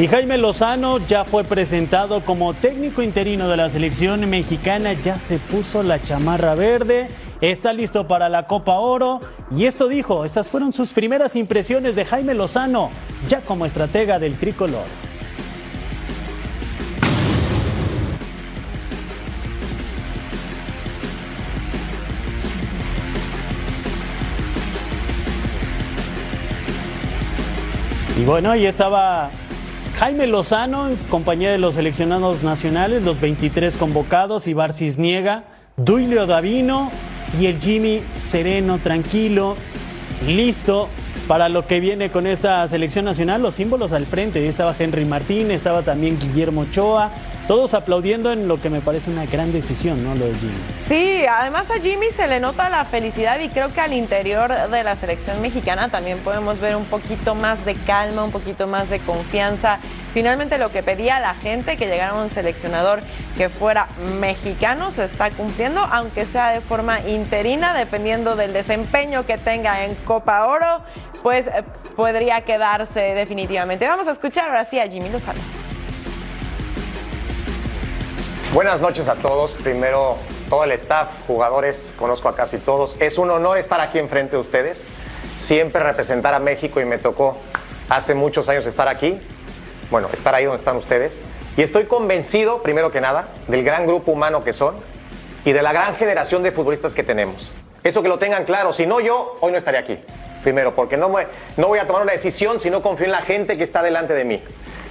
Y 0.00 0.06
Jaime 0.06 0.38
Lozano 0.38 0.96
ya 1.06 1.26
fue 1.26 1.44
presentado 1.44 2.24
como 2.24 2.54
técnico 2.54 3.02
interino 3.02 3.48
de 3.48 3.58
la 3.58 3.68
selección 3.68 4.30
mexicana, 4.30 4.94
ya 4.94 5.18
se 5.18 5.38
puso 5.38 5.82
la 5.82 6.02
chamarra 6.02 6.54
verde, 6.54 7.08
está 7.42 7.74
listo 7.74 8.08
para 8.08 8.30
la 8.30 8.46
Copa 8.46 8.76
Oro 8.76 9.20
y 9.50 9.66
esto 9.66 9.88
dijo, 9.88 10.24
estas 10.24 10.48
fueron 10.48 10.72
sus 10.72 10.94
primeras 10.94 11.36
impresiones 11.36 11.96
de 11.96 12.06
Jaime 12.06 12.32
Lozano, 12.32 12.90
ya 13.28 13.42
como 13.42 13.66
estratega 13.66 14.18
del 14.18 14.38
tricolor. 14.38 14.86
Y 28.20 28.24
bueno, 28.24 28.50
ahí 28.50 28.66
estaba 28.66 29.30
Jaime 29.94 30.26
Lozano 30.26 30.88
en 30.88 30.96
compañía 31.08 31.50
de 31.50 31.56
los 31.56 31.76
seleccionados 31.76 32.42
nacionales, 32.42 33.02
los 33.02 33.18
23 33.18 33.78
convocados, 33.78 34.46
Ibar 34.46 34.74
Cisniega, 34.74 35.44
Duilio 35.78 36.26
Davino 36.26 36.90
y 37.40 37.46
el 37.46 37.58
Jimmy 37.58 38.02
sereno, 38.18 38.78
tranquilo, 38.78 39.56
listo 40.26 40.90
para 41.28 41.48
lo 41.48 41.66
que 41.66 41.80
viene 41.80 42.10
con 42.10 42.26
esta 42.26 42.68
selección 42.68 43.06
nacional, 43.06 43.40
los 43.40 43.54
símbolos 43.54 43.94
al 43.94 44.04
frente. 44.04 44.40
Ahí 44.40 44.48
estaba 44.48 44.74
Henry 44.78 45.06
Martín, 45.06 45.50
estaba 45.50 45.80
también 45.80 46.18
Guillermo 46.18 46.62
Ochoa, 46.62 47.12
todos 47.50 47.74
aplaudiendo 47.74 48.30
en 48.30 48.46
lo 48.46 48.60
que 48.60 48.70
me 48.70 48.80
parece 48.80 49.10
una 49.10 49.26
gran 49.26 49.52
decisión, 49.52 50.04
¿no? 50.04 50.14
Lo 50.14 50.26
de 50.26 50.34
Jimmy. 50.36 50.52
Sí, 50.86 51.26
además 51.26 51.68
a 51.72 51.80
Jimmy 51.80 52.12
se 52.12 52.28
le 52.28 52.38
nota 52.38 52.70
la 52.70 52.84
felicidad 52.84 53.40
y 53.40 53.48
creo 53.48 53.74
que 53.74 53.80
al 53.80 53.92
interior 53.92 54.70
de 54.70 54.84
la 54.84 54.94
selección 54.94 55.42
mexicana 55.42 55.88
también 55.88 56.18
podemos 56.18 56.60
ver 56.60 56.76
un 56.76 56.84
poquito 56.84 57.34
más 57.34 57.64
de 57.64 57.74
calma, 57.74 58.22
un 58.22 58.30
poquito 58.30 58.68
más 58.68 58.88
de 58.88 59.00
confianza. 59.00 59.80
Finalmente 60.14 60.58
lo 60.58 60.70
que 60.70 60.84
pedía 60.84 61.18
la 61.18 61.34
gente, 61.34 61.76
que 61.76 61.88
llegara 61.88 62.14
un 62.14 62.30
seleccionador 62.30 63.00
que 63.36 63.48
fuera 63.48 63.88
mexicano, 64.20 64.92
se 64.92 65.02
está 65.02 65.32
cumpliendo, 65.32 65.80
aunque 65.80 66.26
sea 66.26 66.52
de 66.52 66.60
forma 66.60 67.00
interina, 67.00 67.74
dependiendo 67.74 68.36
del 68.36 68.52
desempeño 68.52 69.26
que 69.26 69.38
tenga 69.38 69.84
en 69.84 69.96
Copa 69.96 70.46
Oro, 70.46 70.82
pues 71.24 71.48
eh, 71.48 71.64
podría 71.96 72.42
quedarse 72.42 73.00
definitivamente. 73.00 73.88
Vamos 73.88 74.06
a 74.06 74.12
escuchar 74.12 74.44
ahora 74.44 74.64
sí 74.64 74.78
a 74.78 74.86
Jimmy 74.86 75.08
Lozano. 75.08 75.59
Buenas 78.52 78.80
noches 78.80 79.06
a 79.06 79.14
todos. 79.14 79.52
Primero, 79.52 80.16
todo 80.48 80.64
el 80.64 80.72
staff, 80.72 81.08
jugadores, 81.28 81.94
conozco 81.96 82.28
a 82.28 82.34
casi 82.34 82.58
todos. 82.58 82.96
Es 82.98 83.16
un 83.16 83.30
honor 83.30 83.58
estar 83.58 83.80
aquí 83.80 84.00
enfrente 84.00 84.34
de 84.34 84.42
ustedes. 84.42 84.86
Siempre 85.38 85.80
representar 85.84 86.34
a 86.34 86.40
México 86.40 86.80
y 86.80 86.84
me 86.84 86.98
tocó 86.98 87.36
hace 87.88 88.12
muchos 88.12 88.48
años 88.48 88.66
estar 88.66 88.88
aquí. 88.88 89.20
Bueno, 89.88 90.08
estar 90.12 90.34
ahí 90.34 90.46
donde 90.46 90.56
están 90.56 90.76
ustedes. 90.76 91.22
Y 91.56 91.62
estoy 91.62 91.84
convencido, 91.84 92.60
primero 92.60 92.90
que 92.90 93.00
nada, 93.00 93.28
del 93.46 93.62
gran 93.62 93.86
grupo 93.86 94.10
humano 94.10 94.42
que 94.42 94.52
son 94.52 94.74
y 95.44 95.52
de 95.52 95.62
la 95.62 95.72
gran 95.72 95.94
generación 95.94 96.42
de 96.42 96.50
futbolistas 96.50 96.96
que 96.96 97.04
tenemos. 97.04 97.52
Eso 97.84 98.02
que 98.02 98.08
lo 98.08 98.18
tengan 98.18 98.46
claro. 98.46 98.72
Si 98.72 98.84
no, 98.84 98.98
yo 98.98 99.38
hoy 99.40 99.52
no 99.52 99.58
estaría 99.58 99.78
aquí. 99.78 100.00
Primero, 100.42 100.74
porque 100.74 100.96
no, 100.96 101.08
no 101.56 101.68
voy 101.68 101.78
a 101.78 101.86
tomar 101.86 102.02
una 102.02 102.12
decisión 102.12 102.58
si 102.58 102.68
no 102.68 102.82
confío 102.82 103.06
en 103.06 103.12
la 103.12 103.22
gente 103.22 103.56
que 103.56 103.62
está 103.62 103.80
delante 103.80 104.12
de 104.12 104.24
mí. 104.24 104.42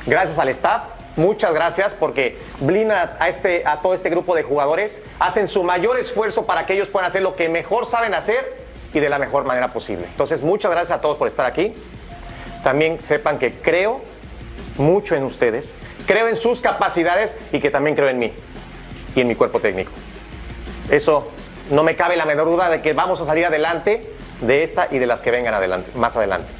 Gracias 0.06 0.40
al 0.40 0.48
staff, 0.48 0.84
muchas 1.16 1.54
gracias 1.54 1.94
porque 1.94 2.38
blindan 2.60 3.12
a, 3.20 3.30
este, 3.30 3.64
a 3.66 3.82
todo 3.82 3.94
este 3.94 4.10
grupo 4.10 4.36
de 4.36 4.44
jugadores, 4.44 5.02
hacen 5.20 5.48
su 5.48 5.64
mayor 5.64 6.00
esfuerzo 6.00 6.46
para 6.46 6.66
que 6.66 6.74
ellos 6.74 6.90
puedan 6.90 7.08
hacer 7.08 7.22
lo 7.22 7.36
que 7.36 7.50
mejor 7.50 7.86
saben 7.86 8.14
hacer 8.14 8.58
y 8.94 9.00
de 9.00 9.10
la 9.10 9.20
mejor 9.20 9.44
manera 9.44 9.72
posible. 9.72 10.06
Entonces, 10.06 10.42
muchas 10.42 10.72
gracias 10.72 10.98
a 10.98 11.02
todos 11.02 11.18
por 11.18 11.28
estar 11.28 11.46
aquí. 11.46 11.74
También 12.64 13.02
sepan 13.02 13.40
que 13.40 13.54
creo 13.54 14.02
mucho 14.78 15.16
en 15.16 15.24
ustedes, 15.24 15.76
creo 16.08 16.28
en 16.28 16.36
sus 16.36 16.62
capacidades 16.62 17.38
y 17.52 17.60
que 17.60 17.70
también 17.70 17.96
creo 17.96 18.10
en 18.10 18.20
mí 18.20 18.34
y 19.16 19.22
en 19.22 19.28
mi 19.28 19.36
cuerpo 19.36 19.60
técnico. 19.60 19.92
Eso 20.90 21.30
no 21.70 21.84
me 21.84 21.96
cabe 21.96 22.16
la 22.16 22.26
menor 22.26 22.48
duda 22.48 22.70
de 22.70 22.82
que 22.82 22.94
vamos 22.94 23.22
a 23.22 23.26
salir 23.26 23.46
adelante 23.46 24.12
de 24.42 24.64
esta 24.64 24.88
y 24.90 24.98
de 24.98 25.06
las 25.06 25.22
que 25.22 25.32
vengan 25.32 25.54
adelante, 25.54 25.92
más 25.96 26.16
adelante. 26.16 26.59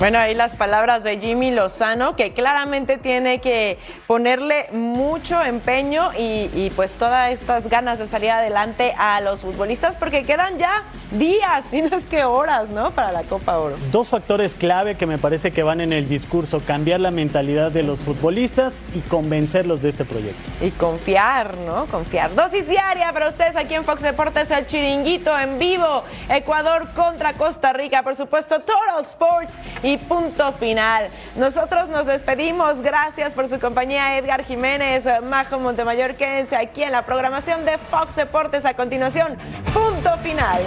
Bueno, 0.00 0.18
ahí 0.18 0.34
las 0.34 0.52
palabras 0.56 1.04
de 1.04 1.18
Jimmy 1.18 1.50
Lozano, 1.50 2.16
que 2.16 2.32
claramente 2.32 2.96
tiene 2.96 3.42
que 3.42 3.76
ponerle 4.06 4.68
mucho 4.72 5.42
empeño 5.42 6.14
y, 6.14 6.48
y, 6.54 6.72
pues 6.74 6.90
todas 6.92 7.30
estas 7.30 7.68
ganas 7.68 7.98
de 7.98 8.08
salir 8.08 8.30
adelante 8.30 8.94
a 8.96 9.20
los 9.20 9.42
futbolistas, 9.42 9.96
porque 9.96 10.22
quedan 10.22 10.56
ya 10.56 10.84
días, 11.10 11.64
y 11.70 11.82
no 11.82 11.94
es 11.94 12.06
que 12.06 12.24
horas, 12.24 12.70
¿no? 12.70 12.92
Para 12.92 13.12
la 13.12 13.24
Copa 13.24 13.58
Oro. 13.58 13.76
Dos 13.92 14.08
factores 14.08 14.54
clave 14.54 14.94
que 14.94 15.04
me 15.04 15.18
parece 15.18 15.50
que 15.50 15.62
van 15.62 15.82
en 15.82 15.92
el 15.92 16.08
discurso, 16.08 16.62
cambiar 16.66 17.00
la 17.00 17.10
mentalidad 17.10 17.70
de 17.70 17.82
los 17.82 18.00
futbolistas 18.00 18.82
y 18.94 19.00
convencerlos 19.00 19.82
de 19.82 19.90
este 19.90 20.06
proyecto. 20.06 20.48
Y 20.62 20.70
confiar, 20.70 21.58
¿no? 21.66 21.84
Confiar. 21.88 22.34
Dosis 22.34 22.66
diaria 22.66 23.12
para 23.12 23.28
ustedes 23.28 23.54
aquí 23.54 23.74
en 23.74 23.84
Fox 23.84 24.00
Deportes, 24.00 24.50
el 24.50 24.66
chiringuito 24.66 25.38
en 25.38 25.58
vivo, 25.58 26.04
Ecuador 26.30 26.88
contra 26.96 27.34
Costa 27.34 27.74
Rica, 27.74 28.02
por 28.02 28.16
supuesto, 28.16 28.60
Total 28.60 29.02
Sports 29.02 29.52
y 29.90 29.96
punto 29.96 30.52
final. 30.52 31.08
Nosotros 31.36 31.88
nos 31.88 32.06
despedimos. 32.06 32.80
Gracias 32.80 33.34
por 33.34 33.48
su 33.48 33.58
compañía, 33.58 34.18
Edgar 34.18 34.44
Jiménez, 34.44 35.04
Majo 35.22 35.58
Montemayor. 35.58 36.14
Quédense 36.14 36.56
aquí 36.56 36.82
en 36.82 36.92
la 36.92 37.04
programación 37.04 37.64
de 37.64 37.76
Fox 37.78 38.14
Deportes. 38.14 38.64
A 38.64 38.74
continuación, 38.74 39.36
punto 39.72 40.16
final. 40.18 40.62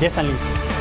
Ya 0.00 0.06
están 0.06 0.28
listos. 0.28 0.71